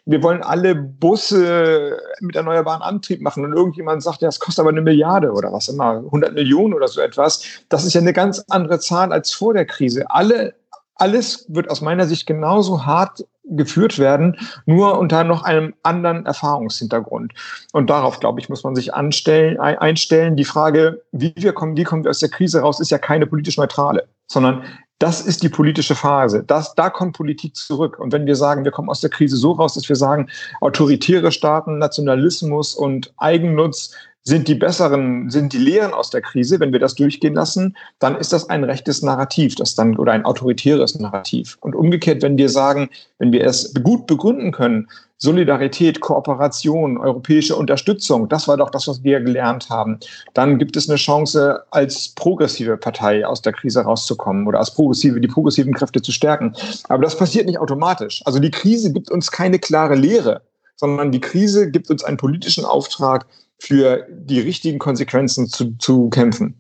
wir 0.07 0.23
wollen 0.23 0.43
alle 0.43 0.75
Busse 0.75 1.99
mit 2.21 2.35
erneuerbaren 2.35 2.83
Antrieb 2.83 3.21
machen 3.21 3.45
und 3.45 3.53
irgendjemand 3.53 4.03
sagt, 4.03 4.23
ja, 4.23 4.29
das 4.29 4.41
kostet 4.41 4.61
aber 4.61 4.71
eine 4.71 4.83
Milliarde 4.83 5.31
oder 5.31 5.53
was 5.53 5.69
immer, 5.69 5.99
100 5.99 6.35
Millionen 6.35 6.75
oder 6.75 6.89
so 6.89 7.01
etwas. 7.01 7.45
Das 7.69 7.85
ist 7.85 7.95
ja 7.95 8.01
eine 8.01 8.13
ganz 8.13 8.45
andere 8.49 8.81
Zahl 8.81 9.13
als 9.13 9.33
vor 9.33 9.55
der 9.55 9.67
Krise. 9.67 10.11
Alle, 10.11 10.55
alles 10.97 11.47
wird 11.49 11.71
aus 11.71 11.81
meiner 11.81 12.07
Sicht 12.07 12.27
genauso 12.27 12.85
hart 12.85 13.25
geführt 13.51 13.99
werden, 13.99 14.37
nur 14.67 14.99
unter 14.99 15.25
noch 15.25 15.43
einem 15.43 15.75
anderen 15.83 16.27
Erfahrungshintergrund. 16.27 17.33
Und 17.73 17.91
darauf, 17.91 18.21
glaube 18.21 18.41
ich, 18.41 18.49
muss 18.49 18.65
man 18.65 18.75
sich 18.75 18.95
anstellen, 18.95 19.59
einstellen. 19.59 20.37
Die 20.37 20.45
Frage, 20.45 21.03
wie 21.13 21.33
wir 21.37 21.53
kommen, 21.53 21.77
wie 21.77 21.85
kommen 21.85 22.05
wir 22.05 22.11
aus 22.11 22.21
der 22.21 22.31
Krise 22.31 22.61
raus, 22.61 22.81
ist 22.81 22.91
ja 22.91 22.99
keine 22.99 23.27
politisch 23.27 23.57
neutrale, 23.57 24.09
sondern 24.27 24.65
das 25.01 25.23
ist 25.23 25.43
die 25.43 25.49
politische 25.49 25.95
Phase. 25.95 26.45
Das, 26.47 26.75
da 26.75 26.91
kommt 26.91 27.17
Politik 27.17 27.57
zurück. 27.57 27.99
Und 27.99 28.13
wenn 28.13 28.27
wir 28.27 28.37
sagen, 28.37 28.65
wir 28.65 28.71
kommen 28.71 28.91
aus 28.91 29.01
der 29.01 29.09
Krise 29.09 29.39
so 29.39 29.53
raus, 29.53 29.73
dass 29.73 29.89
wir 29.89 29.97
sagen, 29.97 30.29
autoritäre 30.61 31.33
Staaten, 31.33 31.79
Nationalismus 31.79 32.75
und 32.75 33.11
Eigennutz 33.17 33.95
sind 34.23 34.49
die 34.49 34.55
besseren, 34.55 35.31
sind 35.31 35.53
die 35.53 35.59
Lehren 35.59 35.95
aus 35.95 36.11
der 36.11 36.21
Krise, 36.21 36.61
wenn 36.61 36.73
wir 36.73 36.79
das 36.79 36.95
durchgehen 36.95 37.35
lassen, 37.35 37.77
dann 38.01 38.17
ist 38.17 38.33
das 38.33 38.51
ein 38.51 38.65
rechtes 38.65 39.03
Narrativ, 39.03 39.55
das 39.55 39.75
dann 39.75 39.97
oder 39.97 40.13
ein 40.13 40.27
autoritäres 40.27 40.99
Narrativ. 40.99 41.57
Und 41.61 41.75
umgekehrt, 41.75 42.23
wenn 42.23 42.37
wir 42.37 42.51
sagen, 42.51 42.91
wenn 43.19 43.33
wir 43.33 43.45
es 43.45 43.73
gut 43.83 44.07
begründen 44.07 44.53
können, 44.53 44.89
Solidarität, 45.17 46.01
Kooperation, 46.01 46.97
europäische 46.97 47.55
Unterstützung, 47.55 48.29
das 48.29 48.49
war 48.49 48.57
doch 48.57 48.71
das, 48.71 48.89
was 48.89 49.05
wir 49.05 49.21
gelernt 49.21 49.69
haben. 49.69 49.99
Dann 50.33 50.59
gibt 50.59 50.77
es 50.77 50.89
eine 50.89 50.97
Chance, 50.97 51.63
als 51.71 52.09
progressive 52.09 52.77
Partei 52.79 53.27
aus 53.27 53.43
der 53.43 53.53
Krise 53.53 53.83
rauszukommen 53.83 54.47
oder 54.47 54.59
als 54.59 54.75
progressive, 54.75 55.21
die 55.21 55.29
progressiven 55.29 55.75
Kräfte 55.75 56.01
zu 56.01 56.13
stärken. 56.13 56.55
Aber 56.89 57.03
das 57.03 57.17
passiert 57.17 57.47
nicht 57.47 57.59
automatisch. 57.59 58.23
Also 58.25 58.39
die 58.39 58.51
Krise 58.51 58.93
gibt 58.93 59.11
uns 59.11 59.31
keine 59.31 59.59
klare 59.59 59.95
Lehre, 59.95 60.41
sondern 60.77 61.13
die 61.13 61.21
Krise 61.21 61.71
gibt 61.71 61.91
uns 61.91 62.03
einen 62.03 62.17
politischen 62.17 62.65
Auftrag, 62.65 63.27
für 63.61 64.07
die 64.11 64.41
richtigen 64.41 64.79
Konsequenzen 64.79 65.49
zu, 65.49 65.77
zu 65.79 66.09
kämpfen. 66.09 66.60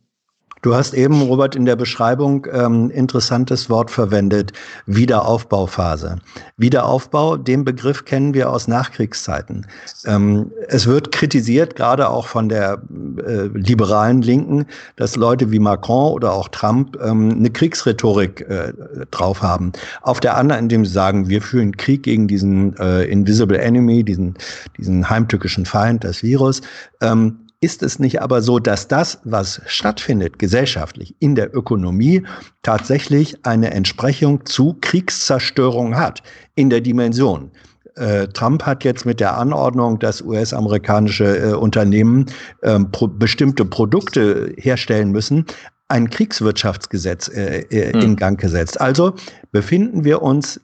Du 0.62 0.74
hast 0.74 0.92
eben, 0.92 1.22
Robert, 1.22 1.56
in 1.56 1.64
der 1.64 1.76
Beschreibung 1.76 2.46
ähm, 2.52 2.90
interessantes 2.90 3.70
Wort 3.70 3.90
verwendet, 3.90 4.52
Wiederaufbauphase. 4.84 6.16
Wiederaufbau, 6.58 7.38
den 7.38 7.64
Begriff 7.64 8.04
kennen 8.04 8.34
wir 8.34 8.50
aus 8.50 8.68
Nachkriegszeiten. 8.68 9.66
Ähm, 10.04 10.50
es 10.68 10.86
wird 10.86 11.12
kritisiert, 11.12 11.76
gerade 11.76 12.11
auch 12.11 12.26
von 12.26 12.50
der 12.50 12.82
äh, 13.26 13.46
liberalen 13.54 14.20
Linken, 14.20 14.66
dass 14.96 15.16
Leute 15.16 15.50
wie 15.50 15.58
Macron 15.58 16.12
oder 16.12 16.32
auch 16.32 16.48
Trump 16.48 16.98
ähm, 17.02 17.30
eine 17.38 17.50
Kriegsrhetorik 17.50 18.42
äh, 18.42 18.74
drauf 19.11 19.42
haben. 19.42 19.72
Auf 20.02 20.20
der 20.20 20.36
anderen, 20.36 20.64
indem 20.64 20.84
sie 20.84 20.92
sagen, 20.92 21.28
wir 21.30 21.40
führen 21.40 21.76
Krieg 21.78 22.02
gegen 22.02 22.28
diesen 22.28 22.76
äh, 22.76 23.04
Invisible 23.04 23.58
Enemy, 23.58 24.04
diesen, 24.04 24.34
diesen 24.76 25.08
heimtückischen 25.08 25.64
Feind, 25.64 26.04
das 26.04 26.22
Virus. 26.22 26.61
Ähm, 27.00 27.38
ist 27.61 27.82
es 27.82 27.98
nicht 27.98 28.22
aber 28.22 28.40
so, 28.42 28.58
dass 28.58 28.88
das, 28.88 29.20
was 29.24 29.61
stattfindet 29.66 30.38
gesellschaftlich 30.38 31.14
in 31.18 31.34
der 31.34 31.54
Ökonomie, 31.54 32.22
tatsächlich 32.62 33.44
eine 33.44 33.70
Entsprechung 33.72 34.46
zu 34.46 34.76
Kriegszerstörung 34.80 35.96
hat 35.96 36.22
in 36.54 36.70
der 36.70 36.80
Dimension? 36.80 37.50
Äh, 37.96 38.28
Trump 38.28 38.64
hat 38.64 38.84
jetzt 38.84 39.04
mit 39.04 39.20
der 39.20 39.36
Anordnung, 39.36 39.98
dass 39.98 40.22
US-amerikanische 40.22 41.36
äh, 41.36 41.52
Unternehmen 41.52 42.26
äh, 42.62 42.78
pro 42.80 43.08
bestimmte 43.08 43.64
Produkte 43.64 44.54
herstellen 44.56 45.11
müssen, 45.11 45.44
ein 45.88 46.08
Kriegswirtschaftsgesetz 46.08 47.28
äh, 47.28 47.61
äh, 47.70 47.92
hm. 47.92 48.00
in 48.00 48.16
Gang 48.16 48.40
gesetzt. 48.40 48.80
Also 48.80 49.14
befinden 49.52 50.04
wir 50.04 50.22
uns 50.22 50.61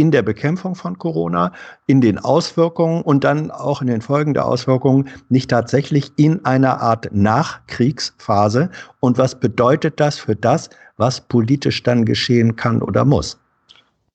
in 0.00 0.10
der 0.10 0.22
Bekämpfung 0.22 0.74
von 0.74 0.96
Corona, 0.96 1.52
in 1.86 2.00
den 2.00 2.18
Auswirkungen 2.18 3.02
und 3.02 3.22
dann 3.22 3.50
auch 3.50 3.82
in 3.82 3.86
den 3.86 4.00
Folgen 4.00 4.32
der 4.32 4.46
Auswirkungen 4.46 5.10
nicht 5.28 5.50
tatsächlich 5.50 6.10
in 6.16 6.42
einer 6.46 6.80
Art 6.80 7.08
Nachkriegsphase. 7.12 8.70
Und 9.00 9.18
was 9.18 9.38
bedeutet 9.38 10.00
das 10.00 10.18
für 10.18 10.34
das, 10.34 10.70
was 10.96 11.20
politisch 11.20 11.82
dann 11.82 12.06
geschehen 12.06 12.56
kann 12.56 12.80
oder 12.80 13.04
muss? 13.04 13.38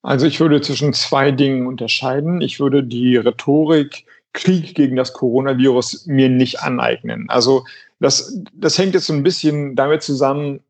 Also 0.02 0.26
ich 0.26 0.40
würde 0.40 0.60
zwischen 0.62 0.92
zwei 0.94 1.32
Dingen 1.32 1.68
unterscheiden. 1.68 2.42
Ich 2.42 2.60
würde 2.60 2.84
die 2.84 3.18
Rhetorik 3.18 4.06
Krieg 4.34 4.74
gegen 4.74 4.96
das 4.96 5.14
Coronavirus 5.14 6.08
mir 6.08 6.30
nicht 6.30 6.62
aneignen. 6.62 7.30
Also 7.30 7.64
das, 8.00 8.40
das 8.54 8.78
hängt 8.80 8.96
jetzt 8.96 9.06
so 9.06 9.14
ein 9.14 9.24
bisschen 9.24 9.76
damit 9.76 10.02
zusammen. 10.02 10.62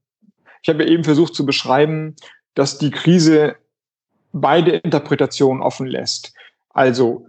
Ich 0.61 0.67
habe 0.67 0.83
ja 0.83 0.89
eben 0.89 1.05
versucht 1.05 1.35
zu 1.35 1.45
beschreiben, 1.45 2.15
dass 2.53 2.77
die 2.77 2.91
Krise 2.91 3.55
beide 4.35 4.71
Interpretationen 4.71 5.63
offen 5.63 5.87
lässt. 5.87 6.33
Also 6.69 7.27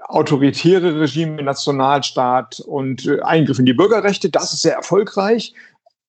autoritäre 0.00 1.00
Regime, 1.00 1.42
Nationalstaat 1.42 2.60
und 2.60 3.06
äh, 3.06 3.20
Eingriff 3.22 3.58
in 3.58 3.66
die 3.66 3.72
Bürgerrechte, 3.72 4.28
das 4.28 4.52
ist 4.52 4.62
sehr 4.62 4.74
erfolgreich. 4.74 5.54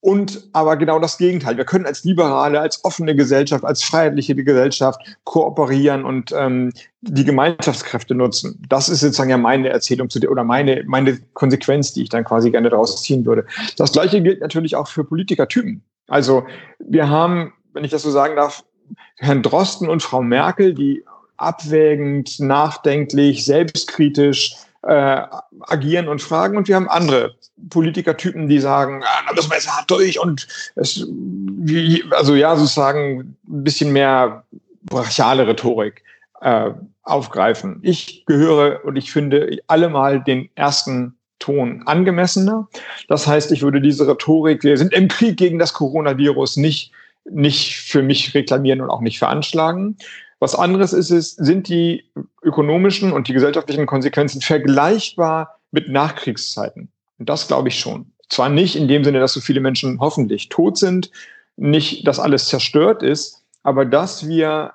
Und 0.01 0.49
aber 0.53 0.77
genau 0.77 0.99
das 0.99 1.17
Gegenteil. 1.17 1.57
Wir 1.57 1.65
können 1.65 1.87
als 1.87 2.03
liberale, 2.03 2.59
als 2.59 2.85
offene 2.85 3.15
Gesellschaft, 3.15 3.63
als 3.63 3.83
freiheitliche 3.83 4.35
Gesellschaft 4.35 4.99
kooperieren 5.23 6.05
und 6.05 6.31
ähm, 6.37 6.73
die 7.01 7.25
Gemeinschaftskräfte 7.25 8.13
nutzen. 8.13 8.63
Das 8.69 8.87
ist 8.87 8.99
sozusagen 8.99 9.31
ja 9.31 9.37
meine 9.37 9.69
Erzählung 9.69 10.11
zu 10.11 10.19
der 10.19 10.29
oder 10.29 10.43
meine, 10.43 10.83
meine 10.85 11.17
Konsequenz, 11.33 11.93
die 11.93 12.03
ich 12.03 12.09
dann 12.09 12.23
quasi 12.23 12.51
gerne 12.51 12.69
daraus 12.69 13.01
ziehen 13.01 13.25
würde. 13.25 13.47
Das 13.77 13.93
gleiche 13.93 14.21
gilt 14.21 14.41
natürlich 14.41 14.75
auch 14.75 14.87
für 14.87 15.03
Politikertypen. 15.03 15.83
Also 16.07 16.45
wir 16.77 17.09
haben, 17.09 17.53
wenn 17.73 17.83
ich 17.83 17.91
das 17.91 18.03
so 18.03 18.11
sagen 18.11 18.35
darf, 18.35 18.63
Herrn 19.17 19.43
Drosten 19.43 19.89
und 19.89 20.03
Frau 20.03 20.21
Merkel, 20.21 20.73
die 20.73 21.03
abwägend, 21.37 22.39
nachdenklich, 22.39 23.45
selbstkritisch 23.45 24.55
äh, 24.83 25.21
agieren 25.61 26.07
und 26.07 26.21
fragen. 26.21 26.57
Und 26.57 26.67
wir 26.67 26.75
haben 26.75 26.89
andere 26.89 27.35
Politikertypen, 27.69 28.47
die 28.47 28.59
sagen, 28.59 29.03
ah, 29.03 29.23
da 29.27 29.33
müssen 29.33 29.49
wir 29.49 29.57
jetzt 29.57 29.69
hart 29.69 29.89
durch 29.89 30.19
und 30.19 30.47
es, 30.75 31.05
also 32.11 32.35
ja, 32.35 32.55
sozusagen 32.55 33.37
ein 33.47 33.63
bisschen 33.63 33.91
mehr 33.93 34.43
brachiale 34.83 35.47
Rhetorik 35.47 36.03
äh, 36.41 36.71
aufgreifen. 37.03 37.79
Ich 37.81 38.25
gehöre 38.25 38.83
und 38.83 38.95
ich 38.95 39.11
finde 39.11 39.57
allemal 39.67 40.23
den 40.23 40.49
ersten 40.55 41.15
Ton 41.39 41.83
angemessener. 41.85 42.67
Das 43.07 43.27
heißt, 43.27 43.51
ich 43.51 43.61
würde 43.61 43.81
diese 43.81 44.07
Rhetorik, 44.07 44.63
wir 44.63 44.77
sind 44.77 44.93
im 44.93 45.07
Krieg 45.07 45.37
gegen 45.37 45.59
das 45.59 45.73
Coronavirus, 45.73 46.57
nicht 46.57 46.91
nicht 47.29 47.77
für 47.77 48.01
mich 48.01 48.33
reklamieren 48.33 48.81
und 48.81 48.89
auch 48.89 49.01
nicht 49.01 49.19
veranschlagen. 49.19 49.97
Was 50.39 50.55
anderes 50.55 50.93
ist 50.93 51.11
es, 51.11 51.31
sind 51.31 51.67
die 51.67 52.05
ökonomischen 52.43 53.11
und 53.11 53.27
die 53.27 53.33
gesellschaftlichen 53.33 53.85
Konsequenzen 53.85 54.41
vergleichbar 54.41 55.59
mit 55.71 55.89
Nachkriegszeiten? 55.89 56.89
Und 57.17 57.29
das 57.29 57.47
glaube 57.47 57.69
ich 57.69 57.79
schon. 57.79 58.11
Zwar 58.29 58.49
nicht 58.49 58.75
in 58.75 58.87
dem 58.87 59.03
Sinne, 59.03 59.19
dass 59.19 59.33
so 59.33 59.39
viele 59.39 59.59
Menschen 59.59 59.99
hoffentlich 59.99 60.49
tot 60.49 60.77
sind, 60.77 61.11
nicht, 61.57 62.07
dass 62.07 62.19
alles 62.19 62.47
zerstört 62.47 63.01
ist, 63.01 63.43
aber 63.63 63.85
dass 63.85 64.27
wir 64.27 64.73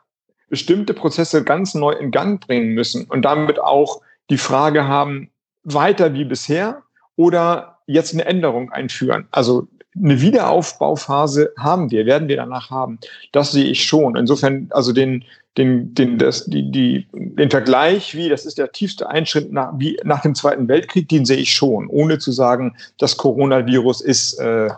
bestimmte 0.48 0.94
Prozesse 0.94 1.44
ganz 1.44 1.74
neu 1.74 1.92
in 1.92 2.10
Gang 2.10 2.44
bringen 2.44 2.74
müssen 2.74 3.04
und 3.04 3.22
damit 3.22 3.60
auch 3.60 4.00
die 4.30 4.38
Frage 4.38 4.86
haben, 4.86 5.30
weiter 5.62 6.14
wie 6.14 6.24
bisher 6.24 6.82
oder 7.16 7.78
jetzt 7.86 8.14
eine 8.14 8.24
Änderung 8.24 8.70
einführen. 8.72 9.28
Also 9.30 9.68
eine 9.96 10.20
Wiederaufbauphase 10.20 11.52
haben 11.58 11.90
wir, 11.90 12.06
werden 12.06 12.28
wir 12.28 12.36
danach 12.36 12.70
haben. 12.70 12.98
Das 13.32 13.52
sehe 13.52 13.64
ich 13.64 13.84
schon. 13.84 14.16
Insofern, 14.16 14.68
also 14.70 14.92
den, 14.92 15.24
den, 15.58 15.94
den, 15.94 16.18
das, 16.18 16.46
die, 16.46 16.70
die, 16.70 17.06
den 17.12 17.50
Vergleich, 17.50 18.14
wie 18.14 18.28
das 18.28 18.46
ist 18.46 18.58
der 18.58 18.70
tiefste 18.72 19.08
Einschritt 19.08 19.52
nach, 19.52 19.72
wie 19.78 19.98
nach 20.04 20.22
dem 20.22 20.34
Zweiten 20.34 20.68
Weltkrieg, 20.68 21.08
den 21.08 21.24
sehe 21.24 21.38
ich 21.38 21.52
schon, 21.52 21.88
ohne 21.88 22.18
zu 22.18 22.30
sagen, 22.30 22.76
das 22.98 23.16
Coronavirus 23.16 24.00
ist 24.00 24.38
äh, 24.38 24.70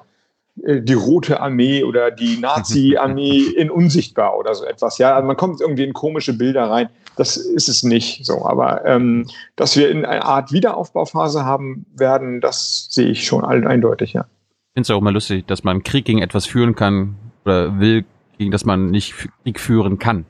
die 0.54 0.94
Rote 0.94 1.40
Armee 1.40 1.82
oder 1.82 2.10
die 2.10 2.38
Nazi-Armee 2.38 3.40
in 3.56 3.70
unsichtbar 3.70 4.38
oder 4.38 4.54
so 4.54 4.64
etwas. 4.64 4.98
Ja, 4.98 5.14
also 5.14 5.26
man 5.26 5.36
kommt 5.36 5.60
irgendwie 5.60 5.84
in 5.84 5.92
komische 5.92 6.32
Bilder 6.32 6.70
rein. 6.70 6.88
Das 7.16 7.36
ist 7.36 7.68
es 7.68 7.82
nicht 7.82 8.24
so. 8.24 8.46
Aber 8.46 8.84
ähm, 8.86 9.28
dass 9.56 9.76
wir 9.76 9.90
in 9.90 10.06
eine 10.06 10.24
Art 10.24 10.52
Wiederaufbauphase 10.52 11.44
haben 11.44 11.84
werden, 11.94 12.40
das 12.40 12.86
sehe 12.90 13.08
ich 13.08 13.26
schon 13.26 13.44
eindeutig, 13.44 14.14
ja 14.14 14.24
finde 14.72 14.82
es 14.86 14.90
auch 14.90 14.98
immer 14.98 15.12
lustig, 15.12 15.46
dass 15.46 15.64
man 15.64 15.82
Krieg 15.82 16.04
gegen 16.04 16.20
etwas 16.20 16.46
führen 16.46 16.74
kann 16.74 17.16
oder 17.44 17.78
will, 17.78 18.04
gegen 18.38 18.50
das 18.50 18.64
man 18.64 18.90
nicht 18.90 19.14
Krieg 19.42 19.60
führen 19.60 19.98
kann. 19.98 20.24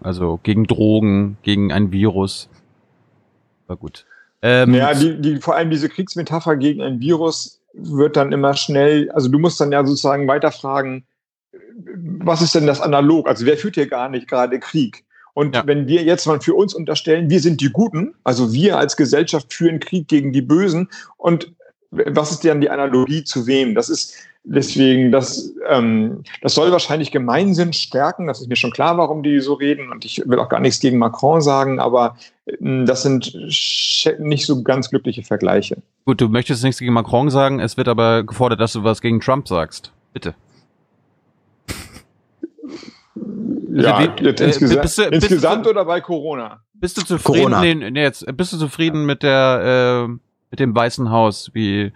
Also 0.00 0.38
gegen 0.42 0.64
Drogen, 0.64 1.38
gegen 1.42 1.72
ein 1.72 1.90
Virus. 1.90 2.48
War 3.66 3.76
gut. 3.76 4.06
Ähm, 4.42 4.74
ja, 4.74 4.94
die, 4.94 5.20
die, 5.20 5.36
vor 5.38 5.56
allem 5.56 5.70
diese 5.70 5.88
Kriegsmetapher 5.88 6.56
gegen 6.56 6.82
ein 6.82 7.00
Virus 7.00 7.60
wird 7.72 8.16
dann 8.16 8.32
immer 8.32 8.54
schnell, 8.54 9.10
also 9.12 9.28
du 9.28 9.38
musst 9.38 9.60
dann 9.60 9.72
ja 9.72 9.84
sozusagen 9.84 10.28
weiterfragen, 10.28 11.04
was 12.18 12.42
ist 12.42 12.54
denn 12.54 12.66
das 12.66 12.80
analog? 12.80 13.28
Also 13.28 13.46
wer 13.46 13.56
führt 13.56 13.76
hier 13.76 13.86
gar 13.86 14.08
nicht 14.08 14.28
gerade 14.28 14.58
Krieg? 14.60 15.04
Und 15.34 15.56
ja. 15.56 15.66
wenn 15.66 15.86
wir 15.86 16.02
jetzt 16.02 16.26
mal 16.26 16.40
für 16.40 16.54
uns 16.54 16.74
unterstellen, 16.74 17.30
wir 17.30 17.40
sind 17.40 17.60
die 17.60 17.70
Guten, 17.70 18.14
also 18.22 18.52
wir 18.52 18.76
als 18.76 18.96
Gesellschaft 18.96 19.52
führen 19.52 19.80
Krieg 19.80 20.06
gegen 20.08 20.32
die 20.32 20.42
Bösen 20.42 20.90
und 21.16 21.52
was 21.92 22.32
ist 22.32 22.42
denn 22.42 22.60
die 22.60 22.70
Analogie 22.70 23.22
zu 23.22 23.46
wem? 23.46 23.74
Das 23.74 23.90
ist 23.90 24.16
deswegen, 24.44 25.12
das, 25.12 25.52
ähm, 25.68 26.22
das 26.40 26.54
soll 26.54 26.72
wahrscheinlich 26.72 27.10
Gemeinsinn 27.10 27.72
stärken. 27.72 28.26
Das 28.26 28.40
ist 28.40 28.48
mir 28.48 28.56
schon 28.56 28.72
klar, 28.72 28.96
warum 28.96 29.22
die 29.22 29.40
so 29.40 29.54
reden. 29.54 29.90
Und 29.92 30.04
ich 30.04 30.22
will 30.24 30.38
auch 30.38 30.48
gar 30.48 30.60
nichts 30.60 30.80
gegen 30.80 30.98
Macron 30.98 31.42
sagen, 31.42 31.78
aber 31.78 32.16
äh, 32.46 32.84
das 32.84 33.02
sind 33.02 33.34
nicht 34.18 34.46
so 34.46 34.62
ganz 34.62 34.90
glückliche 34.90 35.22
Vergleiche. 35.22 35.76
Gut, 36.06 36.20
du 36.20 36.28
möchtest 36.28 36.64
nichts 36.64 36.80
gegen 36.80 36.94
Macron 36.94 37.30
sagen. 37.30 37.60
Es 37.60 37.76
wird 37.76 37.88
aber 37.88 38.24
gefordert, 38.24 38.60
dass 38.60 38.72
du 38.72 38.82
was 38.84 39.00
gegen 39.00 39.20
Trump 39.20 39.46
sagst. 39.46 39.92
Bitte. 40.12 40.34
Ja, 43.74 43.96
also, 43.96 44.12
jetzt 44.24 44.40
äh, 44.40 44.46
insgesa 44.46 44.80
bist 44.80 44.98
du, 44.98 45.02
insgesamt 45.04 45.62
bist 45.62 45.66
du, 45.66 45.70
oder 45.70 45.84
bei 45.84 46.00
Corona? 46.00 46.62
Bist 46.74 46.96
du 46.96 47.02
zufrieden? 47.02 47.52
Corona. 47.52 47.60
Nee, 47.60 47.74
nee, 47.74 48.02
jetzt, 48.02 48.24
bist 48.36 48.52
du 48.52 48.58
zufrieden 48.58 49.06
mit 49.06 49.22
der 49.22 50.08
äh, 50.10 50.31
mit 50.52 50.60
dem 50.60 50.74
Weißen 50.74 51.10
Haus, 51.10 51.50
wie 51.54 51.92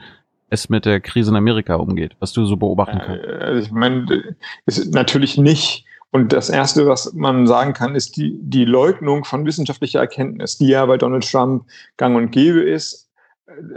es 0.49 0.69
mit 0.69 0.87
der 0.87 1.01
Krise 1.01 1.31
in 1.31 1.37
Amerika 1.37 1.77
umgeht, 1.77 2.17
was 2.19 2.33
du 2.33 2.47
so 2.47 2.57
beobachten 2.57 2.99
kannst? 3.05 3.25
Äh, 3.25 3.59
ich 3.59 3.71
meine, 3.71 4.35
ist 4.65 4.93
natürlich 4.93 5.37
nicht. 5.39 5.85
Und 6.11 6.33
das 6.33 6.49
Erste, 6.49 6.87
was 6.87 7.13
man 7.13 7.47
sagen 7.47 7.75
kann, 7.75 7.95
ist 7.95 8.17
die, 8.17 8.39
die 8.41 8.65
Leugnung 8.65 9.25
von 9.25 9.45
wissenschaftlicher 9.45 10.01
Erkenntnis, 10.01 10.57
die 10.57 10.69
ja 10.69 10.87
bei 10.87 10.97
Donald 10.97 11.31
Trump 11.31 11.67
gang 11.99 12.17
und 12.17 12.31
gäbe 12.31 12.61
ist, 12.63 13.11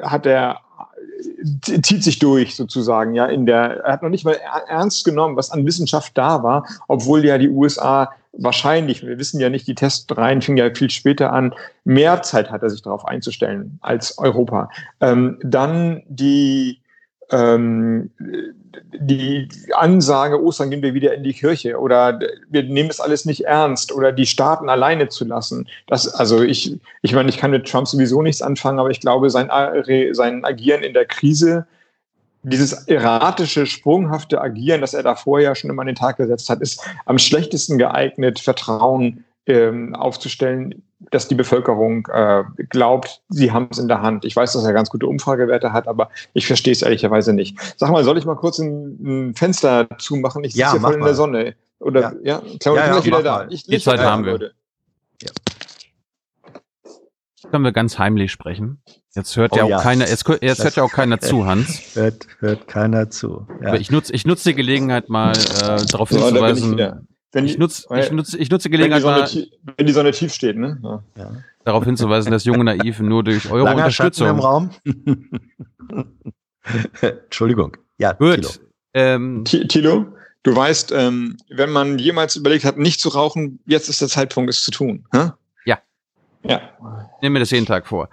hat 0.02 0.26
er 0.26 0.62
zieht 1.62 2.04
sich 2.04 2.20
durch 2.20 2.56
sozusagen, 2.56 3.14
ja, 3.14 3.26
in 3.26 3.46
der, 3.46 3.84
er 3.84 3.94
hat 3.94 4.04
noch 4.04 4.10
nicht 4.10 4.26
mal 4.26 4.38
ernst 4.68 5.06
genommen, 5.06 5.36
was 5.36 5.52
an 5.52 5.66
Wissenschaft 5.66 6.18
da 6.18 6.44
war, 6.44 6.66
obwohl 6.88 7.26
ja 7.26 7.38
die 7.38 7.50
USA 7.50 8.10
wahrscheinlich, 8.34 9.06
wir 9.06 9.18
wissen 9.18 9.40
ja 9.40 9.50
nicht, 9.50 9.68
die 9.68 9.76
Testreihen 9.76 10.42
fingen 10.42 10.58
ja 10.58 10.74
viel 10.74 10.90
später 10.90 11.34
an, 11.34 11.54
mehr 11.84 12.22
Zeit 12.22 12.52
hat 12.52 12.64
er 12.64 12.70
sich 12.70 12.82
darauf 12.82 13.06
einzustellen 13.06 13.80
als 13.82 14.18
Europa. 14.18 14.70
Ähm, 15.02 15.40
dann 15.44 16.04
die, 16.08 16.80
ähm, 17.32 18.12
die 18.94 19.48
Ansage, 19.74 20.42
Ostern 20.42 20.70
gehen 20.70 20.82
wir 20.82 20.94
wieder 20.94 21.14
in 21.14 21.24
die 21.24 21.34
Kirche 21.34 21.80
oder 21.80 22.20
wir 22.50 22.64
nehmen 22.64 22.90
es 22.90 23.00
alles 23.00 23.26
nicht 23.26 23.46
ernst 23.46 23.92
oder 23.92 24.12
die 24.12 24.26
Staaten 24.26 24.70
alleine 24.70 25.10
zu 25.10 25.26
lassen. 25.26 25.68
Das, 25.88 26.08
also 26.08 26.42
ich, 26.42 26.78
ich 27.02 27.14
meine, 27.14 27.30
ich 27.30 27.38
kann 27.38 27.52
mit 27.52 27.68
Trump 27.68 27.88
sowieso 27.88 28.22
nichts 28.22 28.42
anfangen, 28.42 28.80
aber 28.80 28.92
ich 28.92 29.00
glaube, 29.00 29.30
sein, 29.30 29.50
sein 30.12 30.46
Agieren 30.46 30.84
in 30.84 30.94
der 30.94 31.06
Krise 31.06 31.68
dieses 32.44 32.88
erratische, 32.88 33.66
sprunghafte 33.66 34.42
Agieren, 34.42 34.82
das 34.82 34.94
er 34.94 35.04
da 35.04 35.16
vorher 35.16 35.56
schon 35.56 35.70
immer 35.70 35.82
an 35.82 35.88
den 35.88 35.96
Tag 35.96 36.18
gesetzt 36.18 36.50
hat, 36.50 36.62
ist 36.62 36.82
am 37.06 37.18
schlechtesten 37.18 37.78
geeignet, 37.78 38.40
Vertrauen 38.40 39.26
ähm, 39.46 39.96
aufzustellen, 39.96 40.84
dass 41.12 41.28
die 41.28 41.36
Bevölkerung 41.36 42.08
äh, 42.12 42.44
glaubt, 42.70 43.22
sie 43.30 43.52
haben 43.52 43.70
es 43.72 43.78
in 43.78 43.88
der 43.88 44.02
Hand. 44.02 44.26
Ich 44.26 44.36
weiß, 44.36 44.54
dass 44.54 44.64
er 44.64 44.74
ganz 44.74 44.90
gute 44.90 45.08
Umfragewerte 45.08 45.74
hat, 45.74 45.88
aber 45.88 46.10
ich 46.34 46.46
verstehe 46.46 46.74
es 46.74 46.82
ehrlicherweise 46.82 47.34
nicht. 47.34 47.58
Sag 47.78 47.90
mal, 47.90 48.04
soll 48.04 48.18
ich 48.18 48.26
mal 48.26 48.36
kurz 48.36 48.60
ein, 48.60 49.30
ein 49.30 49.36
Fenster 49.36 49.88
zumachen? 49.98 50.44
Ich 50.44 50.54
sitze 50.54 50.62
ja, 50.62 50.72
hier 50.72 50.82
voll 50.82 50.96
in 50.96 51.04
der 51.04 51.16
Sonne. 51.16 51.56
Oder 51.80 52.14
ja, 52.22 52.42
ja? 52.42 52.42
Klar, 52.60 52.76
ja, 52.76 52.96
ja, 52.96 53.06
wieder 53.06 53.24
da. 53.24 53.48
Ich, 53.50 53.64
die 53.64 53.80
Zeit 53.80 54.00
haben 54.00 54.26
wir. 54.26 54.52
Ja. 55.22 55.32
Können 57.50 57.64
wir 57.64 57.72
ganz 57.72 57.98
heimlich 57.98 58.32
sprechen? 58.32 58.82
Jetzt 59.16 59.36
hört 59.36 59.53
oh, 59.53 59.57
ja 59.57 59.64
auch 59.64 59.70
ja. 59.70 59.82
keiner, 59.82 60.07
jetzt, 60.07 60.28
jetzt 60.41 60.64
hört 60.64 60.76
ja 60.76 60.84
auch 60.84 60.91
keiner 60.91 61.20
zu, 61.20 61.45
Hans. 61.45 61.82
Hört, 61.95 62.28
hört 62.39 62.68
keiner 62.68 63.10
zu. 63.10 63.47
Ja. 63.62 63.74
Ich 63.74 63.89
nutze 63.89 64.14
ich 64.14 64.26
nutze 64.26 64.49
die 64.49 64.55
Gelegenheit 64.55 65.10
mal 65.10 65.32
äh, 65.32 65.84
darauf 65.86 66.10
hinzuweisen. 66.10 66.78
Wenn 67.32 67.45
ich, 67.45 67.57
nutze 67.57 67.88
ich 67.95 68.12
nutze 68.12 68.38
ich 68.38 68.49
nutze 68.51 68.70
die 68.70 68.78
Gelegenheit 68.78 69.03
wenn 69.03 69.26
die, 69.26 69.30
Sonne, 69.30 69.45
mal, 69.64 69.74
wenn 69.78 69.86
die 69.88 69.93
Sonne 69.93 70.12
tief 70.12 70.34
steht, 70.34 70.57
ne? 70.57 71.03
Ja. 71.16 71.32
Darauf 71.64 71.84
hinzuweisen, 71.86 72.32
dass 72.32 72.45
junge 72.45 72.64
Naiv 72.64 72.99
nur 72.99 73.24
durch 73.24 73.51
eure 73.51 73.66
Langer 73.66 73.86
Unterstützung 73.86 74.28
Schatten 74.28 74.39
im 74.39 74.45
Raum. 74.45 74.70
Entschuldigung. 77.01 77.78
Ja, 77.97 78.14
Gut. 78.14 78.60
Ähm, 78.93 79.43
Tilo, 79.45 80.07
du 80.43 80.55
weißt, 80.55 80.91
ähm, 80.95 81.38
wenn 81.49 81.70
man 81.70 81.99
jemals 81.99 82.36
überlegt 82.36 82.66
hat, 82.66 82.78
nicht 82.78 82.99
zu 82.99 83.10
rauchen, 83.10 83.60
jetzt 83.66 83.89
ist 83.89 84.01
der 84.01 84.07
Zeitpunkt, 84.07 84.49
es 84.49 84.64
zu 84.64 84.72
tun. 84.72 85.05
Hä? 85.14 85.32
Ja. 85.66 85.80
Ja. 86.43 86.62
Nimm 87.22 87.34
mir 87.34 87.39
das 87.39 87.51
jeden 87.51 87.66
Tag 87.66 87.88
vor. 87.88 88.10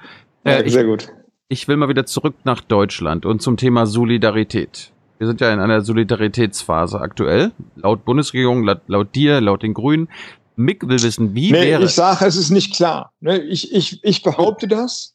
Ja, 0.46 0.68
sehr 0.68 0.82
ich, 0.82 0.86
gut. 0.86 1.08
Ich 1.48 1.68
will 1.68 1.76
mal 1.76 1.88
wieder 1.88 2.06
zurück 2.06 2.34
nach 2.44 2.60
Deutschland 2.60 3.26
und 3.26 3.42
zum 3.42 3.56
Thema 3.56 3.86
Solidarität. 3.86 4.92
Wir 5.18 5.26
sind 5.26 5.40
ja 5.40 5.52
in 5.52 5.60
einer 5.60 5.80
Solidaritätsphase 5.80 7.00
aktuell. 7.00 7.52
Laut 7.76 8.04
Bundesregierung, 8.04 8.64
laut, 8.64 8.82
laut 8.86 9.14
dir, 9.14 9.40
laut 9.40 9.62
den 9.62 9.74
Grünen. 9.74 10.08
Mick 10.56 10.88
will 10.88 11.02
wissen, 11.02 11.34
wie 11.34 11.52
nee, 11.52 11.62
wäre. 11.62 11.84
Ich 11.84 11.94
sage, 11.94 12.24
es 12.24 12.36
ist 12.36 12.50
nicht 12.50 12.74
klar. 12.74 13.12
Ne, 13.20 13.38
ich, 13.38 13.72
ich, 13.74 14.02
ich 14.02 14.22
behaupte 14.22 14.68
das, 14.68 15.14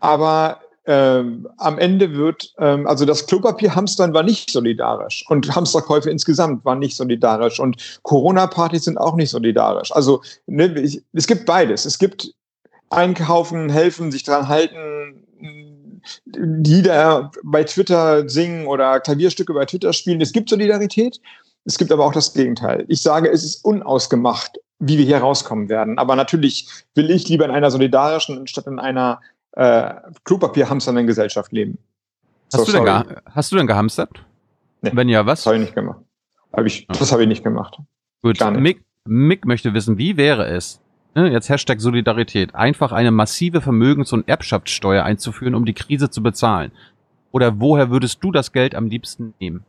aber 0.00 0.60
ähm, 0.86 1.48
am 1.56 1.78
Ende 1.78 2.14
wird, 2.14 2.52
ähm, 2.58 2.86
also 2.86 3.04
das 3.04 3.26
Klopapierhamstern 3.26 4.14
war 4.14 4.22
nicht 4.22 4.50
solidarisch 4.50 5.24
und 5.28 5.54
Hamsterkäufe 5.54 6.10
insgesamt 6.10 6.64
waren 6.64 6.78
nicht 6.78 6.96
solidarisch 6.96 7.58
und 7.58 8.00
Corona-Partys 8.02 8.84
sind 8.84 8.98
auch 8.98 9.16
nicht 9.16 9.30
solidarisch. 9.30 9.92
Also 9.92 10.22
ne, 10.46 10.80
ich, 10.80 11.02
es 11.12 11.26
gibt 11.26 11.46
beides. 11.46 11.84
Es 11.84 11.98
gibt 11.98 12.32
einkaufen, 12.90 13.68
helfen, 13.68 14.10
sich 14.12 14.22
dran 14.22 14.48
halten, 14.48 15.22
Lieder 16.34 17.30
bei 17.42 17.64
Twitter 17.64 18.28
singen 18.28 18.66
oder 18.66 19.00
Klavierstücke 19.00 19.52
bei 19.52 19.64
Twitter 19.64 19.92
spielen. 19.92 20.20
Es 20.20 20.32
gibt 20.32 20.48
Solidarität. 20.48 21.20
Es 21.64 21.78
gibt 21.78 21.90
aber 21.90 22.04
auch 22.04 22.12
das 22.12 22.32
Gegenteil. 22.32 22.84
Ich 22.88 23.02
sage, 23.02 23.28
es 23.28 23.42
ist 23.42 23.64
unausgemacht, 23.64 24.58
wie 24.78 24.98
wir 24.98 25.04
hier 25.04 25.18
rauskommen 25.18 25.68
werden. 25.68 25.98
Aber 25.98 26.14
natürlich 26.14 26.68
will 26.94 27.10
ich 27.10 27.28
lieber 27.28 27.44
in 27.44 27.50
einer 27.50 27.70
solidarischen 27.72 28.38
anstatt 28.38 28.68
in 28.68 28.78
einer 28.78 29.20
äh, 29.52 29.94
Klopapierhamsternden 30.24 31.06
Gesellschaft 31.06 31.50
leben. 31.50 31.78
Hast, 32.52 32.66
so, 32.66 32.72
du 32.72 32.84
denn 32.84 33.16
hast 33.32 33.50
du 33.50 33.56
denn 33.56 33.66
gehamstert? 33.66 34.10
Nee, 34.82 34.90
Wenn 34.92 35.08
ja, 35.08 35.26
was? 35.26 35.40
Das 35.40 35.46
habe 35.46 35.56
ich 35.56 35.62
nicht 35.62 35.74
gemacht. 35.74 36.00
Hab 36.52 36.64
ich, 36.66 36.86
Das 36.86 37.10
habe 37.10 37.22
ich 37.22 37.28
nicht 37.28 37.42
gemacht. 37.42 37.78
Gut, 38.22 38.38
Mick, 38.52 38.84
Mick 39.04 39.44
möchte 39.44 39.74
wissen, 39.74 39.98
wie 39.98 40.16
wäre 40.16 40.46
es, 40.46 40.80
ne, 41.16 41.32
jetzt 41.32 41.48
Hashtag 41.48 41.80
Solidarität, 41.80 42.54
einfach 42.54 42.92
eine 42.92 43.10
massive 43.10 43.60
Vermögens- 43.60 44.12
und 44.12 44.28
Erbschaftssteuer 44.28 45.02
einzuführen, 45.02 45.54
um 45.54 45.64
die 45.64 45.74
Krise 45.74 46.10
zu 46.10 46.22
bezahlen? 46.22 46.70
Oder 47.32 47.58
woher 47.60 47.90
würdest 47.90 48.22
du 48.22 48.30
das 48.30 48.52
Geld 48.52 48.74
am 48.74 48.86
liebsten 48.86 49.34
nehmen? 49.40 49.64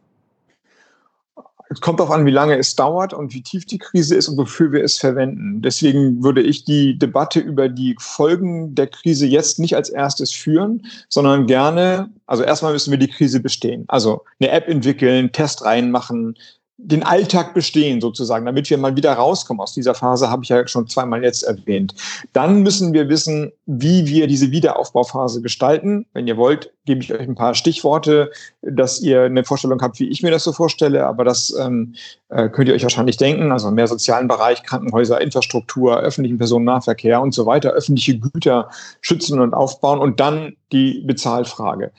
Es 1.70 1.82
kommt 1.82 2.00
darauf 2.00 2.14
an, 2.14 2.26
wie 2.26 2.32
lange 2.32 2.58
es 2.58 2.76
dauert 2.76 3.14
und 3.14 3.34
wie 3.34 3.42
tief 3.42 3.66
die 3.66 3.78
Krise 3.78 4.16
ist 4.16 4.30
und 4.30 4.38
wofür 4.38 4.72
wir 4.72 4.84
es 4.84 4.98
verwenden. 4.98 5.62
Deswegen 5.62 6.24
würde 6.24 6.42
ich 6.42 6.64
die 6.64 6.98
Debatte 6.98 7.42
über 7.42 7.68
die 7.68 7.96
Folgen 8.00 8.74
der 8.74 8.88
Krise 8.88 9.26
jetzt 9.26 9.60
nicht 9.60 9.76
als 9.76 9.90
erstes 9.90 10.32
führen, 10.32 10.86
sondern 11.10 11.46
gerne, 11.46 12.10
also 12.26 12.44
erstmal 12.44 12.72
müssen 12.72 12.92
wir 12.92 12.98
die 12.98 13.10
Krise 13.10 13.42
bestehen. 13.42 13.84
Also 13.90 14.24
eine 14.40 14.52
App 14.52 14.70
entwickeln, 14.70 15.34
Testreihen 15.34 15.92
machen, 15.92 16.36
den 16.80 17.02
Alltag 17.02 17.56
bestehen 17.56 18.02
sozusagen, 18.02 18.46
damit 18.46 18.70
wir 18.70 18.78
mal 18.78 18.96
wieder 18.96 19.14
rauskommen 19.14 19.62
aus 19.62 19.74
dieser 19.74 19.96
Phase, 19.96 20.30
habe 20.30 20.44
ich 20.44 20.50
ja 20.50 20.68
schon 20.68 20.88
zweimal 20.88 21.24
jetzt 21.24 21.42
erwähnt. 21.42 21.96
Dann 22.34 22.62
müssen 22.62 22.94
wir 22.94 23.10
wissen, 23.10 23.52
wie 23.66 24.06
wir 24.06 24.28
diese 24.28 24.52
Wiederaufbauphase 24.52 25.42
gestalten. 25.42 26.06
Wenn 26.14 26.28
ihr 26.28 26.38
wollt, 26.38 26.72
gebe 26.86 27.02
ich 27.02 27.12
euch 27.12 27.22
ein 27.22 27.34
paar 27.34 27.56
Stichworte, 27.56 28.32
dass 28.62 29.02
ihr 29.02 29.24
eine 29.24 29.44
Vorstellung 29.44 29.82
habt, 29.82 30.00
wie 30.00 30.08
ich 30.08 30.22
mir 30.22 30.30
das 30.30 30.44
so 30.44 30.54
vorstelle, 30.54 31.08
aber 31.08 31.24
das 31.24 31.54
ähm, 31.60 31.96
äh, 32.30 32.48
könnt 32.48 32.68
ihr 32.68 32.76
euch 32.76 32.84
wahrscheinlich 32.84 33.18
denken. 33.18 33.52
Also 33.52 33.72
mehr 33.72 33.88
sozialen 33.88 34.28
Bereich, 34.28 34.62
Krankenhäuser, 34.62 35.20
Infrastruktur, 35.20 35.98
öffentlichen 35.98 36.38
Personennahverkehr 36.38 37.20
und 37.22 37.34
so 37.34 37.48
weiter, 37.48 37.72
öffentliche 37.72 38.20
Güter 38.20 38.70
schützen 39.02 39.40
und 39.40 39.56
aufbauen 39.56 39.98
und 40.00 40.20
dann 40.20 40.56
die 40.72 41.02
Bezahlfrage. 41.06 41.92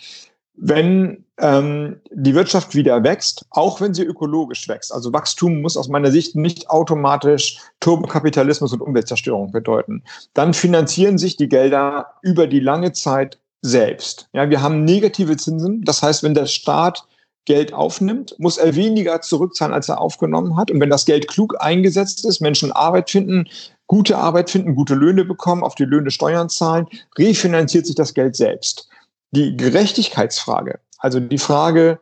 Wenn 0.61 1.25
ähm, 1.39 2.01
die 2.11 2.35
Wirtschaft 2.35 2.75
wieder 2.75 3.03
wächst, 3.05 3.45
auch 3.51 3.81
wenn 3.81 3.95
sie 3.95 4.03
ökologisch 4.03 4.69
wächst. 4.69 4.93
Also 4.93 5.13
Wachstum 5.13 5.61
muss 5.61 5.77
aus 5.77 5.89
meiner 5.89 6.11
Sicht 6.11 6.35
nicht 6.35 6.69
automatisch 6.69 7.59
Turbokapitalismus 7.81 8.73
und 8.73 8.81
Umweltzerstörung 8.81 9.53
bedeuten. 9.53 10.03
Dann 10.35 10.53
finanzieren 10.53 11.19
sich 11.19 11.37
die 11.37 11.49
Gelder 11.49 12.15
über 12.23 12.47
die 12.47 12.61
lange 12.61 12.93
Zeit 12.93 13.39
selbst. 13.63 14.29
Ja, 14.33 14.51
wir 14.51 14.63
haben 14.63 14.85
negative 14.85 15.37
Zinsen. 15.37 15.83
Das 15.85 16.03
heißt, 16.03 16.23
wenn 16.23 16.35
der 16.35 16.47
Staat 16.47 17.05
Geld 17.45 17.73
aufnimmt, 17.73 18.35
muss 18.39 18.59
er 18.59 18.75
weniger 18.75 19.21
zurückzahlen, 19.21 19.73
als 19.73 19.89
er 19.89 20.01
aufgenommen 20.01 20.57
hat. 20.57 20.71
Und 20.71 20.81
wenn 20.81 20.91
das 20.91 21.07
Geld 21.07 21.29
klug 21.29 21.55
eingesetzt 21.61 22.27
ist, 22.27 22.41
Menschen 22.41 22.73
Arbeit 22.73 23.11
finden, 23.11 23.49
gute 23.87 24.19
Arbeit 24.19 24.51
finden, 24.51 24.75
gute 24.75 24.95
Löhne 24.95 25.25
bekommen, 25.25 25.65
auf 25.65 25.75
die 25.75 25.87
Löhne 25.87 26.11
Steuern 26.11 26.51
zahlen, 26.51 26.87
refinanziert 27.17 27.87
sich 27.87 27.95
das 27.95 28.13
Geld 28.13 28.37
selbst. 28.37 28.89
Die 29.31 29.57
Gerechtigkeitsfrage 29.57 30.81
also 30.99 31.21
die 31.21 31.39
Frage, 31.39 32.01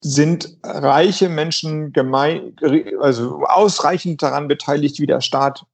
sind 0.00 0.56
reiche 0.62 1.28
Menschen 1.28 1.92
gemein, 1.92 2.54
also 3.00 3.42
ausreichend 3.44 4.22
daran 4.22 4.48
beteiligt, 4.48 5.00
wie 5.00 5.06
der 5.06 5.20
Staat 5.20 5.66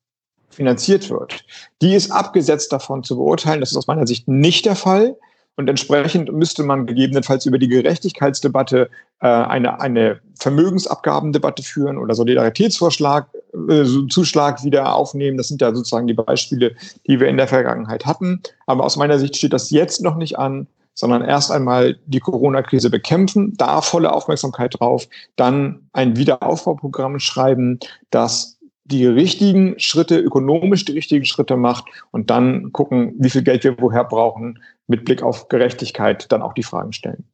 finanziert 0.50 1.10
wird. 1.10 1.44
Die 1.82 1.94
ist 1.94 2.10
abgesetzt 2.10 2.72
davon 2.72 3.04
zu 3.04 3.16
beurteilen. 3.16 3.60
Das 3.60 3.70
ist 3.70 3.76
aus 3.76 3.86
meiner 3.86 4.06
Sicht 4.06 4.26
nicht 4.28 4.64
der 4.64 4.76
Fall. 4.76 5.16
Und 5.56 5.68
entsprechend 5.68 6.32
müsste 6.32 6.64
man 6.64 6.86
gegebenenfalls 6.86 7.46
über 7.46 7.58
die 7.58 7.68
Gerechtigkeitsdebatte 7.68 8.88
äh, 9.20 9.26
eine, 9.26 9.80
eine 9.80 10.20
Vermögensabgabendebatte 10.36 11.62
führen 11.62 11.98
oder 11.98 12.14
Solidaritätsvorschlag, 12.14 13.28
äh, 13.68 13.84
Zuschlag 14.08 14.64
wieder 14.64 14.94
aufnehmen. 14.94 15.36
Das 15.36 15.48
sind 15.48 15.60
ja 15.60 15.72
sozusagen 15.72 16.06
die 16.06 16.14
Beispiele, 16.14 16.74
die 17.06 17.20
wir 17.20 17.28
in 17.28 17.36
der 17.36 17.46
Vergangenheit 17.46 18.06
hatten. 18.06 18.42
Aber 18.66 18.84
aus 18.84 18.96
meiner 18.96 19.18
Sicht 19.18 19.36
steht 19.36 19.52
das 19.52 19.70
jetzt 19.70 20.02
noch 20.02 20.16
nicht 20.16 20.38
an 20.38 20.66
sondern 20.94 21.22
erst 21.22 21.50
einmal 21.50 21.98
die 22.06 22.20
Corona-Krise 22.20 22.88
bekämpfen, 22.88 23.54
da 23.56 23.80
volle 23.82 24.12
Aufmerksamkeit 24.12 24.78
drauf, 24.78 25.08
dann 25.36 25.88
ein 25.92 26.16
Wiederaufbauprogramm 26.16 27.18
schreiben, 27.18 27.78
das 28.10 28.58
die 28.84 29.06
richtigen 29.06 29.78
Schritte, 29.78 30.18
ökonomisch 30.18 30.84
die 30.84 30.92
richtigen 30.92 31.24
Schritte 31.24 31.56
macht 31.56 31.86
und 32.10 32.30
dann 32.30 32.72
gucken, 32.72 33.14
wie 33.18 33.30
viel 33.30 33.42
Geld 33.42 33.64
wir 33.64 33.80
woher 33.80 34.04
brauchen, 34.04 34.62
mit 34.86 35.04
Blick 35.04 35.22
auf 35.22 35.48
Gerechtigkeit 35.48 36.30
dann 36.30 36.42
auch 36.42 36.52
die 36.52 36.62
Fragen 36.62 36.92
stellen. 36.92 37.24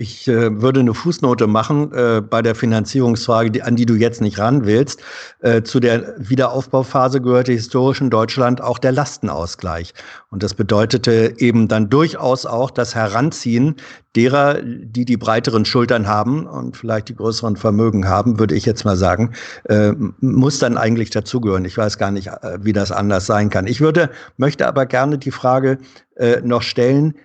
Ich 0.00 0.26
äh, 0.28 0.62
würde 0.62 0.80
eine 0.80 0.94
Fußnote 0.94 1.46
machen 1.46 1.92
äh, 1.92 2.22
bei 2.22 2.40
der 2.40 2.54
Finanzierungsfrage, 2.54 3.50
die, 3.50 3.62
an 3.62 3.76
die 3.76 3.84
du 3.84 3.96
jetzt 3.96 4.22
nicht 4.22 4.38
ran 4.38 4.64
willst. 4.64 5.02
Äh, 5.40 5.60
zu 5.62 5.78
der 5.78 6.14
Wiederaufbauphase 6.16 7.20
gehörte 7.20 7.52
historisch 7.52 8.00
in 8.00 8.08
Deutschland 8.08 8.62
auch 8.62 8.78
der 8.78 8.92
Lastenausgleich. 8.92 9.92
Und 10.30 10.42
das 10.42 10.54
bedeutete 10.54 11.34
eben 11.36 11.68
dann 11.68 11.90
durchaus 11.90 12.46
auch 12.46 12.70
das 12.70 12.94
Heranziehen 12.94 13.76
derer, 14.16 14.62
die 14.62 15.04
die 15.04 15.18
breiteren 15.18 15.66
Schultern 15.66 16.08
haben 16.08 16.46
und 16.46 16.78
vielleicht 16.78 17.10
die 17.10 17.16
größeren 17.16 17.56
Vermögen 17.56 18.08
haben, 18.08 18.38
würde 18.38 18.54
ich 18.54 18.64
jetzt 18.64 18.86
mal 18.86 18.96
sagen, 18.96 19.34
äh, 19.64 19.92
muss 20.20 20.60
dann 20.60 20.78
eigentlich 20.78 21.10
dazugehören. 21.10 21.66
Ich 21.66 21.76
weiß 21.76 21.98
gar 21.98 22.10
nicht, 22.10 22.28
äh, 22.28 22.56
wie 22.62 22.72
das 22.72 22.90
anders 22.90 23.26
sein 23.26 23.50
kann. 23.50 23.66
Ich 23.66 23.82
würde, 23.82 24.08
möchte 24.38 24.66
aber 24.66 24.86
gerne 24.86 25.18
die 25.18 25.30
Frage 25.30 25.76
äh, 26.16 26.40
noch 26.40 26.62
stellen, 26.62 27.16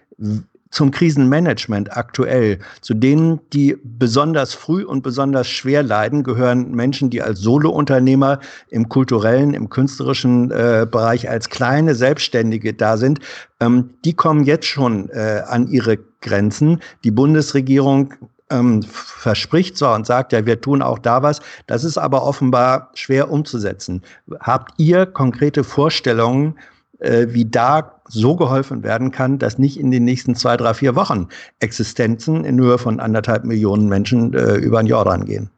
zum 0.76 0.92
Krisenmanagement 0.92 1.96
aktuell. 1.96 2.60
Zu 2.82 2.94
denen, 2.94 3.40
die 3.54 3.78
besonders 3.82 4.54
früh 4.54 4.84
und 4.84 5.04
besonders 5.04 5.48
schwer 5.48 5.82
leiden, 5.82 6.22
gehören 6.22 6.72
Menschen, 6.72 7.10
die 7.10 7.22
als 7.22 7.40
Solounternehmer 7.40 8.40
im 8.70 8.90
kulturellen, 8.90 9.54
im 9.54 9.70
künstlerischen 9.70 10.52
äh, 10.52 10.86
Bereich 10.90 11.30
als 11.30 11.50
kleine 11.50 11.96
Selbstständige 11.96 12.74
da 12.74 12.98
sind. 12.98 13.22
Ähm, 13.62 13.92
die 14.04 14.14
kommen 14.14 14.44
jetzt 14.44 14.66
schon 14.66 15.10
äh, 15.12 15.44
an 15.48 15.68
ihre 15.70 15.98
Grenzen. 16.20 16.82
Die 17.06 17.12
Bundesregierung 17.12 18.14
ähm, 18.50 18.84
verspricht 18.84 19.78
zwar 19.78 19.96
und 19.96 20.06
sagt, 20.06 20.34
ja, 20.34 20.46
wir 20.46 20.60
tun 20.60 20.82
auch 20.82 21.00
da 21.00 21.24
was. 21.24 21.40
Das 21.68 21.86
ist 21.86 21.98
aber 21.98 22.24
offenbar 22.24 22.92
schwer 22.96 23.32
umzusetzen. 23.32 24.02
Habt 24.42 24.74
ihr 24.78 25.06
konkrete 25.06 25.64
Vorstellungen, 25.64 26.56
äh, 27.00 27.28
wie 27.30 27.46
da 27.46 27.95
so 28.08 28.36
geholfen 28.36 28.84
werden 28.84 29.12
kann, 29.12 29.40
dass 29.40 29.58
nicht 29.58 29.80
in 29.80 29.92
den 29.92 30.06
nächsten 30.06 30.36
zwei, 30.36 30.58
drei, 30.58 30.74
vier 30.74 30.96
Wochen 30.96 31.28
Existenzen 31.60 32.46
in 32.46 32.60
Höhe 32.60 32.78
von 32.78 33.00
anderthalb 33.00 33.46
Millionen 33.46 33.90
Menschen 33.90 34.34
äh, 34.34 34.56
über 34.56 34.82
den 34.82 34.88
Jordan 34.88 35.26
gehen. 35.26 35.50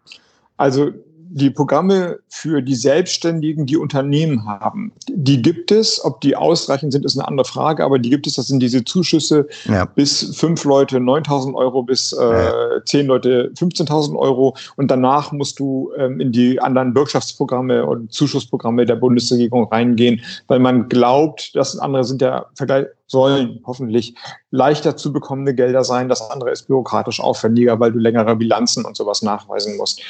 Also 0.58 0.92
die 1.38 1.50
Programme 1.50 2.20
für 2.30 2.62
die 2.62 2.76
Selbstständigen, 2.76 3.66
die 3.66 3.78
Unternehmen 3.78 4.46
haben, 4.46 4.92
die 5.08 5.42
gibt 5.42 5.72
es. 5.72 6.04
Ob 6.04 6.22
die 6.22 6.36
ausreichend 6.36 6.92
sind, 6.92 7.06
ist 7.06 7.18
eine 7.18 7.28
andere 7.28 7.46
Frage, 7.46 7.84
aber 7.84 8.00
die 8.00 8.10
gibt 8.10 8.28
es. 8.28 8.34
Das 8.34 8.48
sind 8.48 8.60
diese 8.60 8.84
Zuschüsse 8.84 9.48
ja. 9.66 9.86
bis 9.86 10.36
fünf 10.36 10.64
Leute 10.64 10.98
9.000 10.98 11.54
Euro, 11.54 11.84
bis 11.84 12.12
äh, 12.14 12.82
zehn 12.86 13.08
Leute 13.08 13.52
15.000 13.56 14.18
Euro. 14.18 14.56
Und 14.76 14.90
danach 14.90 15.32
musst 15.32 15.60
du 15.60 15.92
ähm, 15.98 16.20
in 16.20 16.32
die 16.32 16.60
anderen 16.60 16.96
Wirtschaftsprogramme 16.96 17.86
und 17.86 18.12
Zuschussprogramme 18.12 18.86
der 18.86 18.96
Bundesregierung 18.96 19.68
reingehen, 19.72 20.22
weil 20.48 20.60
man 20.60 20.90
glaubt, 20.90 21.56
dass 21.56 21.78
andere 21.78 22.04
sind 22.04 22.22
ja 22.22 22.48
Vergleich 22.56 22.88
sollen 23.08 23.62
hoffentlich 23.66 24.16
leichter 24.52 24.98
zu 24.98 25.14
bekommende 25.14 25.56
Gelder 25.56 25.84
sein. 25.84 26.10
Das 26.10 26.30
andere 26.30 26.52
ist 26.52 26.68
bürokratisch 26.68 27.22
aufwendiger, 27.22 27.80
weil 27.80 27.94
du 27.94 28.00
längere 28.00 28.36
Bilanzen 28.36 28.86
und 28.86 28.98
sowas 28.98 29.22
nachweisen 29.22 29.78
musst. 29.78 30.02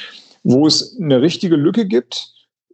Wo 0.42 0.66
es 0.66 0.96
eine 0.98 1.20
richtige 1.20 1.56
Lücke 1.56 1.86
gibt, 1.86 2.32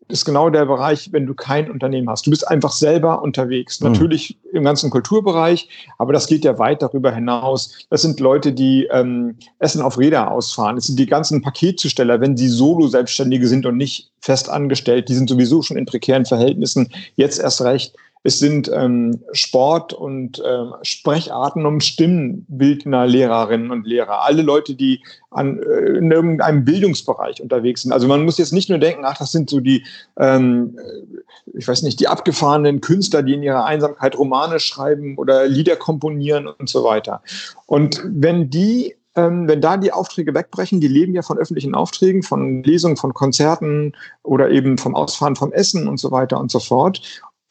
ist 0.09 0.25
genau 0.25 0.51
der 0.51 0.67
Bereich, 0.67 1.13
wenn 1.13 1.27
du 1.27 1.35
kein 1.35 1.71
Unternehmen 1.71 2.11
hast. 2.11 2.27
Du 2.27 2.31
bist 2.31 2.47
einfach 2.47 2.73
selber 2.73 3.23
unterwegs. 3.23 3.81
Mhm. 3.81 3.93
Natürlich 3.93 4.39
im 4.53 4.65
ganzen 4.65 4.91
Kulturbereich, 4.91 5.69
aber 5.99 6.13
das 6.13 6.27
geht 6.27 6.45
ja 6.45 6.59
weit 6.59 6.83
darüber 6.83 7.13
hinaus. 7.13 7.87
Das 7.91 8.03
sind 8.03 8.21
Leute, 8.21 8.53
die 8.53 8.87
ähm, 8.91 9.37
Essen 9.59 9.81
auf 9.81 9.99
Räder 9.99 10.31
ausfahren. 10.31 10.77
Das 10.77 10.87
sind 10.87 10.99
die 10.99 11.07
ganzen 11.07 11.41
Paketzusteller, 11.41 12.21
wenn 12.21 12.37
sie 12.37 12.49
Solo-Selbstständige 12.49 13.49
sind 13.49 13.67
und 13.67 13.77
nicht 13.77 14.11
fest 14.21 14.49
angestellt. 14.49 15.09
Die 15.09 15.15
sind 15.15 15.29
sowieso 15.29 15.63
schon 15.63 15.77
in 15.77 15.87
prekären 15.87 16.27
Verhältnissen. 16.27 16.91
Jetzt 17.17 17.41
erst 17.41 17.63
recht. 17.63 17.95
Es 18.27 18.39
sind 18.39 18.71
ähm, 18.73 19.21
Sport- 19.33 19.93
und 19.93 20.39
äh, 20.39 20.65
Sprecharten- 20.81 21.67
und 21.67 21.85
Stimmenbildner 21.85 23.07
Lehrerinnen 23.07 23.71
und 23.71 23.87
Lehrer. 23.87 24.25
Alle 24.25 24.41
Leute, 24.41 24.75
die 24.75 25.03
an, 25.31 25.63
äh, 25.63 25.99
in 25.99 26.11
irgendeinem 26.11 26.65
Bildungsbereich 26.65 27.43
unterwegs 27.43 27.83
sind. 27.83 27.93
Also 27.93 28.09
man 28.09 28.25
muss 28.25 28.39
jetzt 28.39 28.55
nicht 28.55 28.71
nur 28.71 28.79
denken, 28.79 29.05
ach, 29.05 29.19
das 29.19 29.31
sind 29.31 29.51
so 29.51 29.61
die, 29.61 29.85
ähm, 30.19 30.79
äh, 30.79 31.59
ich 31.59 31.69
weiß 31.69 31.83
nicht, 31.83 32.01
die 32.01 32.09
abgefahrenen 32.09 32.81
Künstler, 32.81 33.23
die 33.23 33.35
in 33.35 33.43
ihrer 33.43 33.67
Einsamkeit 33.67 34.17
Romane 34.17 34.59
schreiben 34.59 35.19
oder 35.19 35.47
Lieder 35.47 35.77
komponieren 35.77 36.47
und 36.47 36.71
so 36.71 36.83
weiter. 36.83 37.21
Und 37.67 38.03
wenn 38.07 38.49
die 38.49 38.97
ähm, 39.17 39.47
wenn 39.47 39.61
da 39.61 39.77
die 39.77 39.93
Aufträge 39.93 40.35
wegbrechen, 40.35 40.81
die 40.81 40.89
leben 40.89 41.15
ja 41.15 41.23
von 41.23 41.39
öffentlichen 41.39 41.77
Aufträgen, 41.77 42.25
von 42.25 42.65
Lesungen, 42.65 42.97
von 42.97 43.15
Konzerten 43.15 43.93
oder 44.25 44.51
eben 44.51 44.77
vom 44.77 44.97
Ausfahren 44.97 45.37
vom 45.37 45.53
Essen 45.53 45.87
und 45.87 45.99
so 45.99 46.11
weiter 46.11 46.41
und 46.41 46.51
so 46.51 46.59
fort 46.59 47.01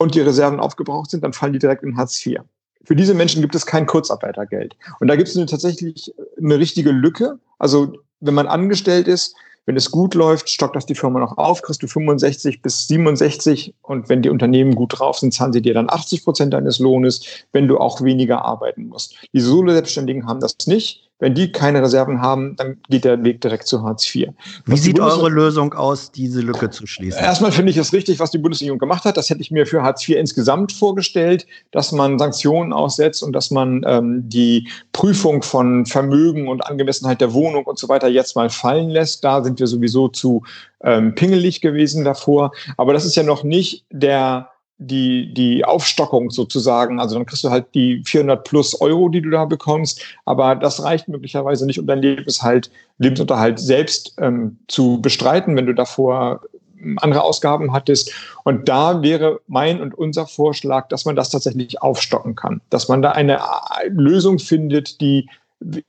und 0.04 0.16
die 0.16 0.22
Reserven 0.22 0.60
aufgebraucht 0.60 1.10
sind, 1.10 1.24
dann 1.24 1.34
fallen 1.34 1.54
die 1.54 1.60
direkt 1.60 1.84
in 1.84 1.97
Hartz 1.97 2.24
IV. 2.26 2.41
Für 2.86 2.95
diese 2.95 3.14
Menschen 3.14 3.41
gibt 3.41 3.56
es 3.56 3.66
kein 3.66 3.86
Kurzarbeitergeld. 3.86 4.76
Und 4.99 5.08
da 5.08 5.16
gibt 5.16 5.30
es 5.30 5.45
tatsächlich 5.45 6.14
eine 6.38 6.60
richtige 6.60 6.91
Lücke. 6.91 7.39
Also 7.58 7.93
wenn 8.20 8.34
man 8.34 8.47
angestellt 8.47 9.08
ist, 9.08 9.36
wenn 9.66 9.78
es 9.78 9.91
gut 9.91 10.14
läuft, 10.14 10.49
stockt 10.49 10.76
das 10.76 10.86
die 10.86 10.95
Firma 10.95 11.20
noch 11.20 11.38
auf, 11.38 11.62
kriegst 11.62 11.82
du 11.82 11.88
65 11.88 12.62
bis 12.62 12.88
67 12.88 13.74
und 13.82 14.10
wenn 14.10 14.22
die 14.22 14.30
Unternehmen 14.30 14.76
gut 14.76 14.99
drauf 14.99 15.20
sind, 15.20 15.34
zahlen 15.34 15.54
sie 15.54 15.62
dir 15.62 15.74
dann 15.74 15.89
80 15.89 16.26
Prozent 16.26 16.54
deines 16.54 16.80
Lohnes, 16.80 17.22
wenn 17.54 17.70
du 17.70 17.78
auch 17.78 18.01
weniger 18.01 18.43
arbeiten 18.43 18.88
musst. 18.88 19.16
Die 19.32 19.39
Solo-Selbstständigen 19.39 20.28
haben 20.28 20.41
das 20.41 20.58
nicht. 20.68 21.03
Wenn 21.20 21.36
die 21.36 21.51
keine 21.51 21.82
Reserven 21.82 22.22
haben, 22.22 22.55
dann 22.57 22.82
geht 22.89 23.05
der 23.05 23.24
Weg 23.24 23.39
direkt 23.39 23.68
zu 23.68 23.82
Hartz 23.84 24.14
IV. 24.14 24.30
Wie 24.66 24.78
sieht 24.78 24.99
eure 24.99 25.30
Lösung 25.30 25.74
aus, 25.74 26.11
diese 26.11 26.41
Lücke 26.41 26.70
zu 26.70 26.86
schließen? 26.86 27.22
Erstmal 27.22 27.51
finde 27.51 27.72
ich 27.72 27.78
es 27.78 27.93
richtig, 27.93 28.20
was 28.20 28.32
die 28.32 28.39
Bundesregierung 28.39 28.80
gemacht 28.80 29.05
hat. 29.05 29.16
Das 29.16 29.30
hätte 29.30 29.39
ich 29.39 29.51
mir 29.51 29.66
für 29.66 29.84
Hartz 29.84 30.07
IV 30.07 30.18
insgesamt 30.18 30.74
vorgestellt, 30.74 31.45
dass 31.72 31.91
man 31.91 32.20
Sanktionen 32.20 32.74
aussetzt 32.74 33.24
und 33.24 33.32
dass 33.34 33.51
man 33.51 33.84
ähm, 33.88 34.28
die 34.28 34.70
Prüfung 34.91 35.43
von 35.43 35.86
Vermögen 35.86 36.47
und 36.47 36.66
Angemessenheit 36.66 37.22
der 37.22 37.34
Wohnung 37.34 37.64
und 37.66 37.80
so 37.80 37.88
weiter 37.88 38.09
jetzt 38.09 38.36
mal 38.36 38.49
fallen 38.49 38.89
lässt. 38.89 39.24
Da 39.24 39.43
sind 39.43 39.59
wir 39.59 39.68
sowieso 39.68 40.09
zu 40.09 40.43
ähm, 40.84 41.16
pingelig 41.16 41.61
gewesen 41.61 42.03
davor. 42.03 42.51
Aber 42.76 42.91
das 42.91 43.05
ist 43.05 43.16
ja 43.16 43.24
noch 43.24 43.43
nicht 43.43 43.86
der 43.91 44.49
die, 44.88 45.34
die 45.34 45.66
Aufstockung 45.66 46.32
sozusagen. 46.32 47.00
Also 47.00 47.16
dann 47.16 47.26
kriegst 47.26 47.44
du 47.44 47.50
halt 47.50 47.66
die 47.74 48.02
400 48.06 48.44
plus 48.44 48.80
Euro, 48.82 49.10
die 49.10 49.22
du 49.22 49.30
da 49.30 49.46
bekommst. 49.46 50.04
Aber 50.26 50.56
das 50.56 50.84
reicht 50.84 51.08
möglicherweise 51.08 51.66
nicht, 51.66 51.80
um 51.80 51.88
dein 51.88 52.02
Lebenshalt, 52.02 52.70
Lebensunterhalt 52.98 53.60
selbst 53.60 54.16
ähm, 54.20 54.58
zu 54.68 55.02
bestreiten, 55.02 55.56
wenn 55.56 55.66
du 55.66 55.74
davor 55.74 56.42
ähm, 56.82 56.98
andere 57.02 57.24
Ausgaben 57.24 57.74
hattest. 57.74 58.12
Und 58.44 58.70
da 58.70 59.02
wäre 59.02 59.42
mein 59.48 59.82
und 59.82 59.96
unser 59.96 60.28
Vorschlag, 60.28 60.88
dass 60.90 61.06
man 61.06 61.16
das 61.16 61.30
tatsächlich 61.30 61.82
aufstocken 61.82 62.36
kann. 62.36 62.62
Dass 62.70 62.88
man 62.88 63.02
da 63.02 63.12
eine 63.12 63.38
äh, 63.38 63.90
Lösung 63.90 64.40
findet, 64.40 65.02
die 65.02 65.30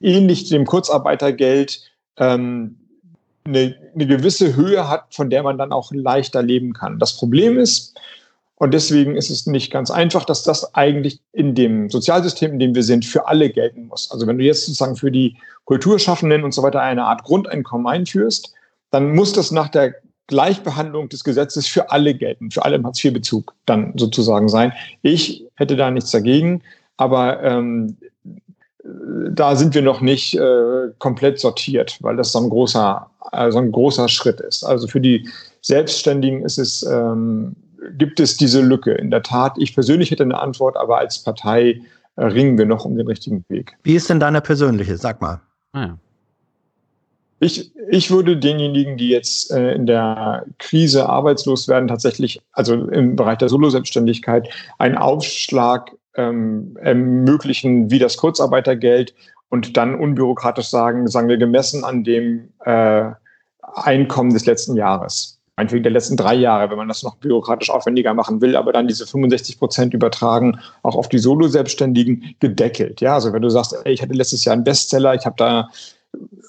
ähnlich 0.01 0.49
dem 0.49 0.67
Kurzarbeitergeld 0.67 1.81
ähm, 2.17 2.77
eine, 3.45 3.77
eine 3.95 4.07
gewisse 4.07 4.57
Höhe 4.57 4.89
hat, 4.89 5.07
von 5.11 5.31
der 5.31 5.43
man 5.43 5.59
dann 5.59 5.73
auch 5.73 5.93
leichter 5.93 6.43
leben 6.43 6.73
kann. 6.73 6.99
Das 6.99 7.17
Problem 7.17 7.59
ist, 7.59 7.95
und 8.65 8.73
deswegen 8.73 9.15
ist 9.15 9.29
es 9.29 9.45
nicht 9.47 9.71
ganz 9.71 9.91
einfach, 9.91 10.25
dass 10.25 10.43
das 10.43 10.75
eigentlich 10.75 11.21
in 11.35 11.55
dem 11.55 11.91
Sozialsystem, 11.91 12.55
in 12.55 12.59
dem 12.59 12.75
wir 12.75 12.83
sind, 12.83 13.05
für 13.05 13.29
alle 13.29 13.51
gelten 13.51 13.89
muss. 13.89 14.11
Also 14.11 14.27
wenn 14.27 14.39
du 14.39 14.45
jetzt 14.45 14.65
sozusagen 14.65 14.97
für 14.97 15.11
die 15.11 15.37
Kulturschaffenden 15.67 16.45
und 16.45 16.55
so 16.55 16.63
weiter 16.63 16.81
eine 16.81 17.05
Art 17.05 17.25
Grundeinkommen 17.25 17.87
einführst, 17.87 18.55
dann 18.91 19.15
muss 19.15 19.35
das 19.35 19.51
nach 19.51 19.69
der 19.69 19.97
Gleichbehandlung 20.29 21.11
des 21.11 21.25
Gesetzes 21.25 21.67
für 21.67 21.91
alle 21.91 22.15
gelten, 22.15 22.51
für 22.51 22.65
alle 22.65 22.77
im 22.77 22.87
Hartz-IV-Bezug 22.87 23.53
dann 23.67 23.93
sozusagen 23.99 24.49
sein. 24.49 24.73
Ich 25.03 25.45
hätte 25.57 25.77
da 25.77 25.91
nichts 25.91 26.11
dagegen, 26.11 26.63
aber 26.97 27.43
ähm, 27.43 27.99
da 29.31 29.57
sind 29.57 29.75
wir 29.75 29.83
noch 29.83 30.01
nicht 30.01 30.39
äh, 30.39 30.89
komplett 30.99 31.39
sortiert, 31.39 31.99
weil 32.01 32.17
das 32.17 32.33
so 32.33 32.39
ein 32.39 32.49
großer, 32.49 33.11
äh, 33.33 33.51
so 33.53 33.59
ein 33.59 33.73
großer 33.73 34.09
Schritt 34.09 34.41
ist. 34.41 34.65
Also 34.65 34.87
für 34.87 35.03
die 35.03 35.29
Selbstständigen 35.61 36.43
ist 36.43 36.57
es 36.57 36.83
ähm, 36.83 37.57
gibt 37.97 38.21
es 38.21 38.37
diese 38.37 38.61
Lücke. 38.61 38.93
In 38.93 39.11
der 39.11 39.23
Tat, 39.23 39.55
ich 39.59 39.75
persönlich 39.75 40.11
hätte 40.11 40.23
eine 40.23 40.41
Antwort, 40.41 40.77
aber 40.77 40.99
als 40.99 41.23
Partei 41.23 41.81
äh, 42.17 42.25
ringen 42.25 42.59
wir 42.59 42.67
noch 42.67 42.85
um 42.85 42.97
den 42.97 43.07
richtigen 43.07 43.45
Weg. 43.49 43.77
Wie 43.83 43.95
ist 43.95 44.11
denn 44.11 44.21
deine 44.21 44.41
persönliche? 44.41 44.97
Sag 44.97 45.21
mal. 45.21 45.41
Ah, 45.73 45.83
ja. 45.83 45.99
Ich, 47.41 47.73
ich 47.91 48.11
würde 48.11 48.37
denjenigen, 48.37 48.97
die 48.97 49.09
jetzt 49.09 49.51
äh, 49.51 49.75
in 49.75 49.87
der 49.87 50.47
Krise 50.59 51.09
arbeitslos 51.09 51.69
werden, 51.69 51.89
tatsächlich, 51.89 52.41
also 52.53 52.75
im 52.75 53.17
Bereich 53.17 53.39
der 53.39 53.49
Solo-Selbstständigkeit, 53.49 54.49
einen 54.79 54.97
Aufschlag 54.97 55.91
ähm, 56.15 56.79
ermöglichen 56.81 57.91
wie 57.91 57.99
das 57.99 58.17
Kurzarbeitergeld 58.17 59.15
und 59.51 59.77
dann 59.77 59.95
unbürokratisch 59.95 60.69
sagen, 60.69 61.07
sagen 61.09 61.29
wir 61.29 61.37
gemessen 61.37 61.85
an 61.85 62.05
dem 62.05 62.49
äh, 62.65 63.11
Einkommen 63.61 64.33
des 64.33 64.47
letzten 64.47 64.77
Jahres 64.77 65.34
meinetwegen 65.57 65.85
der 65.85 65.93
letzten 65.93 66.17
drei 66.17 66.35
Jahre, 66.35 66.71
wenn 66.71 66.79
man 66.79 66.89
das 66.89 67.03
noch 67.03 67.17
bürokratisch 67.17 67.71
aufwendiger 67.71 68.15
machen 68.15 68.41
will, 68.41 68.57
aber 68.57 68.73
dann 68.73 68.89
diese 68.89 69.07
65 69.07 69.59
Prozent 69.59 69.95
übertragen, 69.95 70.59
auch 70.83 70.97
auf 70.97 71.09
die 71.09 71.19
Solo-Selbstständigen 71.19 72.35
gedeckelt. 72.41 73.01
Ja, 73.01 73.15
also 73.15 73.33
wenn 73.33 73.43
du 73.43 73.51
sagst, 73.51 73.77
ey, 73.85 73.93
ich 73.93 74.03
hatte 74.03 74.15
letztes 74.15 74.45
Jahr 74.45 74.55
einen 74.55 74.65
Bestseller, 74.65 75.15
ich 75.15 75.27
habe 75.27 75.37
da 75.39 75.69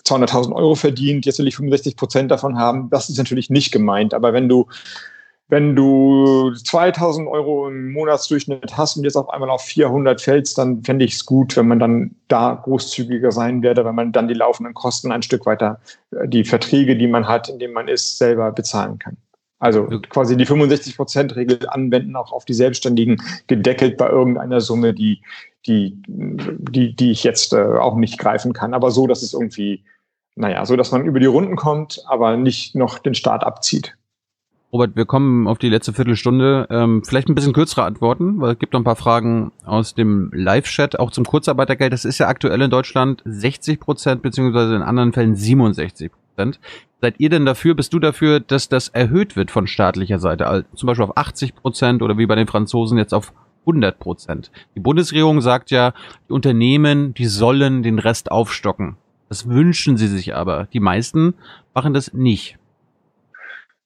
200.000 0.06 0.54
Euro 0.54 0.76
verdient, 0.76 1.26
jetzt 1.26 1.40
will 1.40 1.48
ich 1.48 1.56
65 1.56 1.96
Prozent 1.96 2.32
davon 2.32 2.58
haben, 2.58 2.90
das 2.90 3.10
ist 3.10 3.18
natürlich 3.18 3.50
nicht 3.50 3.72
gemeint. 3.72 4.14
Aber 4.14 4.34
wenn 4.34 4.50
du 4.50 4.68
wenn 5.48 5.76
du 5.76 6.54
2000 6.54 7.28
Euro 7.28 7.68
im 7.68 7.92
Monatsdurchschnitt 7.94 8.76
hast 8.78 8.98
und 8.98 9.04
jetzt 9.04 9.16
auf 9.16 9.30
einmal 9.30 9.52
auf 9.52 9.62
400 9.62 10.20
fällst, 10.20 10.58
dann 10.58 10.84
fände 10.84 11.06
ich 11.06 11.14
es 11.14 11.26
gut, 11.26 11.56
wenn 11.56 11.68
man 11.68 11.80
dann 11.80 12.16
da 12.28 12.60
großzügiger 12.64 13.32
sein 13.32 13.62
werde, 13.62 13.86
wenn 13.86 13.94
man 13.94 14.12
dann 14.12 14.28
die 14.28 14.34
laufenden 14.34 14.74
Kosten 14.74 15.12
ein 15.12 15.22
Stück 15.22 15.46
weiter, 15.46 15.80
äh, 16.12 16.28
die 16.28 16.44
Verträge, 16.44 16.98
die 16.98 17.08
man 17.08 17.28
hat, 17.28 17.50
in 17.50 17.60
denen 17.60 17.74
man 17.74 17.88
ist, 17.88 18.18
selber 18.18 18.52
bezahlen 18.52 18.98
kann. 18.98 19.18
Also 19.60 19.86
quasi 20.10 20.36
die 20.36 20.46
65-Prozent-Regel 20.46 21.60
anwenden, 21.70 22.16
auch 22.16 22.32
auf 22.32 22.46
die 22.46 22.54
Selbstständigen, 22.54 23.22
gedeckelt 23.48 23.98
bei 23.98 24.10
irgendeiner 24.10 24.62
Summe, 24.62 24.94
die, 24.94 25.22
die, 25.66 26.02
die, 26.08 26.96
die 26.96 27.12
ich 27.12 27.24
jetzt 27.24 27.54
äh, 27.54 27.62
auch 27.62 27.96
nicht 27.96 28.18
greifen 28.18 28.54
kann, 28.54 28.74
aber 28.74 28.92
so, 28.92 29.06
dass 29.06 29.22
es 29.22 29.34
irgendwie, 29.34 29.84
naja, 30.36 30.66
so, 30.66 30.76
dass 30.76 30.92
man 30.92 31.06
über 31.06 31.20
die 31.20 31.26
Runden 31.28 31.56
kommt, 31.56 32.04
aber 32.08 32.36
nicht 32.36 32.76
noch 32.76 32.98
den 32.98 33.14
Staat 33.14 33.44
abzieht. 33.44 33.96
Robert, 34.74 34.96
wir 34.96 35.06
kommen 35.06 35.48
auf 35.48 35.58
die 35.58 35.70
letzte 35.70 35.94
Viertelstunde. 35.94 36.68
Ähm, 36.70 37.04
vielleicht 37.04 37.30
ein 37.30 37.36
bisschen 37.36 37.54
kürzere 37.54 37.84
Antworten, 37.84 38.42
weil 38.42 38.54
es 38.54 38.60
gibt 38.60 38.74
noch 38.74 38.82
ein 38.82 38.86
paar 38.86 38.96
Fragen 38.96 39.52
aus 39.64 39.94
dem 39.94 40.32
Live-Chat, 40.34 41.00
auch 41.00 41.12
zum 41.12 41.24
Kurzarbeitergeld. 41.24 41.94
Das 41.94 42.04
ist 42.04 42.18
ja 42.18 42.28
aktuell 42.28 42.62
in 42.62 42.70
Deutschland 42.70 43.22
60 43.26 43.80
Prozent, 43.80 44.22
beziehungsweise 44.22 44.76
in 44.76 44.82
anderen 44.82 45.14
Fällen 45.14 45.36
67 45.36 46.12
Prozent. 46.12 46.60
Seid 47.00 47.16
ihr 47.20 47.30
denn 47.30 47.46
dafür, 47.46 47.76
bist 47.76 47.94
du 47.94 48.00
dafür, 48.00 48.40
dass 48.40 48.68
das 48.68 48.90
erhöht 48.90 49.36
wird 49.36 49.52
von 49.52 49.68
staatlicher 49.68 50.20
Seite? 50.20 50.48
Also 50.48 50.66
zum 50.76 50.88
Beispiel 50.88 51.06
auf 51.06 51.18
80 51.18 51.56
Prozent 51.56 52.02
oder 52.02 52.18
wie 52.18 52.26
bei 52.26 52.36
den 52.36 52.48
Franzosen 52.48 52.98
jetzt 52.98 53.14
auf 53.14 53.32
100 53.62 54.00
Prozent. 54.00 54.52
Die 54.76 54.80
Bundesregierung 54.80 55.42
sagt 55.42 55.72
ja, 55.72 55.94
die 56.28 56.34
Unternehmen, 56.34 57.14
die 57.14 57.28
sollen 57.28 57.84
den 57.84 58.00
Rest 58.00 58.32
aufstocken. 58.32 58.98
Das 59.30 59.48
wünschen 59.48 59.98
sie 59.98 60.08
sich 60.08 60.36
aber. 60.36 60.68
Die 60.74 60.80
meisten 60.80 61.36
machen 61.74 61.94
das 61.94 62.14
nicht. 62.14 62.58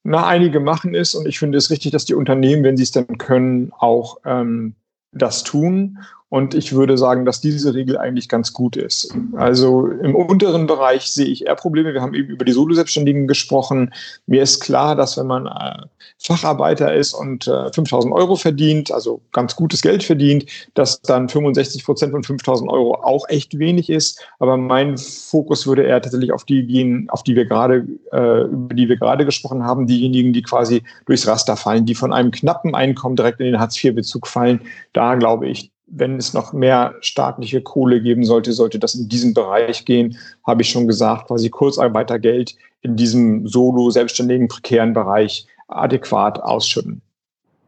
Na, 0.02 0.26
einige 0.26 0.60
machen 0.60 0.94
es 0.94 1.14
und 1.14 1.26
ich 1.26 1.38
finde 1.38 1.58
es 1.58 1.70
richtig, 1.70 1.92
dass 1.92 2.06
die 2.06 2.14
Unternehmen, 2.14 2.64
wenn 2.64 2.76
sie 2.76 2.84
es 2.84 2.90
denn 2.90 3.18
können, 3.18 3.72
auch 3.78 4.18
ähm, 4.24 4.74
das 5.12 5.44
tun. 5.44 5.98
Und 6.30 6.54
ich 6.54 6.72
würde 6.72 6.96
sagen, 6.96 7.24
dass 7.24 7.40
diese 7.40 7.74
Regel 7.74 7.98
eigentlich 7.98 8.28
ganz 8.28 8.52
gut 8.52 8.76
ist. 8.76 9.12
Also 9.34 9.88
im 9.88 10.14
unteren 10.14 10.68
Bereich 10.68 11.12
sehe 11.12 11.26
ich 11.26 11.46
eher 11.46 11.56
Probleme. 11.56 11.92
Wir 11.92 12.02
haben 12.02 12.14
eben 12.14 12.28
über 12.28 12.44
die 12.44 12.52
Solo-Selbstständigen 12.52 13.26
gesprochen. 13.26 13.92
Mir 14.26 14.40
ist 14.40 14.60
klar, 14.60 14.94
dass 14.94 15.18
wenn 15.18 15.26
man 15.26 15.46
äh, 15.46 15.82
Facharbeiter 16.18 16.94
ist 16.94 17.14
und 17.14 17.48
äh, 17.48 17.72
5000 17.72 18.14
Euro 18.14 18.36
verdient, 18.36 18.92
also 18.92 19.20
ganz 19.32 19.56
gutes 19.56 19.82
Geld 19.82 20.04
verdient, 20.04 20.46
dass 20.74 21.02
dann 21.02 21.28
65 21.28 21.84
Prozent 21.84 22.12
von 22.12 22.22
5000 22.22 22.70
Euro 22.70 22.94
auch 22.94 23.28
echt 23.28 23.58
wenig 23.58 23.90
ist. 23.90 24.24
Aber 24.38 24.56
mein 24.56 24.98
Fokus 24.98 25.66
würde 25.66 25.82
eher 25.82 26.00
tatsächlich 26.00 26.32
auf 26.32 26.44
die 26.44 26.64
gehen, 26.64 27.10
auf 27.10 27.24
die 27.24 27.34
wir 27.34 27.46
gerade, 27.46 27.88
äh, 28.12 28.42
über 28.42 28.74
die 28.74 28.88
wir 28.88 28.98
gerade 28.98 29.24
gesprochen 29.24 29.64
haben, 29.64 29.88
diejenigen, 29.88 30.32
die 30.32 30.42
quasi 30.42 30.84
durchs 31.06 31.26
Raster 31.26 31.56
fallen, 31.56 31.86
die 31.86 31.96
von 31.96 32.12
einem 32.12 32.30
knappen 32.30 32.76
Einkommen 32.76 33.16
direkt 33.16 33.40
in 33.40 33.46
den 33.46 33.58
Hartz-IV-Bezug 33.58 34.28
fallen. 34.28 34.60
Da 34.92 35.16
glaube 35.16 35.48
ich, 35.48 35.72
wenn 35.90 36.16
es 36.16 36.32
noch 36.32 36.52
mehr 36.52 36.94
staatliche 37.00 37.60
Kohle 37.60 38.00
geben 38.00 38.24
sollte, 38.24 38.52
sollte 38.52 38.78
das 38.78 38.94
in 38.94 39.08
diesen 39.08 39.34
Bereich 39.34 39.84
gehen, 39.84 40.16
habe 40.46 40.62
ich 40.62 40.70
schon 40.70 40.86
gesagt, 40.86 41.28
quasi 41.28 41.50
Kurzarbeitergeld 41.50 42.54
in 42.82 42.96
diesem 42.96 43.46
solo 43.46 43.90
selbstständigen 43.90 44.48
prekären 44.48 44.94
Bereich 44.94 45.46
adäquat 45.68 46.40
ausschütten. 46.42 47.02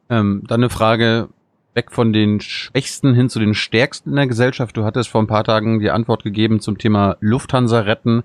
Ähm, 0.09 0.45
dann 0.47 0.61
eine 0.61 0.71
Frage 0.71 1.29
weg 1.75 1.91
von 1.91 2.13
den 2.13 2.41
Schwächsten 2.41 3.15
hin 3.15 3.29
zu 3.29 3.39
den 3.39 3.55
Stärksten 3.55 4.11
in 4.11 4.17
der 4.17 4.27
Gesellschaft. 4.27 4.77
Du 4.77 4.85
hattest 4.85 5.09
vor 5.09 5.23
ein 5.23 5.27
paar 5.27 5.45
Tagen 5.45 5.81
die 5.81 5.91
Antwort 5.91 6.23
gegeben 6.23 6.61
zum 6.61 6.79
Thema 6.79 7.17
Lufthansa 7.21 7.81
retten. 7.81 8.23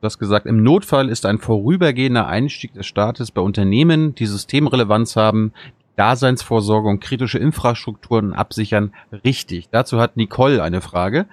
Du 0.00 0.04
hast 0.04 0.18
gesagt, 0.18 0.46
im 0.46 0.62
Notfall 0.62 1.08
ist 1.08 1.26
ein 1.26 1.38
vorübergehender 1.38 2.26
Einstieg 2.26 2.74
des 2.74 2.86
Staates 2.86 3.30
bei 3.30 3.40
Unternehmen, 3.40 4.14
die 4.14 4.26
Systemrelevanz 4.26 5.16
haben, 5.16 5.52
Daseinsvorsorge 5.96 6.88
und 6.88 7.00
kritische 7.00 7.38
Infrastrukturen 7.38 8.32
absichern, 8.32 8.92
richtig. 9.24 9.68
Dazu 9.70 9.98
hat 9.98 10.16
Nicole 10.16 10.62
eine 10.62 10.80
Frage. 10.80 11.26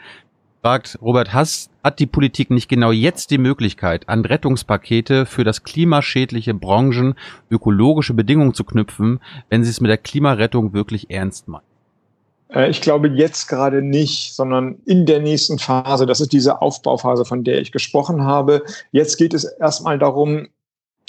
Fragt 0.61 0.97
Robert 1.01 1.33
Hass, 1.33 1.69
hat 1.83 1.99
die 1.99 2.05
Politik 2.05 2.49
nicht 2.49 2.69
genau 2.69 2.91
jetzt 2.91 3.31
die 3.31 3.37
Möglichkeit, 3.37 4.07
an 4.07 4.23
Rettungspakete 4.23 5.25
für 5.25 5.43
das 5.43 5.63
klimaschädliche 5.63 6.53
Branchen 6.53 7.15
ökologische 7.51 8.13
Bedingungen 8.13 8.53
zu 8.53 8.63
knüpfen, 8.63 9.19
wenn 9.49 9.65
sie 9.65 9.69
es 9.69 9.81
mit 9.81 9.89
der 9.89 9.97
Klimarettung 9.97 10.73
wirklich 10.73 11.09
ernst 11.09 11.49
meint? 11.49 11.65
Äh, 12.53 12.69
ich 12.69 12.81
glaube 12.81 13.09
jetzt 13.09 13.47
gerade 13.47 13.81
nicht, 13.81 14.33
sondern 14.33 14.77
in 14.85 15.05
der 15.05 15.19
nächsten 15.19 15.59
Phase. 15.59 16.05
Das 16.05 16.21
ist 16.21 16.31
diese 16.31 16.61
Aufbauphase, 16.61 17.25
von 17.25 17.43
der 17.43 17.59
ich 17.59 17.71
gesprochen 17.71 18.23
habe. 18.23 18.63
Jetzt 18.91 19.17
geht 19.17 19.33
es 19.33 19.43
erstmal 19.43 19.99
darum, 19.99 20.47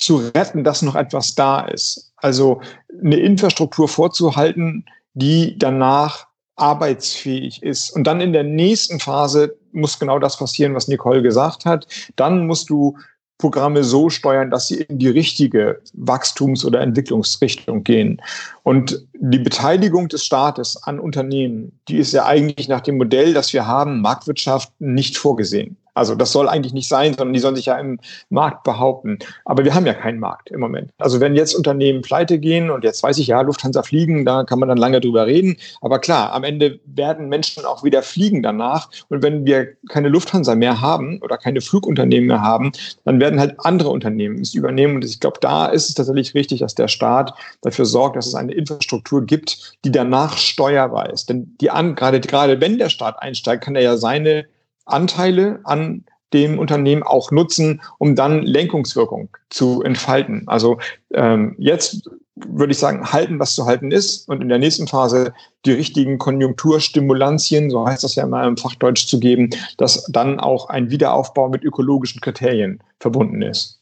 zu 0.04 0.18
retten, 0.34 0.64
dass 0.64 0.82
noch 0.82 0.94
etwas 0.94 1.34
da 1.34 1.60
ist. 1.62 2.12
Also 2.16 2.60
eine 3.02 3.16
Infrastruktur 3.16 3.88
vorzuhalten, 3.88 4.84
die 5.14 5.58
danach 5.58 6.26
arbeitsfähig 6.56 7.62
ist. 7.62 7.90
Und 7.90 8.06
dann 8.06 8.20
in 8.20 8.32
der 8.32 8.44
nächsten 8.44 9.00
Phase 9.00 9.56
muss 9.72 9.98
genau 9.98 10.18
das 10.18 10.38
passieren, 10.38 10.74
was 10.74 10.88
Nicole 10.88 11.22
gesagt 11.22 11.64
hat. 11.64 11.86
Dann 12.16 12.46
musst 12.46 12.70
du 12.70 12.96
Programme 13.38 13.82
so 13.82 14.10
steuern, 14.10 14.50
dass 14.50 14.68
sie 14.68 14.82
in 14.82 14.98
die 14.98 15.08
richtige 15.08 15.80
Wachstums- 15.92 16.64
oder 16.64 16.80
Entwicklungsrichtung 16.80 17.82
gehen. 17.82 18.22
Und 18.62 19.04
die 19.14 19.38
Beteiligung 19.38 20.08
des 20.08 20.24
Staates 20.24 20.80
an 20.84 21.00
Unternehmen, 21.00 21.78
die 21.88 21.98
ist 21.98 22.12
ja 22.12 22.26
eigentlich 22.26 22.68
nach 22.68 22.80
dem 22.80 22.96
Modell, 22.96 23.34
das 23.34 23.52
wir 23.52 23.66
haben, 23.66 24.00
Marktwirtschaft, 24.00 24.72
nicht 24.78 25.18
vorgesehen. 25.18 25.76
Also 25.94 26.14
das 26.14 26.32
soll 26.32 26.48
eigentlich 26.48 26.72
nicht 26.72 26.88
sein, 26.88 27.14
sondern 27.14 27.32
die 27.32 27.40
sollen 27.40 27.56
sich 27.56 27.66
ja 27.66 27.78
im 27.78 28.00
Markt 28.28 28.64
behaupten. 28.64 29.18
Aber 29.44 29.64
wir 29.64 29.74
haben 29.74 29.86
ja 29.86 29.94
keinen 29.94 30.18
Markt 30.18 30.50
im 30.50 30.60
Moment. 30.60 30.90
Also 30.98 31.20
wenn 31.20 31.36
jetzt 31.36 31.54
Unternehmen 31.54 32.02
pleite 32.02 32.38
gehen 32.38 32.70
und 32.70 32.84
jetzt 32.84 33.02
weiß 33.02 33.18
ich 33.18 33.28
ja, 33.28 33.40
Lufthansa 33.40 33.82
fliegen, 33.82 34.24
da 34.24 34.44
kann 34.44 34.58
man 34.58 34.68
dann 34.68 34.78
lange 34.78 35.00
drüber 35.00 35.26
reden. 35.26 35.56
Aber 35.80 35.98
klar, 35.98 36.32
am 36.32 36.44
Ende 36.44 36.80
werden 36.84 37.28
Menschen 37.28 37.64
auch 37.64 37.84
wieder 37.84 38.02
fliegen 38.02 38.42
danach. 38.42 38.90
Und 39.08 39.22
wenn 39.22 39.46
wir 39.46 39.68
keine 39.88 40.08
Lufthansa 40.08 40.54
mehr 40.54 40.80
haben 40.80 41.20
oder 41.22 41.38
keine 41.38 41.60
Flugunternehmen 41.60 42.26
mehr 42.26 42.42
haben, 42.42 42.72
dann 43.04 43.20
werden 43.20 43.38
halt 43.38 43.54
andere 43.58 43.90
Unternehmen 43.90 44.40
es 44.40 44.54
übernehmen. 44.54 44.96
Und 44.96 45.04
ich 45.04 45.20
glaube, 45.20 45.38
da 45.40 45.66
ist 45.66 45.88
es 45.88 45.94
tatsächlich 45.94 46.34
richtig, 46.34 46.60
dass 46.60 46.74
der 46.74 46.88
Staat 46.88 47.34
dafür 47.62 47.84
sorgt, 47.84 48.16
dass 48.16 48.26
es 48.26 48.34
eine 48.34 48.52
Infrastruktur 48.52 49.24
gibt, 49.24 49.76
die 49.84 49.92
danach 49.92 50.36
steuerbar 50.38 51.10
ist. 51.10 51.28
Denn 51.28 51.54
die 51.60 51.70
an, 51.70 51.94
gerade, 51.94 52.20
gerade 52.20 52.60
wenn 52.60 52.78
der 52.78 52.88
Staat 52.88 53.22
einsteigt, 53.22 53.64
kann 53.64 53.76
er 53.76 53.82
ja 53.82 53.96
seine 53.96 54.46
Anteile 54.84 55.60
an 55.64 56.04
dem 56.32 56.58
Unternehmen 56.58 57.02
auch 57.02 57.30
nutzen, 57.30 57.80
um 57.98 58.16
dann 58.16 58.42
Lenkungswirkung 58.42 59.28
zu 59.50 59.82
entfalten. 59.82 60.42
Also 60.46 60.78
ähm, 61.12 61.54
jetzt 61.58 62.10
würde 62.34 62.72
ich 62.72 62.78
sagen, 62.78 63.12
halten, 63.12 63.38
was 63.38 63.54
zu 63.54 63.64
halten 63.66 63.92
ist 63.92 64.28
und 64.28 64.42
in 64.42 64.48
der 64.48 64.58
nächsten 64.58 64.88
Phase 64.88 65.32
die 65.64 65.72
richtigen 65.72 66.18
Konjunkturstimulantien, 66.18 67.70
so 67.70 67.86
heißt 67.86 68.02
das 68.02 68.16
ja 68.16 68.26
mal 68.26 68.46
im 68.48 68.56
Fachdeutsch 68.56 69.06
zu 69.06 69.20
geben, 69.20 69.50
dass 69.78 70.04
dann 70.10 70.40
auch 70.40 70.68
ein 70.68 70.90
Wiederaufbau 70.90 71.48
mit 71.48 71.62
ökologischen 71.62 72.20
Kriterien 72.20 72.80
verbunden 72.98 73.40
ist. 73.40 73.80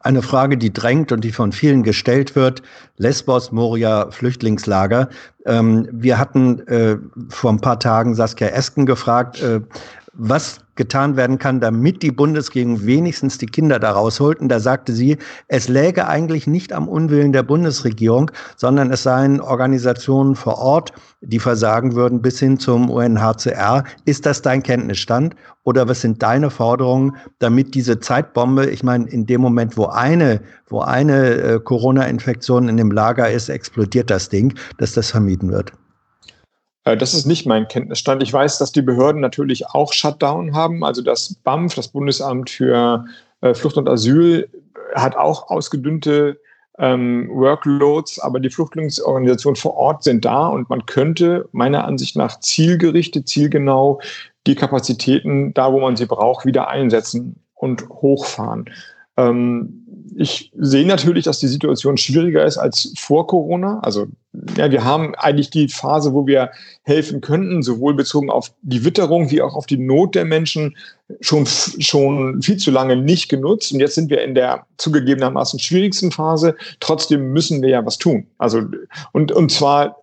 Eine 0.00 0.22
Frage, 0.22 0.58
die 0.58 0.72
drängt 0.72 1.12
und 1.12 1.22
die 1.22 1.30
von 1.30 1.52
vielen 1.52 1.84
gestellt 1.84 2.34
wird. 2.34 2.62
Lesbos, 2.96 3.52
Moria, 3.52 4.10
Flüchtlingslager. 4.10 5.08
Ähm, 5.46 5.88
wir 5.92 6.18
hatten 6.18 6.66
äh, 6.66 6.96
vor 7.28 7.52
ein 7.52 7.60
paar 7.60 7.78
Tagen 7.78 8.14
Saskia 8.14 8.48
Esken 8.48 8.84
gefragt, 8.84 9.40
äh, 9.40 9.60
was 10.14 10.60
getan 10.74 11.16
werden 11.16 11.38
kann, 11.38 11.60
damit 11.60 12.02
die 12.02 12.10
Bundesregierung 12.10 12.84
wenigstens 12.84 13.38
die 13.38 13.46
Kinder 13.46 13.78
da 13.78 13.92
rausholt. 13.92 14.40
Und 14.40 14.48
da 14.48 14.60
sagte 14.60 14.92
sie, 14.92 15.18
es 15.48 15.68
läge 15.68 16.06
eigentlich 16.06 16.46
nicht 16.46 16.72
am 16.72 16.88
Unwillen 16.88 17.32
der 17.32 17.42
Bundesregierung, 17.42 18.30
sondern 18.56 18.90
es 18.90 19.02
seien 19.02 19.40
Organisationen 19.40 20.34
vor 20.34 20.58
Ort, 20.58 20.92
die 21.20 21.38
versagen 21.38 21.94
würden, 21.94 22.22
bis 22.22 22.38
hin 22.38 22.58
zum 22.58 22.90
UNHCR. 22.90 23.84
Ist 24.04 24.26
das 24.26 24.42
dein 24.42 24.62
Kenntnisstand? 24.62 25.34
Oder 25.64 25.88
was 25.88 26.00
sind 26.00 26.22
deine 26.22 26.50
Forderungen, 26.50 27.16
damit 27.38 27.74
diese 27.74 28.00
Zeitbombe, 28.00 28.66
ich 28.66 28.82
meine, 28.82 29.08
in 29.08 29.26
dem 29.26 29.40
Moment, 29.40 29.76
wo 29.76 29.86
eine, 29.86 30.40
wo 30.68 30.80
eine 30.80 31.34
äh, 31.34 31.60
Corona-Infektion 31.60 32.68
in 32.68 32.76
dem 32.76 32.90
Lager 32.90 33.30
ist, 33.30 33.48
explodiert 33.48 34.10
das 34.10 34.28
Ding, 34.28 34.54
dass 34.78 34.92
das 34.92 35.10
vermieden 35.10 35.52
wird? 35.52 35.72
Äh, 36.84 36.96
das 36.96 37.14
ist 37.14 37.26
nicht 37.26 37.46
mein 37.46 37.68
Kenntnisstand. 37.68 38.22
Ich 38.22 38.32
weiß, 38.32 38.58
dass 38.58 38.72
die 38.72 38.82
Behörden 38.82 39.20
natürlich 39.20 39.66
auch 39.68 39.92
Shutdown 39.92 40.54
haben. 40.54 40.84
Also 40.84 41.02
das 41.02 41.34
BAMF, 41.34 41.74
das 41.74 41.88
Bundesamt 41.88 42.50
für 42.50 43.04
äh, 43.40 43.54
Flucht 43.54 43.76
und 43.76 43.88
Asyl, 43.88 44.48
hat 44.94 45.16
auch 45.16 45.48
ausgedünnte 45.48 46.38
ähm, 46.78 47.28
Workloads, 47.30 48.18
aber 48.18 48.40
die 48.40 48.50
Flüchtlingsorganisationen 48.50 49.56
vor 49.56 49.74
Ort 49.74 50.02
sind 50.02 50.24
da 50.24 50.48
und 50.48 50.70
man 50.70 50.86
könnte 50.86 51.48
meiner 51.52 51.84
Ansicht 51.84 52.16
nach 52.16 52.40
zielgerichtet, 52.40 53.28
zielgenau 53.28 54.00
die 54.46 54.54
Kapazitäten 54.54 55.54
da, 55.54 55.72
wo 55.72 55.80
man 55.80 55.96
sie 55.96 56.06
braucht, 56.06 56.46
wieder 56.46 56.68
einsetzen 56.68 57.36
und 57.54 57.88
hochfahren. 57.88 58.70
Ähm, 59.16 59.81
ich 60.16 60.52
sehe 60.58 60.86
natürlich, 60.86 61.24
dass 61.24 61.38
die 61.38 61.48
Situation 61.48 61.96
schwieriger 61.96 62.44
ist 62.44 62.58
als 62.58 62.92
vor 62.98 63.26
Corona. 63.26 63.80
Also 63.80 64.06
ja, 64.56 64.70
wir 64.70 64.84
haben 64.84 65.14
eigentlich 65.14 65.50
die 65.50 65.68
Phase, 65.68 66.12
wo 66.12 66.26
wir 66.26 66.50
helfen 66.82 67.20
könnten, 67.20 67.62
sowohl 67.62 67.94
bezogen 67.94 68.30
auf 68.30 68.52
die 68.62 68.84
Witterung 68.84 69.30
wie 69.30 69.42
auch 69.42 69.54
auf 69.54 69.66
die 69.66 69.78
Not 69.78 70.14
der 70.14 70.24
Menschen, 70.24 70.76
schon, 71.20 71.46
schon 71.46 72.42
viel 72.42 72.56
zu 72.56 72.70
lange 72.70 72.96
nicht 72.96 73.28
genutzt. 73.28 73.72
Und 73.72 73.80
jetzt 73.80 73.94
sind 73.94 74.10
wir 74.10 74.22
in 74.22 74.34
der 74.34 74.66
zugegebenermaßen 74.78 75.58
schwierigsten 75.58 76.10
Phase. 76.10 76.56
Trotzdem 76.80 77.32
müssen 77.32 77.62
wir 77.62 77.70
ja 77.70 77.84
was 77.84 77.98
tun. 77.98 78.26
Also, 78.38 78.62
und, 79.12 79.32
und 79.32 79.50
zwar 79.50 80.01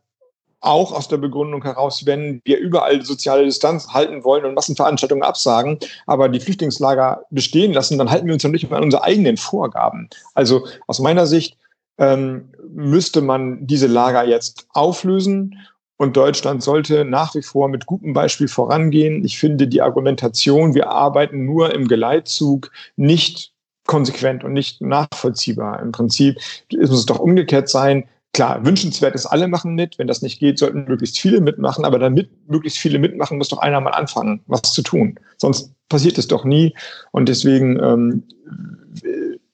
auch 0.61 0.91
aus 0.91 1.07
der 1.07 1.17
Begründung 1.17 1.63
heraus, 1.63 2.05
wenn 2.05 2.41
wir 2.43 2.59
überall 2.59 3.01
soziale 3.03 3.45
Distanz 3.45 3.89
halten 3.93 4.23
wollen 4.23 4.45
und 4.45 4.55
Massenveranstaltungen 4.55 5.23
absagen, 5.23 5.79
aber 6.05 6.29
die 6.29 6.39
Flüchtlingslager 6.39 7.23
bestehen 7.29 7.73
lassen, 7.73 7.97
dann 7.97 8.09
halten 8.09 8.27
wir 8.27 8.33
uns 8.33 8.43
ja 8.43 8.49
nicht 8.49 8.69
mehr 8.69 8.77
an 8.77 8.83
unsere 8.83 9.03
eigenen 9.03 9.37
Vorgaben. 9.37 10.09
Also 10.33 10.67
aus 10.87 10.99
meiner 10.99 11.27
Sicht 11.27 11.57
ähm, 11.97 12.49
müsste 12.69 13.21
man 13.21 13.65
diese 13.65 13.87
Lager 13.87 14.25
jetzt 14.25 14.67
auflösen 14.73 15.55
und 15.97 16.15
Deutschland 16.15 16.63
sollte 16.63 17.03
nach 17.03 17.35
wie 17.35 17.41
vor 17.41 17.67
mit 17.67 17.85
gutem 17.85 18.13
Beispiel 18.13 18.47
vorangehen. 18.47 19.25
Ich 19.25 19.37
finde 19.37 19.67
die 19.67 19.81
Argumentation, 19.81 20.73
wir 20.73 20.89
arbeiten 20.89 21.45
nur 21.45 21.73
im 21.73 21.89
Geleitzug, 21.89 22.71
nicht 22.95 23.51
konsequent 23.85 24.45
und 24.45 24.53
nicht 24.53 24.81
nachvollziehbar. 24.81 25.81
Im 25.81 25.91
Prinzip 25.91 26.39
muss 26.71 26.91
es 26.91 27.05
doch 27.05 27.19
umgekehrt 27.19 27.67
sein. 27.67 28.07
Klar, 28.33 28.65
wünschenswert 28.65 29.15
ist, 29.15 29.25
alle 29.25 29.47
machen 29.47 29.75
mit. 29.75 29.97
Wenn 29.97 30.07
das 30.07 30.21
nicht 30.21 30.39
geht, 30.39 30.59
sollten 30.59 30.85
möglichst 30.85 31.19
viele 31.19 31.41
mitmachen. 31.41 31.83
Aber 31.83 31.99
damit 31.99 32.29
möglichst 32.47 32.79
viele 32.79 32.99
mitmachen, 32.99 33.37
muss 33.37 33.49
doch 33.49 33.57
einer 33.57 33.81
mal 33.81 33.91
anfangen, 33.91 34.41
was 34.47 34.61
zu 34.61 34.81
tun. 34.81 35.19
Sonst 35.37 35.73
passiert 35.89 36.17
es 36.17 36.27
doch 36.27 36.45
nie. 36.45 36.75
Und 37.11 37.27
deswegen 37.27 37.79
ähm, 37.81 38.23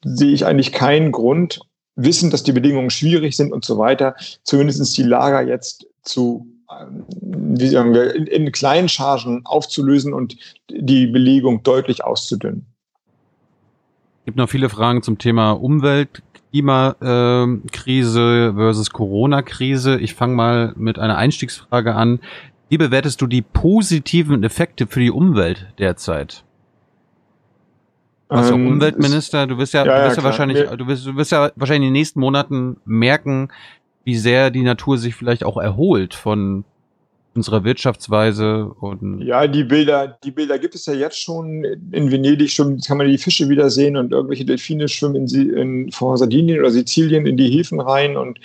sehe 0.03 0.33
ich 0.33 0.45
eigentlich 0.45 0.71
keinen 0.71 1.11
Grund, 1.11 1.61
wissen, 1.95 2.29
dass 2.29 2.43
die 2.43 2.51
Bedingungen 2.51 2.89
schwierig 2.89 3.37
sind 3.37 3.53
und 3.53 3.63
so 3.63 3.77
weiter, 3.77 4.15
zumindest 4.43 4.97
die 4.97 5.03
Lager 5.03 5.41
jetzt 5.41 5.87
zu 6.03 6.45
ähm, 6.71 7.05
wie 7.09 7.67
sagen 7.67 7.93
wir, 7.93 8.15
in, 8.15 8.27
in 8.27 8.51
kleinen 8.51 8.89
Chargen 8.89 9.45
aufzulösen 9.45 10.13
und 10.13 10.37
die 10.69 11.07
Belegung 11.07 11.63
deutlich 11.63 12.03
auszudünnen. 12.03 12.65
Es 14.21 14.25
gibt 14.25 14.37
noch 14.37 14.49
viele 14.49 14.69
Fragen 14.69 15.03
zum 15.03 15.19
Thema 15.19 15.51
Umwelt, 15.51 16.23
Klimakrise 16.55 18.53
versus 18.55 18.89
Corona-Krise. 18.91 19.99
Ich 19.99 20.15
fange 20.15 20.35
mal 20.35 20.73
mit 20.77 20.97
einer 20.97 21.17
Einstiegsfrage 21.17 21.95
an. 21.95 22.21
Wie 22.69 22.77
bewertest 22.77 23.21
du 23.21 23.27
die 23.27 23.41
positiven 23.41 24.41
Effekte 24.43 24.87
für 24.87 25.01
die 25.01 25.11
Umwelt 25.11 25.67
derzeit? 25.79 26.45
Also 28.29 28.53
ähm, 28.53 28.67
Umweltminister, 28.67 29.47
du 29.47 29.57
wirst 29.57 29.73
ja, 29.73 29.85
ja, 29.85 29.97
du 29.97 30.05
wirst 30.05 30.17
ja, 30.17 30.23
ja 30.23 30.29
wahrscheinlich, 30.29 30.69
du 30.69 30.87
wirst, 30.87 31.05
du 31.05 31.15
wirst 31.15 31.31
ja 31.31 31.51
wahrscheinlich 31.55 31.87
in 31.87 31.93
den 31.93 31.99
nächsten 31.99 32.19
Monaten 32.21 32.77
merken, 32.85 33.49
wie 34.03 34.15
sehr 34.15 34.49
die 34.49 34.63
Natur 34.63 34.97
sich 34.97 35.13
vielleicht 35.13 35.43
auch 35.43 35.57
erholt 35.57 36.13
von 36.13 36.63
unserer 37.35 37.63
Wirtschaftsweise 37.63 38.65
und 38.79 39.21
ja 39.21 39.45
die 39.45 39.65
Bilder 39.65 40.17
die 40.23 40.31
Bilder 40.31 40.57
gibt 40.57 40.73
es 40.73 40.85
ja 40.85 40.93
jetzt 40.93 41.21
schon 41.21 41.63
in 41.91 42.11
Venedig. 42.11 42.51
Schon 42.51 42.79
kann 42.79 42.97
man 42.97 43.07
die 43.07 43.17
Fische 43.17 43.49
wieder 43.49 43.69
sehen 43.69 43.97
und 43.97 44.11
irgendwelche 44.13 44.45
Delfine 44.45 44.87
schwimmen 44.87 45.27
in, 45.27 45.49
in 45.53 45.91
vor 45.91 46.17
Sardinien 46.17 46.59
oder 46.59 46.71
Sizilien 46.71 47.25
in 47.25 47.37
die 47.37 47.49
Häfen 47.49 47.81
rein. 47.81 48.15
Und 48.15 48.39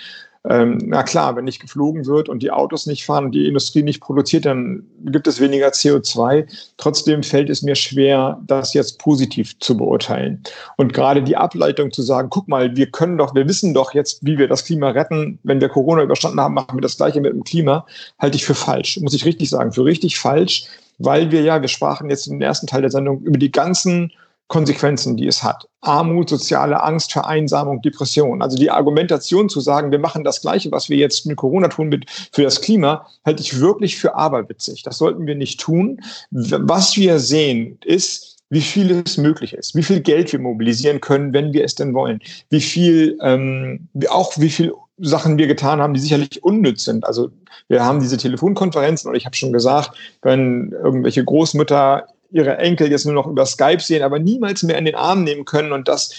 ähm, 0.49 0.79
na 0.87 1.03
klar, 1.03 1.37
wenn 1.37 1.45
nicht 1.45 1.61
geflogen 1.61 2.07
wird 2.07 2.31
und 2.31 2.43
die 2.43 2.51
Autos 2.51 2.87
nicht 2.87 3.05
fahren 3.05 3.27
und 3.27 3.33
die 3.33 3.47
Industrie 3.47 3.83
nicht 3.83 4.01
produziert, 4.01 4.47
dann 4.47 4.85
gibt 5.05 5.27
es 5.27 5.39
weniger 5.39 5.69
CO2. 5.69 6.47
Trotzdem 6.79 7.23
fällt 7.23 7.51
es 7.51 7.61
mir 7.61 7.75
schwer, 7.75 8.41
das 8.47 8.73
jetzt 8.73 8.99
positiv 8.99 9.59
zu 9.59 9.77
beurteilen. 9.77 10.43
Und 10.79 10.95
gerade 10.95 11.23
die 11.23 11.37
Ableitung 11.37 11.93
zu 11.93 12.01
sagen, 12.01 12.31
guck 12.31 12.49
mal, 12.49 12.75
wir 12.75 12.91
können 12.91 13.19
doch, 13.19 13.35
wir 13.35 13.47
wissen 13.47 13.75
doch 13.75 13.93
jetzt, 13.93 14.25
wie 14.25 14.39
wir 14.39 14.49
das 14.49 14.65
Klima 14.65 14.91
retten. 14.91 15.39
Wenn 15.43 15.61
wir 15.61 15.69
Corona 15.69 16.03
überstanden 16.03 16.41
haben, 16.41 16.55
machen 16.55 16.79
wir 16.79 16.83
das 16.83 16.97
Gleiche 16.97 17.21
mit 17.21 17.33
dem 17.33 17.45
Klima. 17.45 17.85
Halte 18.19 18.37
ich 18.37 18.47
für 18.47 18.55
falsch. 18.55 18.99
Muss 19.03 19.15
ich 19.15 19.27
richtig 19.27 19.51
sagen, 19.51 19.73
für 19.73 19.85
richtig 19.85 20.19
falsch, 20.19 20.65
weil 20.99 21.31
wir 21.31 21.43
ja, 21.43 21.61
wir 21.61 21.69
sprachen 21.69 22.09
jetzt 22.09 22.27
im 22.29 22.41
ersten 22.41 22.67
Teil 22.67 22.81
der 22.81 22.91
Sendung 22.91 23.21
über 23.21 23.39
die 23.39 23.53
ganzen 23.53 24.11
Konsequenzen, 24.51 25.17
die 25.17 25.29
es 25.29 25.45
hat. 25.45 25.69
Armut, 25.81 26.29
soziale 26.29 26.83
Angst, 26.83 27.13
Vereinsamung, 27.13 27.81
Depression. 27.83 28.43
Also 28.43 28.57
die 28.57 28.69
Argumentation 28.69 29.49
zu 29.49 29.61
sagen, 29.61 29.93
wir 29.93 30.01
machen 30.01 30.25
das 30.25 30.41
Gleiche, 30.41 30.73
was 30.73 30.91
wir 30.91 30.97
jetzt 30.97 31.25
mit 31.25 31.37
Corona 31.37 31.69
tun 31.69 31.89
mit, 31.89 32.11
für 32.33 32.43
das 32.43 32.61
Klima, 32.61 33.07
halte 33.25 33.43
ich 33.43 33.61
wirklich 33.61 33.97
für 33.97 34.17
aberwitzig. 34.17 34.83
Das 34.83 34.99
sollten 34.99 35.27
wir 35.29 35.37
nicht 35.37 35.61
tun. 35.61 36.01
Was 36.33 36.97
wir 36.97 37.21
sehen, 37.21 37.79
ist, 37.85 38.39
wie 38.51 38.61
viel 38.61 38.91
es 39.07 39.17
möglich 39.17 39.55
ist, 39.55 39.77
wie 39.77 39.85
viel 39.85 40.01
Geld 40.01 40.33
wir 40.33 40.41
mobilisieren 40.41 41.01
können, 41.01 41.33
wenn 41.33 41.53
wir 41.53 41.65
es 41.65 41.77
denn 41.77 41.95
wollen, 41.95 42.21
wie 42.51 42.61
viel, 42.61 43.17
ähm, 43.23 43.89
auch 44.09 44.37
wie 44.37 44.51
viel 44.51 44.75
Sachen 44.99 45.39
wir 45.39 45.47
getan 45.47 45.81
haben, 45.81 45.95
die 45.95 46.01
sicherlich 46.01 46.43
unnütz 46.43 46.85
sind. 46.85 47.07
Also 47.07 47.31
wir 47.69 47.85
haben 47.85 48.01
diese 48.01 48.17
Telefonkonferenzen 48.17 49.09
und 49.09 49.15
ich 49.15 49.27
habe 49.27 49.37
schon 49.37 49.53
gesagt, 49.53 49.97
wenn 50.23 50.73
irgendwelche 50.73 51.25
Großmütter 51.25 52.09
ihre 52.33 52.59
Enkel 52.59 52.91
jetzt 52.91 53.05
nur 53.05 53.15
noch 53.15 53.27
über 53.27 53.47
Skype 53.47 53.81
sehen, 53.81 54.03
aber 54.03 54.19
niemals 54.19 54.63
mehr 54.63 54.79
in 54.79 54.85
den 54.85 54.95
Arm 54.95 55.25
nehmen 55.25 55.45
können 55.45 55.73
und 55.73 55.89
dass 55.89 56.13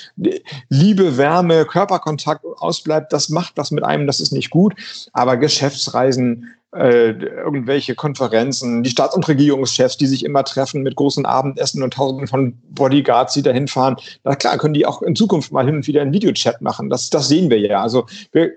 Liebe, 0.69 1.17
Wärme, 1.17 1.65
Körperkontakt 1.65 2.45
ausbleibt, 2.57 3.13
das 3.13 3.29
macht 3.29 3.53
was 3.55 3.71
mit 3.71 3.83
einem, 3.83 4.07
das 4.07 4.19
ist 4.19 4.31
nicht 4.31 4.49
gut. 4.49 4.73
Aber 5.13 5.37
Geschäftsreisen, 5.37 6.53
äh, 6.73 7.11
irgendwelche 7.11 7.95
Konferenzen, 7.95 8.83
die 8.83 8.89
Staats- 8.89 9.15
und 9.15 9.27
Regierungschefs, 9.27 9.97
die 9.97 10.07
sich 10.07 10.23
immer 10.23 10.43
treffen 10.43 10.83
mit 10.83 10.95
großen 10.95 11.25
Abendessen 11.25 11.83
und 11.83 11.93
tausenden 11.93 12.27
von 12.27 12.53
Bodyguards, 12.69 13.33
die 13.33 13.41
dahin 13.41 13.67
fahren, 13.67 13.97
na 14.23 14.35
klar, 14.35 14.57
können 14.57 14.73
die 14.73 14.85
auch 14.85 15.01
in 15.01 15.15
Zukunft 15.15 15.51
mal 15.51 15.65
hin 15.65 15.75
und 15.75 15.87
wieder 15.87 16.01
einen 16.01 16.13
Videochat 16.13 16.61
machen. 16.61 16.89
Das, 16.89 17.09
das 17.09 17.27
sehen 17.27 17.49
wir 17.49 17.59
ja. 17.59 17.81
Also 17.81 18.05
wir, 18.31 18.51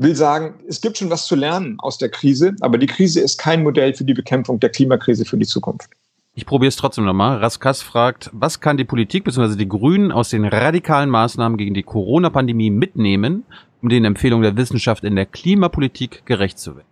will 0.00 0.16
sagen, 0.16 0.54
es 0.66 0.80
gibt 0.80 0.96
schon 0.96 1.10
was 1.10 1.26
zu 1.26 1.36
lernen 1.36 1.76
aus 1.78 1.98
der 1.98 2.08
Krise, 2.08 2.54
aber 2.60 2.78
die 2.78 2.86
Krise 2.86 3.20
ist 3.20 3.38
kein 3.38 3.62
Modell 3.62 3.92
für 3.92 4.04
die 4.04 4.14
Bekämpfung 4.14 4.58
der 4.58 4.70
Klimakrise 4.70 5.26
für 5.26 5.36
die 5.36 5.46
Zukunft. 5.46 5.90
Ich 6.34 6.46
probiere 6.46 6.68
es 6.68 6.76
trotzdem 6.76 7.04
nochmal. 7.04 7.38
Raskas 7.38 7.82
fragt, 7.82 8.30
was 8.32 8.60
kann 8.60 8.76
die 8.76 8.84
Politik 8.84 9.24
bzw. 9.24 9.56
die 9.56 9.68
Grünen 9.68 10.12
aus 10.12 10.30
den 10.30 10.44
radikalen 10.44 11.10
Maßnahmen 11.10 11.58
gegen 11.58 11.74
die 11.74 11.82
Corona-Pandemie 11.82 12.70
mitnehmen, 12.70 13.44
um 13.82 13.88
den 13.88 14.04
Empfehlungen 14.04 14.42
der 14.42 14.56
Wissenschaft 14.56 15.04
in 15.04 15.16
der 15.16 15.26
Klimapolitik 15.26 16.24
gerecht 16.26 16.58
zu 16.58 16.76
werden? 16.76 16.86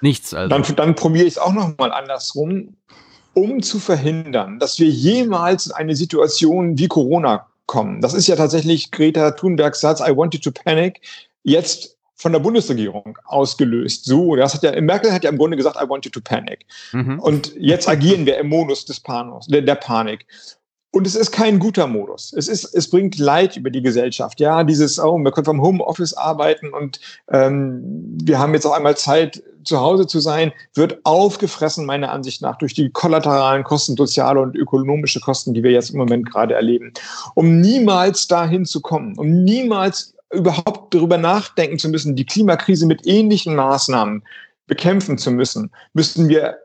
Nichts 0.00 0.34
also. 0.34 0.48
Dann, 0.48 0.76
dann 0.76 0.94
probiere 0.94 1.24
ich 1.24 1.34
es 1.34 1.38
auch 1.38 1.52
nochmal 1.52 1.92
andersrum, 1.92 2.76
um 3.32 3.62
zu 3.62 3.78
verhindern, 3.78 4.58
dass 4.58 4.78
wir 4.78 4.88
jemals 4.88 5.66
in 5.66 5.72
eine 5.72 5.94
Situation 5.94 6.78
wie 6.78 6.88
Corona 6.88 7.46
kommen. 7.66 8.00
Das 8.00 8.14
ist 8.14 8.26
ja 8.26 8.36
tatsächlich 8.36 8.90
Greta 8.90 9.32
Thunbergs 9.32 9.80
Satz, 9.80 10.00
I 10.00 10.16
wanted 10.16 10.42
to 10.42 10.50
panic. 10.50 11.00
Jetzt 11.42 11.95
von 12.16 12.32
der 12.32 12.40
Bundesregierung 12.40 13.18
ausgelöst. 13.24 14.06
So, 14.06 14.36
das 14.36 14.54
hat 14.54 14.62
ja, 14.62 14.80
Merkel 14.80 15.12
hat 15.12 15.22
ja 15.22 15.30
im 15.30 15.38
Grunde 15.38 15.56
gesagt, 15.56 15.76
I 15.76 15.88
want 15.88 16.04
you 16.04 16.10
to 16.10 16.20
panic. 16.20 16.66
Mhm. 16.92 17.20
Und 17.20 17.54
jetzt 17.58 17.88
agieren 17.88 18.26
wir 18.26 18.38
im 18.38 18.48
Modus 18.48 18.84
des 18.86 19.00
Panos, 19.00 19.46
der, 19.46 19.62
der 19.62 19.74
Panik. 19.74 20.26
Und 20.92 21.06
es 21.06 21.14
ist 21.14 21.30
kein 21.30 21.58
guter 21.58 21.86
Modus. 21.86 22.32
Es 22.32 22.48
ist, 22.48 22.64
es 22.74 22.88
bringt 22.88 23.18
Leid 23.18 23.54
über 23.58 23.68
die 23.68 23.82
Gesellschaft. 23.82 24.40
Ja, 24.40 24.64
dieses, 24.64 24.98
oh, 24.98 25.18
wir 25.18 25.30
können 25.30 25.44
vom 25.44 25.60
Homeoffice 25.60 26.14
arbeiten 26.14 26.72
und 26.72 27.00
ähm, 27.30 27.82
wir 28.22 28.38
haben 28.38 28.54
jetzt 28.54 28.64
auch 28.64 28.72
einmal 28.72 28.96
Zeit, 28.96 29.42
zu 29.62 29.80
Hause 29.80 30.06
zu 30.06 30.20
sein, 30.20 30.52
wird 30.74 31.00
aufgefressen, 31.04 31.84
meiner 31.84 32.12
Ansicht 32.12 32.40
nach, 32.40 32.56
durch 32.56 32.72
die 32.72 32.88
kollateralen 32.88 33.64
Kosten, 33.64 33.96
soziale 33.96 34.40
und 34.40 34.56
ökonomische 34.56 35.20
Kosten, 35.20 35.52
die 35.52 35.62
wir 35.62 35.72
jetzt 35.72 35.90
im 35.90 35.98
Moment 35.98 36.30
gerade 36.30 36.54
erleben. 36.54 36.92
Um 37.34 37.60
niemals 37.60 38.26
dahin 38.26 38.64
zu 38.64 38.80
kommen, 38.80 39.18
um 39.18 39.44
niemals 39.44 40.15
überhaupt 40.32 40.94
darüber 40.94 41.18
nachdenken 41.18 41.78
zu 41.78 41.88
müssen, 41.88 42.16
die 42.16 42.26
Klimakrise 42.26 42.86
mit 42.86 43.06
ähnlichen 43.06 43.54
Maßnahmen 43.54 44.24
bekämpfen 44.66 45.18
zu 45.18 45.30
müssen, 45.30 45.70
müssten 45.94 46.28
wir 46.28 46.58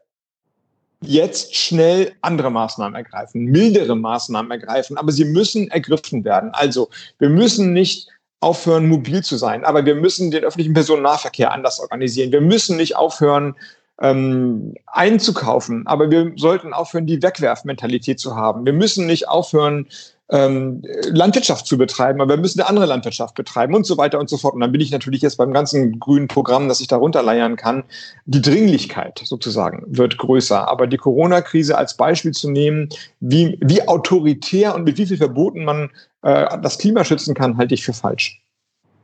jetzt 1.04 1.56
schnell 1.56 2.14
andere 2.22 2.52
Maßnahmen 2.52 2.96
ergreifen, 2.96 3.46
mildere 3.46 3.96
Maßnahmen 3.96 4.52
ergreifen, 4.52 4.98
aber 4.98 5.12
sie 5.12 5.26
müssen 5.26 5.70
ergriffen 5.70 6.24
werden. 6.24 6.52
Also 6.54 6.90
wir 7.18 7.30
müssen 7.30 7.74
nicht 7.74 8.10
aufhören, 8.40 8.88
mobil 8.88 9.24
zu 9.24 9.38
sein, 9.38 9.64
aber 9.64 9.86
wir 9.86 9.96
müssen 9.96 10.32
den 10.32 10.44
öffentlichen 10.44 10.74
Personennahverkehr 10.74 11.52
anders 11.52 11.80
organisieren. 11.80 12.32
Wir 12.32 12.42
müssen 12.42 12.78
nicht 12.78 12.96
aufhören, 12.96 13.56
ähm, 14.02 14.74
einzukaufen, 14.88 15.86
aber 15.86 16.10
wir 16.10 16.34
sollten 16.36 16.74
aufhören, 16.74 17.06
die 17.06 17.22
Wegwerfmentalität 17.22 18.20
zu 18.20 18.36
haben. 18.36 18.66
Wir 18.66 18.74
müssen 18.74 19.06
nicht 19.06 19.30
aufhören, 19.30 19.88
ähm, 20.32 20.82
Landwirtschaft 21.10 21.68
zu 21.68 21.78
betreiben, 21.78 22.22
aber 22.22 22.36
wir 22.36 22.42
müssen 22.42 22.62
eine 22.62 22.70
andere 22.70 22.86
Landwirtschaft 22.86 23.36
betreiben 23.36 23.76
und 23.76 23.86
so 23.86 23.98
weiter 23.98 24.18
und 24.18 24.30
so 24.30 24.38
fort. 24.38 24.54
Und 24.54 24.62
dann 24.62 24.72
bin 24.72 24.80
ich 24.80 24.92
natürlich 24.92 25.22
jetzt 25.22 25.36
beim 25.36 25.52
ganzen 25.52 26.00
grünen 26.00 26.30
Programm, 26.30 26.70
das 26.70 26.80
ich 26.80 26.88
da 26.88 26.96
runterleiern 26.96 27.58
kann. 27.58 27.84
Die 28.26 28.42
Dringlichkeit 28.42 29.22
sozusagen 29.24 29.84
wird 29.88 30.18
größer. 30.18 30.70
Aber 30.70 30.88
die 30.88 30.98
Corona-Krise 30.98 31.78
als 31.78 31.98
Beispiel 31.98 32.32
zu 32.32 32.50
nehmen, 32.50 32.88
wie, 33.20 33.58
wie 33.62 33.86
autoritär 33.88 34.74
und 34.74 34.86
mit 34.86 34.98
wie 34.98 35.06
viel 35.06 35.18
Verboten 35.18 35.66
man 35.66 35.90
äh, 36.22 36.58
das 36.62 36.78
Klima 36.78 37.04
schützen 37.04 37.36
kann, 37.36 37.58
halte 37.58 37.74
ich 37.74 37.84
für 37.84 37.94
falsch. 37.94 38.42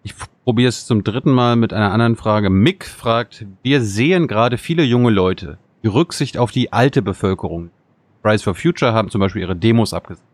Ich 0.04 0.14
probiere 0.46 0.70
es 0.70 0.86
zum 0.86 1.04
dritten 1.04 1.32
Mal 1.32 1.58
mit 1.58 1.74
einer 1.74 1.92
anderen 1.92 2.16
Frage. 2.16 2.50
Mick 2.50 2.86
fragt, 2.86 3.46
wir 3.64 3.82
sehen 3.82 4.28
gerade 4.28 4.58
viele 4.58 4.84
junge 4.84 5.10
Leute, 5.10 5.58
die 5.84 5.88
Rücksicht 5.88 6.38
auf 6.38 6.52
die 6.52 6.72
alte 6.72 7.02
Bevölkerung. 7.02 7.72
Rise 8.24 8.46
for 8.46 8.56
Future 8.56 8.94
haben 8.94 9.10
zum 9.10 9.20
Beispiel 9.20 9.42
ihre 9.42 9.58
Demos 9.58 9.94
abgesagt. 9.94 10.27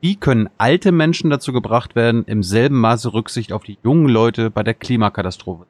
Wie 0.00 0.16
können 0.16 0.48
alte 0.58 0.92
Menschen 0.92 1.30
dazu 1.30 1.52
gebracht 1.52 1.96
werden, 1.96 2.24
im 2.26 2.42
selben 2.42 2.78
Maße 2.80 3.12
Rücksicht 3.12 3.52
auf 3.52 3.64
die 3.64 3.78
jungen 3.82 4.08
Leute 4.08 4.50
bei 4.50 4.62
der 4.62 4.74
Klimakatastrophe? 4.74 5.66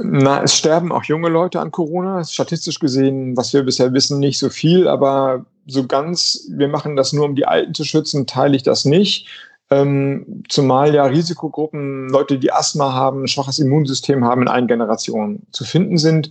Na, 0.00 0.42
es 0.42 0.54
sterben 0.54 0.92
auch 0.92 1.04
junge 1.04 1.28
Leute 1.28 1.60
an 1.60 1.70
Corona. 1.70 2.22
Statistisch 2.24 2.78
gesehen, 2.78 3.36
was 3.36 3.52
wir 3.52 3.62
bisher 3.62 3.92
wissen, 3.92 4.18
nicht 4.18 4.38
so 4.38 4.48
viel, 4.48 4.86
aber 4.86 5.46
so 5.66 5.86
ganz, 5.86 6.46
wir 6.50 6.68
machen 6.68 6.96
das 6.96 7.12
nur, 7.12 7.24
um 7.24 7.34
die 7.34 7.46
Alten 7.46 7.74
zu 7.74 7.84
schützen, 7.84 8.26
teile 8.26 8.56
ich 8.56 8.62
das 8.62 8.84
nicht. 8.84 9.26
Ähm, 9.70 10.44
zumal 10.48 10.94
ja 10.94 11.04
Risikogruppen, 11.04 12.08
Leute, 12.08 12.38
die 12.38 12.52
Asthma 12.52 12.92
haben, 12.94 13.26
schwaches 13.26 13.58
Immunsystem 13.58 14.24
haben, 14.24 14.42
in 14.42 14.48
allen 14.48 14.66
Generationen 14.66 15.46
zu 15.52 15.64
finden 15.64 15.98
sind. 15.98 16.30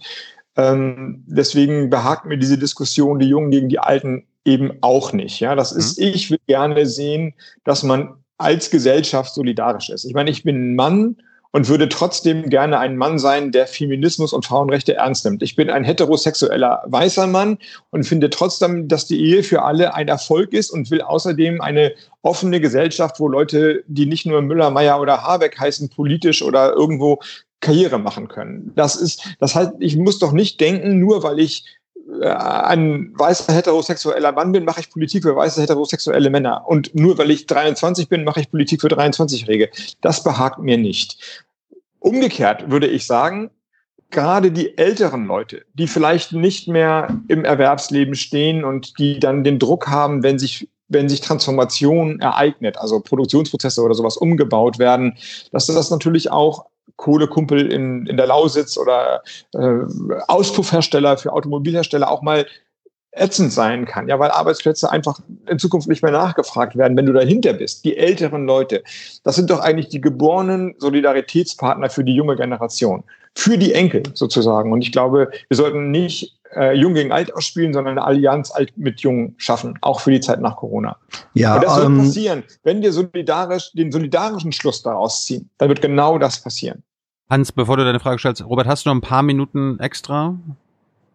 Ähm, 0.56 1.24
deswegen 1.28 1.90
behagt 1.92 2.26
mir 2.26 2.38
diese 2.38 2.58
Diskussion, 2.58 3.20
die 3.20 3.30
Jungen 3.30 3.52
gegen 3.52 3.70
die 3.70 3.80
Alten, 3.80 4.26
eben 4.48 4.72
auch 4.82 5.14
nicht. 5.14 5.40
Ja, 5.40 5.56
das 5.56 5.72
ist, 5.72 6.00
mhm. 6.00 6.08
ich 6.08 6.32
will 6.32 6.40
gerne 6.48 6.86
sehen, 6.86 7.34
dass 7.64 7.84
man 7.84 8.16
als 8.38 8.70
Gesellschaft 8.70 9.34
solidarisch 9.34 9.90
ist. 9.90 10.06
Ich 10.06 10.14
meine, 10.14 10.30
ich 10.30 10.44
bin 10.44 10.72
ein 10.72 10.76
Mann 10.76 11.18
und 11.52 11.70
würde 11.70 11.90
trotzdem 11.90 12.50
gerne 12.50 12.78
ein 12.78 12.98
Mann 12.98 13.20
sein, 13.20 13.52
der 13.52 13.68
Feminismus 13.68 14.34
und 14.34 14.46
Frauenrechte 14.46 14.96
ernst 14.96 15.26
nimmt. 15.26 15.42
Ich 15.42 15.56
bin 15.56 15.70
ein 15.70 15.84
heterosexueller 15.84 16.84
weißer 16.86 17.26
Mann 17.26 17.58
und 17.90 18.04
finde 18.04 18.30
trotzdem, 18.30 18.88
dass 18.88 19.08
die 19.08 19.20
Ehe 19.20 19.44
für 19.44 19.64
alle 19.64 19.94
ein 19.94 20.08
Erfolg 20.08 20.54
ist 20.54 20.70
und 20.70 20.92
will 20.92 21.02
außerdem 21.02 21.62
eine 21.62 21.94
offene 22.22 22.62
Gesellschaft, 22.62 23.20
wo 23.20 23.28
Leute, 23.28 23.84
die 23.88 24.06
nicht 24.06 24.26
nur 24.26 24.42
Müller, 24.42 24.70
Meyer 24.70 25.02
oder 25.02 25.24
Habeck 25.24 25.60
heißen, 25.60 25.90
politisch 25.90 26.42
oder 26.42 26.74
irgendwo 26.74 27.20
Karriere 27.60 27.98
machen 27.98 28.28
können. 28.28 28.72
Das 28.76 28.96
ist, 28.96 29.28
das 29.40 29.56
heißt, 29.56 29.74
ich 29.80 29.98
muss 29.98 30.20
doch 30.20 30.32
nicht 30.32 30.62
denken, 30.62 31.00
nur 31.00 31.24
weil 31.24 31.40
ich 31.40 31.66
ein 32.22 33.14
weißer 33.18 33.54
heterosexueller 33.54 34.32
Mann 34.32 34.52
bin, 34.52 34.66
mache 34.66 34.80
ich 34.80 34.90
Politik 34.90 35.24
für 35.24 35.36
weiße 35.36 35.62
heterosexuelle 35.62 36.30
Männer. 36.30 36.68
Und 36.68 36.96
nur 36.96 37.18
weil 37.18 37.32
ich 37.32 37.48
23 37.48 38.10
bin, 38.10 38.24
mache 38.24 38.40
ich 38.40 38.52
Politik 38.52 38.82
für 38.82 38.88
23-Jährige. 38.88 39.70
Das 40.02 40.24
behagt 40.24 40.60
mir 40.60 40.78
nicht. 40.78 41.46
Umgekehrt 42.00 42.72
würde 42.72 42.88
ich 42.88 43.06
sagen, 43.06 43.52
gerade 44.10 44.52
die 44.52 44.78
älteren 44.78 45.26
Leute, 45.26 45.66
die 45.74 45.88
vielleicht 45.88 46.32
nicht 46.32 46.68
mehr 46.68 47.20
im 47.28 47.44
Erwerbsleben 47.44 48.16
stehen 48.16 48.64
und 48.64 48.98
die 49.00 49.20
dann 49.20 49.44
den 49.44 49.60
Druck 49.60 49.88
haben, 49.88 50.24
wenn 50.24 50.40
sich 50.40 50.70
wenn 50.90 51.10
sich 51.10 51.20
Transformation 51.20 52.22
ereignet, 52.22 52.78
also 52.78 53.02
Produktionsprozesse 53.02 53.82
oder 53.82 53.94
sowas 53.94 54.16
umgebaut 54.16 54.80
werden, 54.80 55.18
dass 55.52 55.66
das 55.66 55.90
natürlich 55.90 56.32
auch 56.32 56.68
Kohlekumpel 56.98 57.72
in, 57.72 58.06
in 58.06 58.18
der 58.18 58.28
Lausitz 58.28 58.78
oder 58.78 59.24
äh, 59.54 59.80
Auspuffhersteller 60.28 61.18
für 61.18 61.32
Automobilhersteller 61.32 62.10
auch 62.12 62.22
mal 62.22 62.46
ätzend 63.12 63.52
sein 63.52 63.86
kann, 63.86 64.08
ja, 64.08 64.20
weil 64.20 64.32
Arbeitsplätze 64.32 64.92
einfach 64.92 65.20
in 65.48 65.60
Zukunft 65.60 65.88
nicht 65.88 66.04
mehr 66.04 66.12
nachgefragt 66.12 66.76
werden, 66.76 66.96
wenn 66.98 67.06
du 67.06 67.14
dahinter 67.14 67.54
bist. 67.54 67.84
Die 67.86 67.98
älteren 67.98 68.46
Leute, 68.46 68.84
das 69.24 69.36
sind 69.36 69.50
doch 69.50 69.60
eigentlich 69.60 69.90
die 69.90 70.02
geborenen 70.02 70.76
Solidaritätspartner 70.78 71.90
für 71.90 72.04
die 72.04 72.16
junge 72.16 72.36
Generation, 72.36 73.04
für 73.36 73.58
die 73.58 73.74
Enkel 73.74 74.04
sozusagen. 74.14 74.72
Und 74.72 74.82
ich 74.82 74.92
glaube, 74.92 75.32
wir 75.48 75.58
sollten 75.58 75.92
nicht 75.92 76.37
äh, 76.56 76.74
Jung 76.74 76.94
gegen 76.94 77.12
Alt 77.12 77.34
ausspielen, 77.34 77.74
sondern 77.74 77.98
eine 77.98 78.08
Allianz 78.08 78.52
Alt 78.52 78.78
mit 78.78 79.02
Jung 79.02 79.36
schaffen, 79.38 79.78
auch 79.82 80.00
für 80.00 80.12
die 80.12 80.20
Zeit 80.20 80.42
nach 80.42 80.56
Corona. 80.58 80.98
Ja, 81.34 81.56
Und 81.56 81.64
das 81.64 81.78
ähm, 81.78 81.98
wird 81.98 82.08
passieren, 82.08 82.44
wenn 82.64 82.82
wir 82.82 82.94
solidarisch 82.94 83.72
den 83.74 83.92
solidarischen 83.92 84.52
Schluss 84.52 84.82
daraus 84.82 85.26
ziehen. 85.26 85.50
Dann 85.58 85.70
wird 85.70 85.82
genau 85.82 86.18
das 86.18 86.42
passieren. 86.42 86.84
Hans, 87.30 87.52
bevor 87.52 87.78
du 87.78 87.84
deine 87.84 88.00
Frage 88.00 88.20
stellst, 88.20 88.46
Robert, 88.46 88.68
hast 88.68 88.86
du 88.86 88.90
noch 88.90 88.96
ein 88.96 89.02
paar 89.02 89.24
Minuten 89.24 89.80
extra? 89.80 90.38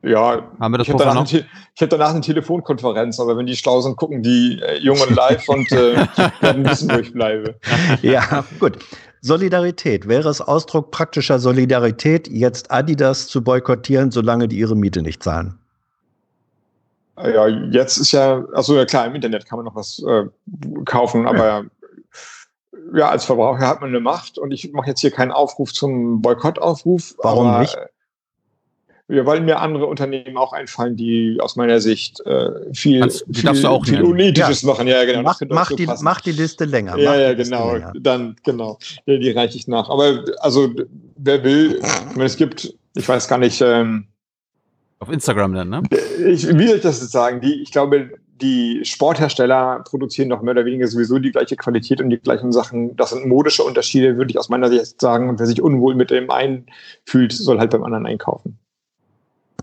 Ja, 0.02 0.42
haben 0.58 0.72
wir 0.74 0.78
das 0.78 0.88
ich 0.88 0.92
habe 0.92 1.04
danach, 1.04 1.32
hab 1.32 1.90
danach 1.90 2.10
eine 2.10 2.20
Telefonkonferenz, 2.20 3.20
aber 3.20 3.36
wenn 3.36 3.46
die 3.46 3.56
schlau 3.56 3.80
sind, 3.80 3.96
gucken 3.96 4.22
die 4.22 4.60
äh, 4.60 4.78
Jungen 4.78 5.14
live 5.14 5.48
und 5.48 5.70
äh, 5.70 5.94
werden 6.40 6.68
wissen, 6.68 6.90
wo 6.92 6.98
ich 6.98 7.12
bleibe. 7.12 7.54
Ja, 8.02 8.44
gut. 8.58 8.78
Solidarität. 9.22 10.08
Wäre 10.08 10.28
es 10.28 10.40
Ausdruck 10.40 10.90
praktischer 10.90 11.38
Solidarität, 11.38 12.28
jetzt 12.28 12.70
Adidas 12.70 13.28
zu 13.28 13.42
boykottieren, 13.42 14.10
solange 14.10 14.48
die 14.48 14.58
ihre 14.58 14.76
Miete 14.76 15.00
nicht 15.00 15.22
zahlen? 15.22 15.58
Ja, 17.16 17.46
jetzt 17.46 17.98
ist 17.98 18.12
ja, 18.12 18.44
also 18.52 18.76
ja 18.76 18.84
klar, 18.84 19.06
im 19.06 19.14
Internet 19.14 19.46
kann 19.46 19.58
man 19.58 19.66
noch 19.66 19.76
was 19.76 20.02
äh, 20.06 20.24
kaufen, 20.84 21.26
aber 21.26 21.46
ja. 21.46 21.64
ja, 22.94 23.08
als 23.10 23.24
Verbraucher 23.24 23.66
hat 23.66 23.80
man 23.80 23.90
eine 23.90 24.00
Macht 24.00 24.38
und 24.38 24.50
ich 24.50 24.72
mache 24.72 24.88
jetzt 24.88 25.00
hier 25.00 25.12
keinen 25.12 25.30
Aufruf 25.30 25.72
zum 25.72 26.20
Boykottaufruf. 26.20 27.14
Warum 27.22 27.46
aber, 27.48 27.60
nicht? 27.60 27.78
Ja, 29.12 29.26
weil 29.26 29.42
mir 29.42 29.60
andere 29.60 29.84
Unternehmen 29.84 30.38
auch 30.38 30.54
einfallen, 30.54 30.96
die 30.96 31.36
aus 31.38 31.54
meiner 31.54 31.80
Sicht 31.80 32.24
äh, 32.24 32.50
viel, 32.72 33.00
Kannst, 33.00 33.24
die 33.26 33.40
viel, 33.40 33.66
auch 33.66 33.84
viel 33.84 34.00
Unethisches 34.00 34.62
ja. 34.62 34.68
machen. 34.68 34.86
Ja, 34.88 35.04
genau. 35.04 35.20
Mach, 35.20 35.38
mach, 35.50 35.68
so 35.68 35.76
die, 35.76 35.86
mach 36.00 36.22
die 36.22 36.32
Liste 36.32 36.64
länger. 36.64 36.96
Ja, 36.96 37.14
ja, 37.14 37.34
genau. 37.34 37.76
Dann, 38.00 38.36
genau. 38.42 38.78
Ja, 39.04 39.18
die 39.18 39.30
reiche 39.30 39.58
ich 39.58 39.68
nach. 39.68 39.90
Aber 39.90 40.24
also, 40.40 40.70
wer 41.16 41.44
will, 41.44 41.82
wenn 42.14 42.24
es 42.24 42.38
gibt, 42.38 42.74
ich 42.94 43.06
weiß 43.06 43.28
gar 43.28 43.36
nicht. 43.36 43.60
Ähm, 43.60 44.06
Auf 44.98 45.10
Instagram 45.10 45.52
dann, 45.52 45.68
ne? 45.68 45.82
Ich, 46.26 46.48
wie 46.48 46.66
soll 46.66 46.76
ich 46.76 46.82
das 46.82 47.02
jetzt 47.02 47.12
sagen? 47.12 47.42
Die, 47.42 47.60
ich 47.60 47.70
glaube, 47.70 48.12
die 48.40 48.80
Sporthersteller 48.82 49.84
produzieren 49.84 50.30
doch 50.30 50.40
mehr 50.40 50.52
oder 50.52 50.64
weniger 50.64 50.88
sowieso 50.88 51.18
die 51.18 51.32
gleiche 51.32 51.56
Qualität 51.56 52.00
und 52.00 52.08
die 52.08 52.18
gleichen 52.18 52.50
Sachen. 52.50 52.96
Das 52.96 53.10
sind 53.10 53.26
modische 53.26 53.62
Unterschiede, 53.62 54.16
würde 54.16 54.30
ich 54.30 54.38
aus 54.38 54.48
meiner 54.48 54.70
Sicht 54.70 55.02
sagen. 55.02 55.28
Und 55.28 55.38
wer 55.38 55.46
sich 55.46 55.60
unwohl 55.60 55.94
mit 55.96 56.10
dem 56.10 56.30
einen 56.30 56.64
fühlt, 57.04 57.32
soll 57.32 57.58
halt 57.58 57.72
beim 57.72 57.84
anderen 57.84 58.06
einkaufen. 58.06 58.58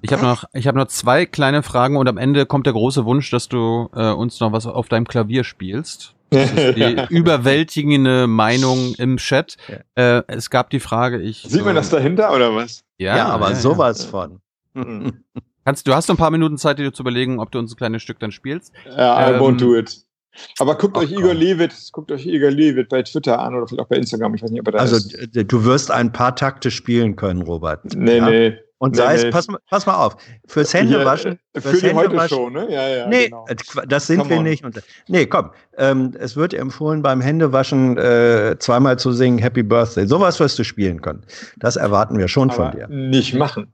Ich 0.01 0.13
habe 0.13 0.23
noch, 0.23 0.45
ich 0.53 0.67
habe 0.67 0.77
noch 0.77 0.87
zwei 0.87 1.25
kleine 1.25 1.63
Fragen 1.63 1.97
und 1.97 2.07
am 2.07 2.17
Ende 2.17 2.45
kommt 2.45 2.65
der 2.65 2.73
große 2.73 3.05
Wunsch, 3.05 3.29
dass 3.31 3.49
du 3.49 3.89
äh, 3.93 4.11
uns 4.11 4.39
noch 4.39 4.51
was 4.51 4.65
auf 4.65 4.87
deinem 4.87 5.05
Klavier 5.05 5.43
spielst. 5.43 6.15
Das 6.29 6.51
ist 6.51 6.77
die 6.77 7.05
überwältigende 7.09 8.27
Meinung 8.27 8.93
im 8.97 9.17
Chat. 9.17 9.57
Äh, 9.95 10.21
es 10.27 10.49
gab 10.49 10.69
die 10.69 10.79
Frage, 10.79 11.19
ich. 11.21 11.43
Sieht 11.43 11.65
man 11.65 11.75
das 11.75 11.89
dahinter 11.89 12.33
oder 12.33 12.55
was? 12.55 12.83
Ja, 12.97 13.17
ja 13.17 13.27
aber 13.27 13.49
ja, 13.49 13.55
sowas 13.55 14.03
ja. 14.03 14.09
von. 14.09 14.41
Hm. 14.75 15.23
Kannst, 15.65 15.87
du 15.87 15.93
hast 15.93 16.07
noch 16.07 16.15
ein 16.15 16.19
paar 16.19 16.31
Minuten 16.31 16.57
Zeit, 16.57 16.79
dir 16.79 16.93
zu 16.93 17.03
überlegen, 17.03 17.39
ob 17.39 17.51
du 17.51 17.59
uns 17.59 17.73
ein 17.73 17.77
kleines 17.77 18.01
Stück 18.01 18.19
dann 18.19 18.31
spielst. 18.31 18.73
Ja, 18.85 19.29
I 19.29 19.33
ähm, 19.33 19.41
won't 19.41 19.59
do 19.59 19.75
it. 19.75 20.03
Aber 20.59 20.77
guckt 20.77 20.97
euch 20.97 21.11
Igor 21.11 21.33
Levit, 21.33 21.73
guckt 21.91 22.11
euch 22.11 22.25
Igor 22.25 22.51
Levit 22.51 22.89
bei 22.89 23.03
Twitter 23.03 23.39
an 23.39 23.55
oder 23.55 23.67
vielleicht 23.67 23.81
auch 23.81 23.89
bei 23.89 23.97
Instagram. 23.97 24.35
Ich 24.35 24.43
weiß 24.43 24.51
nicht, 24.51 24.61
ob 24.61 24.67
er 24.67 24.71
da 24.73 24.79
also, 24.79 24.95
ist. 24.95 25.15
Also 25.15 25.43
du 25.43 25.63
wirst 25.65 25.91
ein 25.91 26.11
paar 26.11 26.35
Takte 26.35 26.71
spielen 26.71 27.15
können, 27.15 27.41
Robert. 27.41 27.83
Nee, 27.95 28.17
ja? 28.17 28.29
nee. 28.29 28.57
Und 28.79 28.95
sei 28.95 29.15
es, 29.15 29.29
pass, 29.29 29.47
pass, 29.69 29.85
mal 29.85 29.95
auf, 29.95 30.15
fürs 30.47 30.73
Händewaschen. 30.73 31.37
Ja, 31.53 31.61
für 31.61 31.77
die 31.77 31.93
heute 31.93 32.29
Show, 32.29 32.49
ne? 32.49 32.65
Ja, 32.71 32.87
ja. 32.87 33.07
Nee, 33.07 33.25
genau. 33.25 33.45
Äh, 33.49 33.55
das 33.87 34.07
sind 34.07 34.19
Come 34.19 34.29
wir 34.29 34.37
on. 34.37 34.43
nicht. 34.43 34.63
Und, 34.63 34.81
nee, 35.09 35.25
komm. 35.25 35.51
Ähm, 35.77 36.13
es 36.17 36.37
wird 36.37 36.53
empfohlen, 36.53 37.01
beim 37.01 37.19
Händewaschen 37.19 37.97
äh, 37.97 38.55
zweimal 38.57 38.97
zu 38.97 39.11
singen 39.11 39.37
Happy 39.37 39.63
Birthday. 39.63 40.07
Sowas 40.07 40.39
wirst 40.39 40.57
du 40.59 40.63
spielen 40.63 41.01
können. 41.01 41.25
Das 41.57 41.75
erwarten 41.75 42.17
wir 42.17 42.29
schon 42.29 42.49
Aber 42.51 42.71
von 42.71 42.71
dir. 42.71 42.87
Nicht 42.87 43.33
machen. 43.33 43.73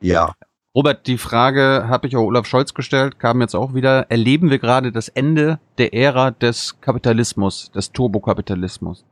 Ja. 0.00 0.34
Robert, 0.72 1.08
die 1.08 1.18
Frage 1.18 1.86
habe 1.88 2.06
ich 2.06 2.16
auch 2.16 2.22
Olaf 2.22 2.46
Scholz 2.46 2.74
gestellt, 2.74 3.18
kam 3.18 3.40
jetzt 3.40 3.56
auch 3.56 3.74
wieder. 3.74 4.06
Erleben 4.08 4.50
wir 4.50 4.60
gerade 4.60 4.92
das 4.92 5.08
Ende 5.08 5.58
der 5.78 5.92
Ära 5.94 6.30
des 6.30 6.80
Kapitalismus, 6.80 7.72
des 7.72 7.90
Turbokapitalismus? 7.90 9.04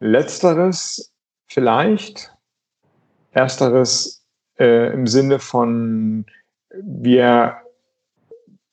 Letzteres 0.00 1.14
vielleicht 1.46 2.35
Ersteres 3.36 4.24
äh, 4.58 4.92
im 4.92 5.06
Sinne 5.06 5.38
von, 5.38 6.24
wir 6.70 7.56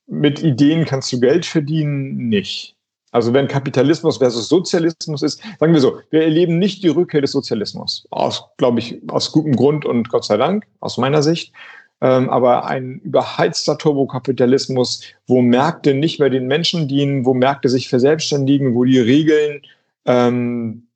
mit 0.08 0.42
Ideen 0.42 0.86
kannst 0.86 1.12
du 1.12 1.20
Geld 1.20 1.46
verdienen, 1.46 2.30
nicht. 2.30 2.76
Also 3.12 3.34
wenn 3.34 3.48
Kapitalismus 3.48 4.18
versus 4.18 4.50
Sozialismus 4.50 5.22
ist, 5.22 5.42
sagen 5.60 5.74
wir 5.74 5.82
so, 5.82 6.00
wir 6.10 6.24
erleben 6.24 6.58
nicht 6.58 6.84
die 6.84 6.88
Rückkehr 6.88 7.22
des 7.22 7.32
Sozialismus. 7.32 8.08
Aus, 8.10 8.44
glaube 8.58 8.80
ich, 8.80 9.02
aus 9.08 9.32
gutem 9.32 9.56
Grund 9.56 9.86
und 9.86 10.10
Gott 10.10 10.26
sei 10.26 10.38
Dank, 10.38 10.66
aus 10.80 10.98
meiner 10.98 11.22
Sicht. 11.22 11.54
Ähm, 12.02 12.30
aber 12.30 12.66
ein 12.66 13.00
überheizter 13.04 13.78
Turbokapitalismus, 13.78 15.04
wo 15.28 15.42
Märkte 15.42 15.94
nicht 15.94 16.20
mehr 16.20 16.30
den 16.30 16.48
Menschen 16.48 16.88
dienen, 16.88 17.26
wo 17.26 17.34
Märkte 17.34 17.70
sich 17.70 17.88
verselbstständigen, 17.88 18.74
wo 18.74 18.84
die 18.84 19.00
Regeln 19.00 19.62
ähm, 20.06 20.88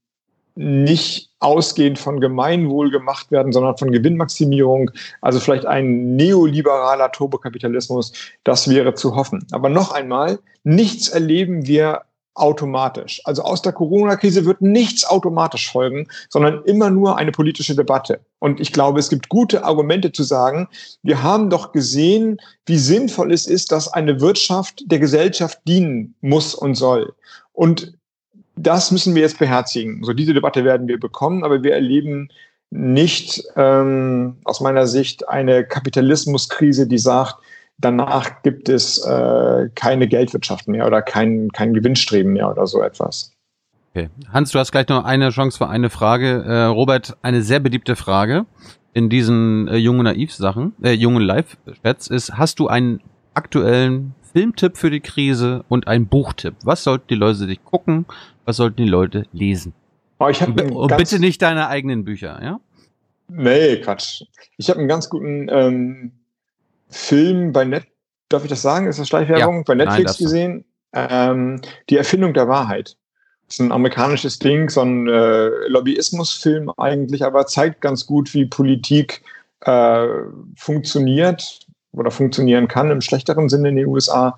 nicht 0.57 1.29
ausgehend 1.39 1.99
von 1.99 2.19
Gemeinwohl 2.19 2.89
gemacht 2.89 3.31
werden, 3.31 3.51
sondern 3.51 3.77
von 3.77 3.91
Gewinnmaximierung. 3.91 4.91
Also 5.21 5.39
vielleicht 5.39 5.65
ein 5.65 6.15
neoliberaler 6.15 7.11
Turbokapitalismus, 7.11 8.11
das 8.43 8.69
wäre 8.69 8.95
zu 8.95 9.15
hoffen. 9.15 9.45
Aber 9.51 9.69
noch 9.69 9.91
einmal, 9.91 10.39
nichts 10.63 11.09
erleben 11.09 11.67
wir 11.67 12.01
automatisch. 12.37 13.21
Also 13.25 13.41
aus 13.41 13.61
der 13.61 13.73
Corona-Krise 13.73 14.45
wird 14.45 14.61
nichts 14.61 15.05
automatisch 15.05 15.71
folgen, 15.71 16.07
sondern 16.29 16.63
immer 16.65 16.89
nur 16.89 17.17
eine 17.17 17.31
politische 17.31 17.75
Debatte. 17.75 18.19
Und 18.39 18.59
ich 18.59 18.71
glaube, 18.71 18.99
es 18.99 19.09
gibt 19.09 19.29
gute 19.29 19.63
Argumente 19.63 20.11
zu 20.11 20.23
sagen, 20.23 20.67
wir 21.03 21.23
haben 21.23 21.49
doch 21.49 21.71
gesehen, 21.71 22.39
wie 22.65 22.77
sinnvoll 22.77 23.31
es 23.31 23.47
ist, 23.47 23.71
dass 23.71 23.91
eine 23.91 24.21
Wirtschaft 24.21 24.83
der 24.85 24.99
Gesellschaft 24.99 25.59
dienen 25.67 26.15
muss 26.21 26.53
und 26.53 26.75
soll. 26.75 27.13
Und 27.53 27.96
das 28.57 28.91
müssen 28.91 29.15
wir 29.15 29.21
jetzt 29.21 29.39
beherzigen. 29.39 30.03
So 30.03 30.13
diese 30.13 30.33
Debatte 30.33 30.65
werden 30.65 30.87
wir 30.87 30.99
bekommen, 30.99 31.43
aber 31.43 31.63
wir 31.63 31.73
erleben 31.73 32.29
nicht 32.69 33.43
ähm, 33.55 34.37
aus 34.43 34.59
meiner 34.59 34.87
Sicht 34.87 35.29
eine 35.29 35.63
Kapitalismuskrise, 35.63 36.87
die 36.87 36.97
sagt, 36.97 37.35
danach 37.77 38.41
gibt 38.41 38.67
es 38.67 38.97
äh, 39.05 39.69
keine 39.75 40.07
Geldwirtschaft 40.07 40.67
mehr 40.67 40.85
oder 40.85 41.01
kein, 41.01 41.49
kein 41.51 41.73
Gewinnstreben 41.73 42.33
mehr 42.33 42.49
oder 42.49 42.67
so 42.67 42.81
etwas. 42.81 43.31
Okay. 43.91 44.09
Hans, 44.31 44.51
du 44.51 44.59
hast 44.59 44.71
gleich 44.71 44.87
noch 44.89 45.05
eine 45.05 45.29
Chance 45.29 45.57
für 45.57 45.69
eine 45.69 45.89
Frage. 45.89 46.43
Äh, 46.45 46.63
Robert, 46.65 47.15
eine 47.21 47.41
sehr 47.41 47.59
beliebte 47.59 47.95
Frage 47.95 48.45
in 48.93 49.09
diesen 49.09 49.67
äh, 49.67 49.77
jungen 49.77 50.03
Naiv-Sachen, 50.03 50.73
äh, 50.81 50.91
jungen 50.91 51.21
Live-Chats 51.21 52.07
ist, 52.07 52.33
hast 52.37 52.59
du 52.59 52.67
einen 52.67 52.99
aktuellen 53.33 54.15
Filmtipp 54.31 54.77
für 54.77 54.89
die 54.89 54.99
Krise 54.99 55.63
und 55.69 55.87
einen 55.87 56.07
Buchtipp? 56.07 56.55
Was 56.63 56.83
sollten 56.83 57.07
die 57.09 57.15
Leute 57.15 57.45
sich 57.45 57.63
gucken? 57.63 58.05
Was 58.45 58.57
sollten 58.57 58.77
die 58.77 58.89
Leute 58.89 59.25
lesen? 59.33 59.73
Oh, 60.19 60.27
ich 60.29 60.41
und 60.41 60.55
bitte 60.97 61.19
nicht 61.19 61.41
deine 61.41 61.67
eigenen 61.67 62.03
Bücher, 62.03 62.39
ja? 62.41 62.59
Nee, 63.29 63.77
Quatsch. 63.77 64.23
Ich 64.57 64.69
habe 64.69 64.79
einen 64.79 64.87
ganz 64.87 65.09
guten 65.09 65.47
ähm, 65.51 66.11
Film 66.89 67.51
bei 67.51 67.65
Net, 67.65 67.85
darf 68.29 68.43
ich 68.43 68.49
das 68.49 68.61
sagen? 68.61 68.87
Ist 68.87 68.99
das 68.99 69.07
Schleichwerbung? 69.07 69.57
Ja. 69.57 69.63
Bei 69.65 69.75
Netflix 69.75 70.19
Nein, 70.19 70.25
gesehen. 70.25 70.65
Ähm, 70.93 71.61
die 71.89 71.97
Erfindung 71.97 72.33
der 72.33 72.47
Wahrheit. 72.47 72.95
Das 73.47 73.55
ist 73.55 73.59
ein 73.59 73.71
amerikanisches 73.71 74.39
Ding, 74.39 74.69
so 74.69 74.81
ein 74.81 75.07
äh, 75.07 75.49
Lobbyismusfilm 75.67 76.71
eigentlich, 76.77 77.23
aber 77.23 77.45
zeigt 77.45 77.81
ganz 77.81 78.05
gut, 78.05 78.33
wie 78.33 78.45
Politik 78.45 79.21
äh, 79.61 80.07
funktioniert 80.55 81.66
oder 81.99 82.11
funktionieren 82.11 82.67
kann 82.67 82.91
im 82.91 83.01
schlechteren 83.01 83.49
Sinne 83.49 83.69
in 83.69 83.75
den 83.75 83.87
USA 83.87 84.37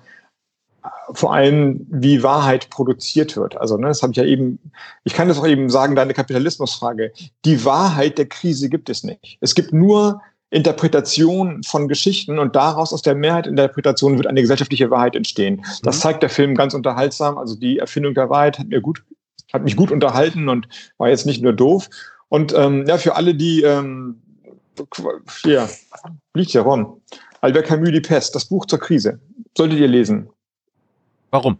vor 1.12 1.34
allem, 1.34 1.86
wie 1.90 2.22
Wahrheit 2.22 2.70
produziert 2.70 3.36
wird. 3.36 3.56
Also, 3.56 3.76
ne, 3.76 3.88
das 3.88 4.02
habe 4.02 4.12
ich 4.12 4.16
ja 4.16 4.24
eben, 4.24 4.58
ich 5.04 5.14
kann 5.14 5.28
das 5.28 5.38
auch 5.38 5.46
eben 5.46 5.68
sagen, 5.68 5.96
deine 5.96 6.14
Kapitalismusfrage. 6.14 7.12
Die 7.44 7.64
Wahrheit 7.64 8.18
der 8.18 8.26
Krise 8.26 8.68
gibt 8.68 8.88
es 8.88 9.04
nicht. 9.04 9.38
Es 9.40 9.54
gibt 9.54 9.72
nur 9.72 10.20
Interpretation 10.50 11.62
von 11.62 11.86
Geschichten 11.86 12.38
und 12.38 12.56
daraus 12.56 12.92
aus 12.92 13.02
der 13.02 13.14
Mehrheit 13.14 13.46
Interpretation 13.46 14.16
wird 14.16 14.26
eine 14.26 14.40
gesellschaftliche 14.40 14.90
Wahrheit 14.90 15.14
entstehen. 15.14 15.64
Das 15.82 15.96
mhm. 15.96 16.00
zeigt 16.00 16.22
der 16.22 16.30
Film 16.30 16.54
ganz 16.54 16.74
unterhaltsam. 16.74 17.38
Also 17.38 17.54
die 17.54 17.78
Erfindung 17.78 18.14
der 18.14 18.30
Wahrheit 18.30 18.58
hat 18.58 18.68
mir 18.68 18.80
gut, 18.80 19.04
hat 19.52 19.62
mich 19.62 19.76
gut 19.76 19.92
unterhalten 19.92 20.48
und 20.48 20.68
war 20.98 21.08
jetzt 21.08 21.26
nicht 21.26 21.42
nur 21.42 21.52
doof. 21.52 21.88
Und 22.28 22.52
ähm, 22.56 22.84
ja, 22.86 22.98
für 22.98 23.14
alle, 23.14 23.34
die 23.34 23.62
ähm, 23.62 24.20
hier 25.42 25.68
liegt 26.34 26.52
ja 26.52 26.62
rum. 26.62 27.00
Albert 27.40 27.66
Camus, 27.66 27.90
Die 27.90 28.00
Pest, 28.00 28.34
das 28.34 28.44
Buch 28.44 28.66
zur 28.66 28.78
Krise. 28.78 29.18
Solltet 29.56 29.78
ihr 29.78 29.88
lesen. 29.88 30.28
Warum? 31.30 31.58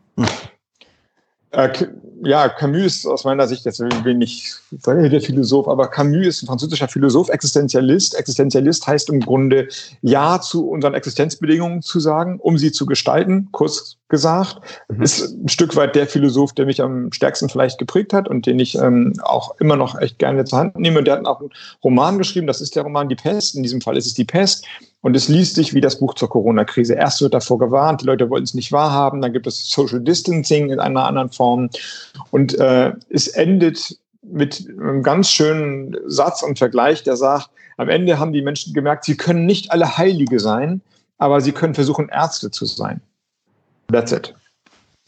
Äh, 1.52 1.86
ja, 2.22 2.48
Camus 2.48 2.98
ist 2.98 3.06
aus 3.06 3.24
meiner 3.24 3.48
Sicht 3.48 3.64
jetzt 3.64 3.80
wenig 3.80 4.52
der 4.72 5.20
Philosoph, 5.20 5.68
aber 5.68 5.88
Camus 5.88 6.26
ist 6.26 6.42
ein 6.42 6.46
französischer 6.46 6.88
Philosoph, 6.88 7.28
Existenzialist. 7.28 8.14
Existenzialist 8.14 8.86
heißt 8.86 9.08
im 9.10 9.20
Grunde 9.20 9.68
Ja 10.02 10.40
zu 10.40 10.68
unseren 10.68 10.94
Existenzbedingungen 10.94 11.82
zu 11.82 12.00
sagen, 12.00 12.38
um 12.40 12.56
sie 12.56 12.72
zu 12.72 12.86
gestalten, 12.86 13.48
kurz 13.52 13.96
gesagt. 14.08 14.60
Mhm. 14.88 15.02
Ist 15.02 15.32
ein 15.32 15.48
Stück 15.48 15.76
weit 15.76 15.96
der 15.96 16.06
Philosoph, 16.06 16.52
der 16.52 16.66
mich 16.66 16.82
am 16.82 17.12
stärksten 17.12 17.48
vielleicht 17.48 17.78
geprägt 17.78 18.12
hat 18.12 18.28
und 18.28 18.46
den 18.46 18.58
ich 18.58 18.76
ähm, 18.76 19.14
auch 19.22 19.54
immer 19.58 19.76
noch 19.76 19.98
echt 19.98 20.18
gerne 20.18 20.44
zur 20.44 20.58
Hand 20.58 20.78
nehme. 20.78 20.98
Und 20.98 21.06
der 21.06 21.16
hat 21.16 21.26
auch 21.26 21.40
einen 21.40 21.50
Roman 21.82 22.18
geschrieben, 22.18 22.46
das 22.46 22.60
ist 22.60 22.76
der 22.76 22.82
Roman 22.82 23.08
Die 23.08 23.16
Pest. 23.16 23.54
In 23.54 23.62
diesem 23.62 23.80
Fall 23.80 23.96
ist 23.96 24.06
es 24.06 24.14
Die 24.14 24.24
Pest. 24.24 24.66
Und 25.02 25.16
es 25.16 25.28
liest 25.28 25.54
sich 25.54 25.72
wie 25.72 25.80
das 25.80 25.98
Buch 25.98 26.14
zur 26.14 26.28
Corona-Krise. 26.28 26.94
Erst 26.94 27.22
wird 27.22 27.32
davor 27.32 27.58
gewarnt, 27.58 28.02
die 28.02 28.06
Leute 28.06 28.28
wollten 28.28 28.44
es 28.44 28.54
nicht 28.54 28.70
wahrhaben, 28.70 29.22
dann 29.22 29.32
gibt 29.32 29.46
es 29.46 29.70
Social 29.70 30.00
Distancing 30.00 30.70
in 30.70 30.78
einer 30.78 31.06
anderen 31.06 31.30
Form. 31.30 31.70
Und 32.30 32.58
äh, 32.58 32.92
es 33.08 33.28
endet 33.28 33.96
mit 34.32 34.66
einem 34.68 35.02
ganz 35.02 35.30
schönen 35.30 35.96
Satz 36.06 36.42
und 36.42 36.58
Vergleich, 36.58 37.02
der 37.02 37.16
sagt, 37.16 37.50
am 37.76 37.88
Ende 37.88 38.18
haben 38.18 38.32
die 38.32 38.42
Menschen 38.42 38.74
gemerkt, 38.74 39.04
sie 39.04 39.16
können 39.16 39.46
nicht 39.46 39.72
alle 39.72 39.96
Heilige 39.96 40.38
sein, 40.38 40.82
aber 41.18 41.40
sie 41.40 41.52
können 41.52 41.74
versuchen, 41.74 42.08
Ärzte 42.08 42.50
zu 42.50 42.66
sein. 42.66 43.00
That's 43.90 44.12
it. 44.12 44.34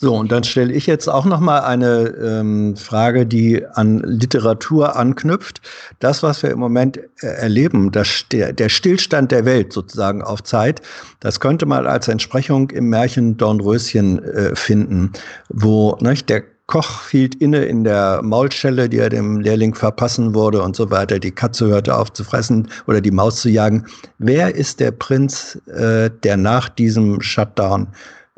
So, 0.02 0.16
und 0.16 0.32
dann 0.32 0.42
stelle 0.42 0.72
ich 0.72 0.88
jetzt 0.88 1.06
auch 1.06 1.24
noch 1.26 1.38
mal 1.38 1.60
eine 1.60 2.08
ähm, 2.20 2.76
Frage, 2.76 3.24
die 3.24 3.64
an 3.74 4.00
Literatur 4.00 4.96
anknüpft. 4.96 5.60
Das, 6.00 6.24
was 6.24 6.42
wir 6.42 6.50
im 6.50 6.58
Moment 6.58 6.98
äh, 7.20 7.26
erleben, 7.26 7.92
das, 7.92 8.24
der, 8.32 8.52
der 8.52 8.68
Stillstand 8.68 9.30
der 9.30 9.44
Welt 9.44 9.72
sozusagen 9.72 10.20
auf 10.20 10.42
Zeit, 10.42 10.82
das 11.20 11.38
könnte 11.38 11.66
man 11.66 11.86
als 11.86 12.08
Entsprechung 12.08 12.70
im 12.70 12.88
Märchen 12.88 13.36
Dornröschen 13.36 14.24
äh, 14.24 14.56
finden, 14.56 15.12
wo 15.50 15.96
nicht, 16.00 16.28
der 16.28 16.42
Koch 16.66 17.08
hielt 17.10 17.34
inne 17.34 17.64
in 17.64 17.84
der 17.84 18.20
Maulschelle, 18.22 18.88
die 18.88 18.98
er 18.98 19.10
dem 19.10 19.40
Lehrling 19.40 19.74
verpassen 19.74 20.34
wurde 20.34 20.62
und 20.62 20.76
so 20.76 20.90
weiter. 20.90 21.18
Die 21.18 21.32
Katze 21.32 21.66
hörte 21.66 21.96
auf 21.96 22.12
zu 22.12 22.24
fressen 22.24 22.70
oder 22.86 23.00
die 23.00 23.10
Maus 23.10 23.40
zu 23.40 23.50
jagen. 23.50 23.86
Wer 24.18 24.54
ist 24.54 24.80
der 24.80 24.92
Prinz, 24.92 25.60
äh, 25.66 26.10
der 26.22 26.36
nach 26.36 26.68
diesem 26.68 27.20
Shutdown 27.20 27.88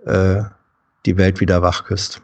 äh, 0.07 0.43
die 1.07 1.17
Welt 1.17 1.41
wieder 1.41 1.63
wachküsst. 1.63 2.23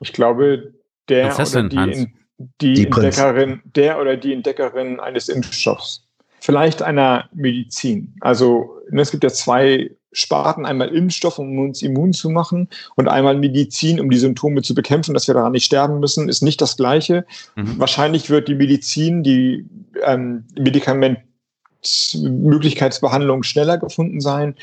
Ich 0.00 0.12
glaube, 0.12 0.72
der 1.08 1.34
oder 1.34 1.62
die, 1.68 2.12
die, 2.60 2.74
die 2.74 2.86
Entdeckerin, 2.86 3.62
der 3.64 4.00
oder 4.00 4.16
die 4.16 4.32
Entdeckerin 4.32 5.00
eines 5.00 5.28
Impfstoffs. 5.28 6.06
Vielleicht 6.40 6.82
einer 6.82 7.28
Medizin. 7.32 8.14
Also 8.20 8.80
ne, 8.90 9.02
es 9.02 9.10
gibt 9.10 9.24
ja 9.24 9.30
zwei 9.30 9.90
Sparten, 10.14 10.64
einmal 10.64 10.88
Impfstoff, 10.88 11.38
um 11.38 11.58
uns 11.58 11.82
immun 11.82 12.14
zu 12.14 12.30
machen, 12.30 12.70
und 12.96 13.08
einmal 13.08 13.36
Medizin, 13.36 14.00
um 14.00 14.08
die 14.08 14.16
Symptome 14.18 14.62
zu 14.62 14.74
bekämpfen, 14.74 15.12
dass 15.12 15.26
wir 15.26 15.34
daran 15.34 15.52
nicht 15.52 15.66
sterben 15.66 16.00
müssen, 16.00 16.30
ist 16.30 16.40
nicht 16.42 16.62
das 16.62 16.78
Gleiche. 16.78 17.26
Mhm. 17.56 17.78
Wahrscheinlich 17.78 18.30
wird 18.30 18.48
die 18.48 18.54
Medizin, 18.54 19.22
die 19.22 19.66
ähm, 20.02 20.46
Medikamentmöglichkeitsbehandlung 20.58 23.42
schneller 23.42 23.76
gefunden 23.76 24.22
sein 24.22 24.54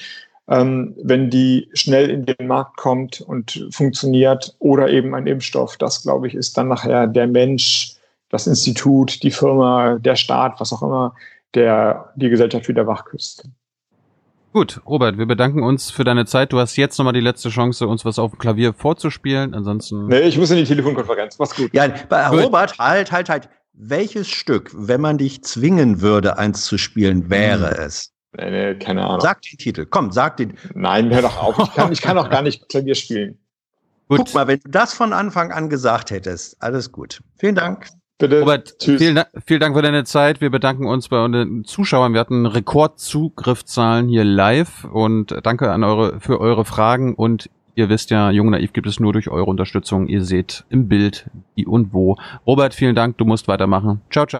ähm, 0.52 0.94
wenn 1.02 1.30
die 1.30 1.70
schnell 1.74 2.10
in 2.10 2.26
den 2.26 2.48
Markt 2.48 2.76
kommt 2.76 3.22
und 3.22 3.68
funktioniert 3.72 4.56
oder 4.60 4.90
eben 4.90 5.16
ein 5.16 5.26
Impfstoff. 5.26 5.78
Das, 5.78 6.04
glaube 6.04 6.28
ich, 6.28 6.36
ist 6.36 6.58
dann 6.58 6.68
nachher 6.68 7.08
der 7.08 7.28
Mensch, 7.28 7.96
das 8.30 8.48
Institut, 8.48 9.24
die 9.24 9.32
Firma, 9.32 9.98
der 10.00 10.16
Staat, 10.16 10.60
was 10.60 10.74
auch 10.74 10.82
immer, 10.82 11.16
der 11.54 12.12
die 12.16 12.30
Gesellschaft 12.30 12.68
wieder 12.68 12.86
wachküsst. 12.86 13.48
Gut, 14.54 14.82
Robert, 14.86 15.18
wir 15.18 15.26
bedanken 15.26 15.64
uns 15.64 15.92
für 15.92 16.04
deine 16.04 16.26
Zeit. 16.26 16.52
Du 16.52 16.60
hast 16.60 16.76
jetzt 16.76 16.98
nochmal 16.98 17.14
die 17.14 17.22
letzte 17.22 17.50
Chance, 17.50 17.88
uns 17.88 18.04
was 18.04 18.20
auf 18.20 18.32
dem 18.32 18.40
Klavier 18.40 18.74
vorzuspielen. 18.74 19.54
Ansonsten. 19.54 20.08
Nee, 20.08 20.22
ich 20.22 20.38
muss 20.38 20.52
in 20.52 20.58
die 20.58 20.66
Telefonkonferenz. 20.66 21.40
Mach's 21.40 21.56
gut. 21.56 21.74
Ja, 21.74 21.88
gut. 21.88 22.12
Robert, 22.12 22.78
halt, 22.78 23.12
halt, 23.12 23.30
halt. 23.30 23.50
Welches 23.74 24.30
Stück, 24.30 24.72
wenn 24.74 25.00
man 25.00 25.18
dich 25.18 25.44
zwingen 25.44 26.02
würde, 26.02 26.38
eins 26.38 26.66
zu 26.66 26.78
spielen, 26.78 27.30
wäre 27.30 27.72
hm. 27.72 27.84
es? 27.86 28.12
Nee, 28.38 28.76
keine 28.76 29.06
Ahnung. 29.06 29.22
Sag 29.22 29.42
den 29.42 29.58
Titel. 29.58 29.86
Komm, 29.86 30.12
sag 30.12 30.38
den. 30.38 30.58
Nein, 30.74 31.14
hör 31.14 31.22
doch 31.22 31.42
auf. 31.42 31.58
Ich 31.58 31.74
kann, 31.74 31.92
ich 31.92 32.02
kann 32.02 32.18
auch 32.18 32.30
gar 32.30 32.42
nicht 32.42 32.68
Klavier 32.68 32.96
spielen. 32.96 33.38
Gut. 34.10 34.20
Guck 34.20 34.34
mal, 34.34 34.48
wenn 34.48 34.60
du 34.60 34.70
das 34.70 34.94
von 34.94 35.14
Anfang 35.14 35.54
an 35.54 35.70
gesagt 35.70 36.12
hättest. 36.12 36.62
Alles 36.62 36.92
gut. 36.92 37.22
Vielen 37.38 37.56
Dank. 37.56 37.88
Bitte. 38.22 38.40
Robert, 38.40 38.78
Tschüss. 38.78 39.02
Vielen, 39.02 39.20
vielen 39.46 39.60
Dank 39.60 39.76
für 39.76 39.82
deine 39.82 40.04
Zeit. 40.04 40.42
Wir 40.42 40.52
bedanken 40.52 40.86
uns 40.86 41.10
bei 41.10 41.24
unseren 41.24 41.66
Zuschauern. 41.66 42.14
Wir 42.14 42.20
hatten 42.20 42.46
Rekordzugriffszahlen 42.46 44.08
hier 44.08 44.24
live 44.24 44.86
und 44.86 45.36
danke 45.44 45.72
an 45.72 45.84
eure, 45.84 46.20
für 46.20 46.40
eure 46.40 46.64
Fragen 46.64 47.16
und 47.16 47.50
Ihr 47.74 47.88
wisst 47.88 48.10
ja, 48.10 48.32
Jung 48.32 48.50
Naiv 48.50 48.74
gibt 48.74 48.86
es 48.86 49.00
nur 49.00 49.14
durch 49.14 49.30
eure 49.30 49.46
Unterstützung. 49.46 50.08
Ihr 50.08 50.26
seht 50.26 50.66
im 50.70 50.90
Bild, 50.90 51.30
wie 51.56 51.66
und 51.66 51.94
wo. 51.94 52.18
Robert, 52.46 52.74
vielen 52.74 52.96
Dank. 52.96 53.18
Du 53.18 53.24
musst 53.24 53.48
weitermachen. 53.48 54.02
Ciao, 54.12 54.26
ciao. 54.26 54.30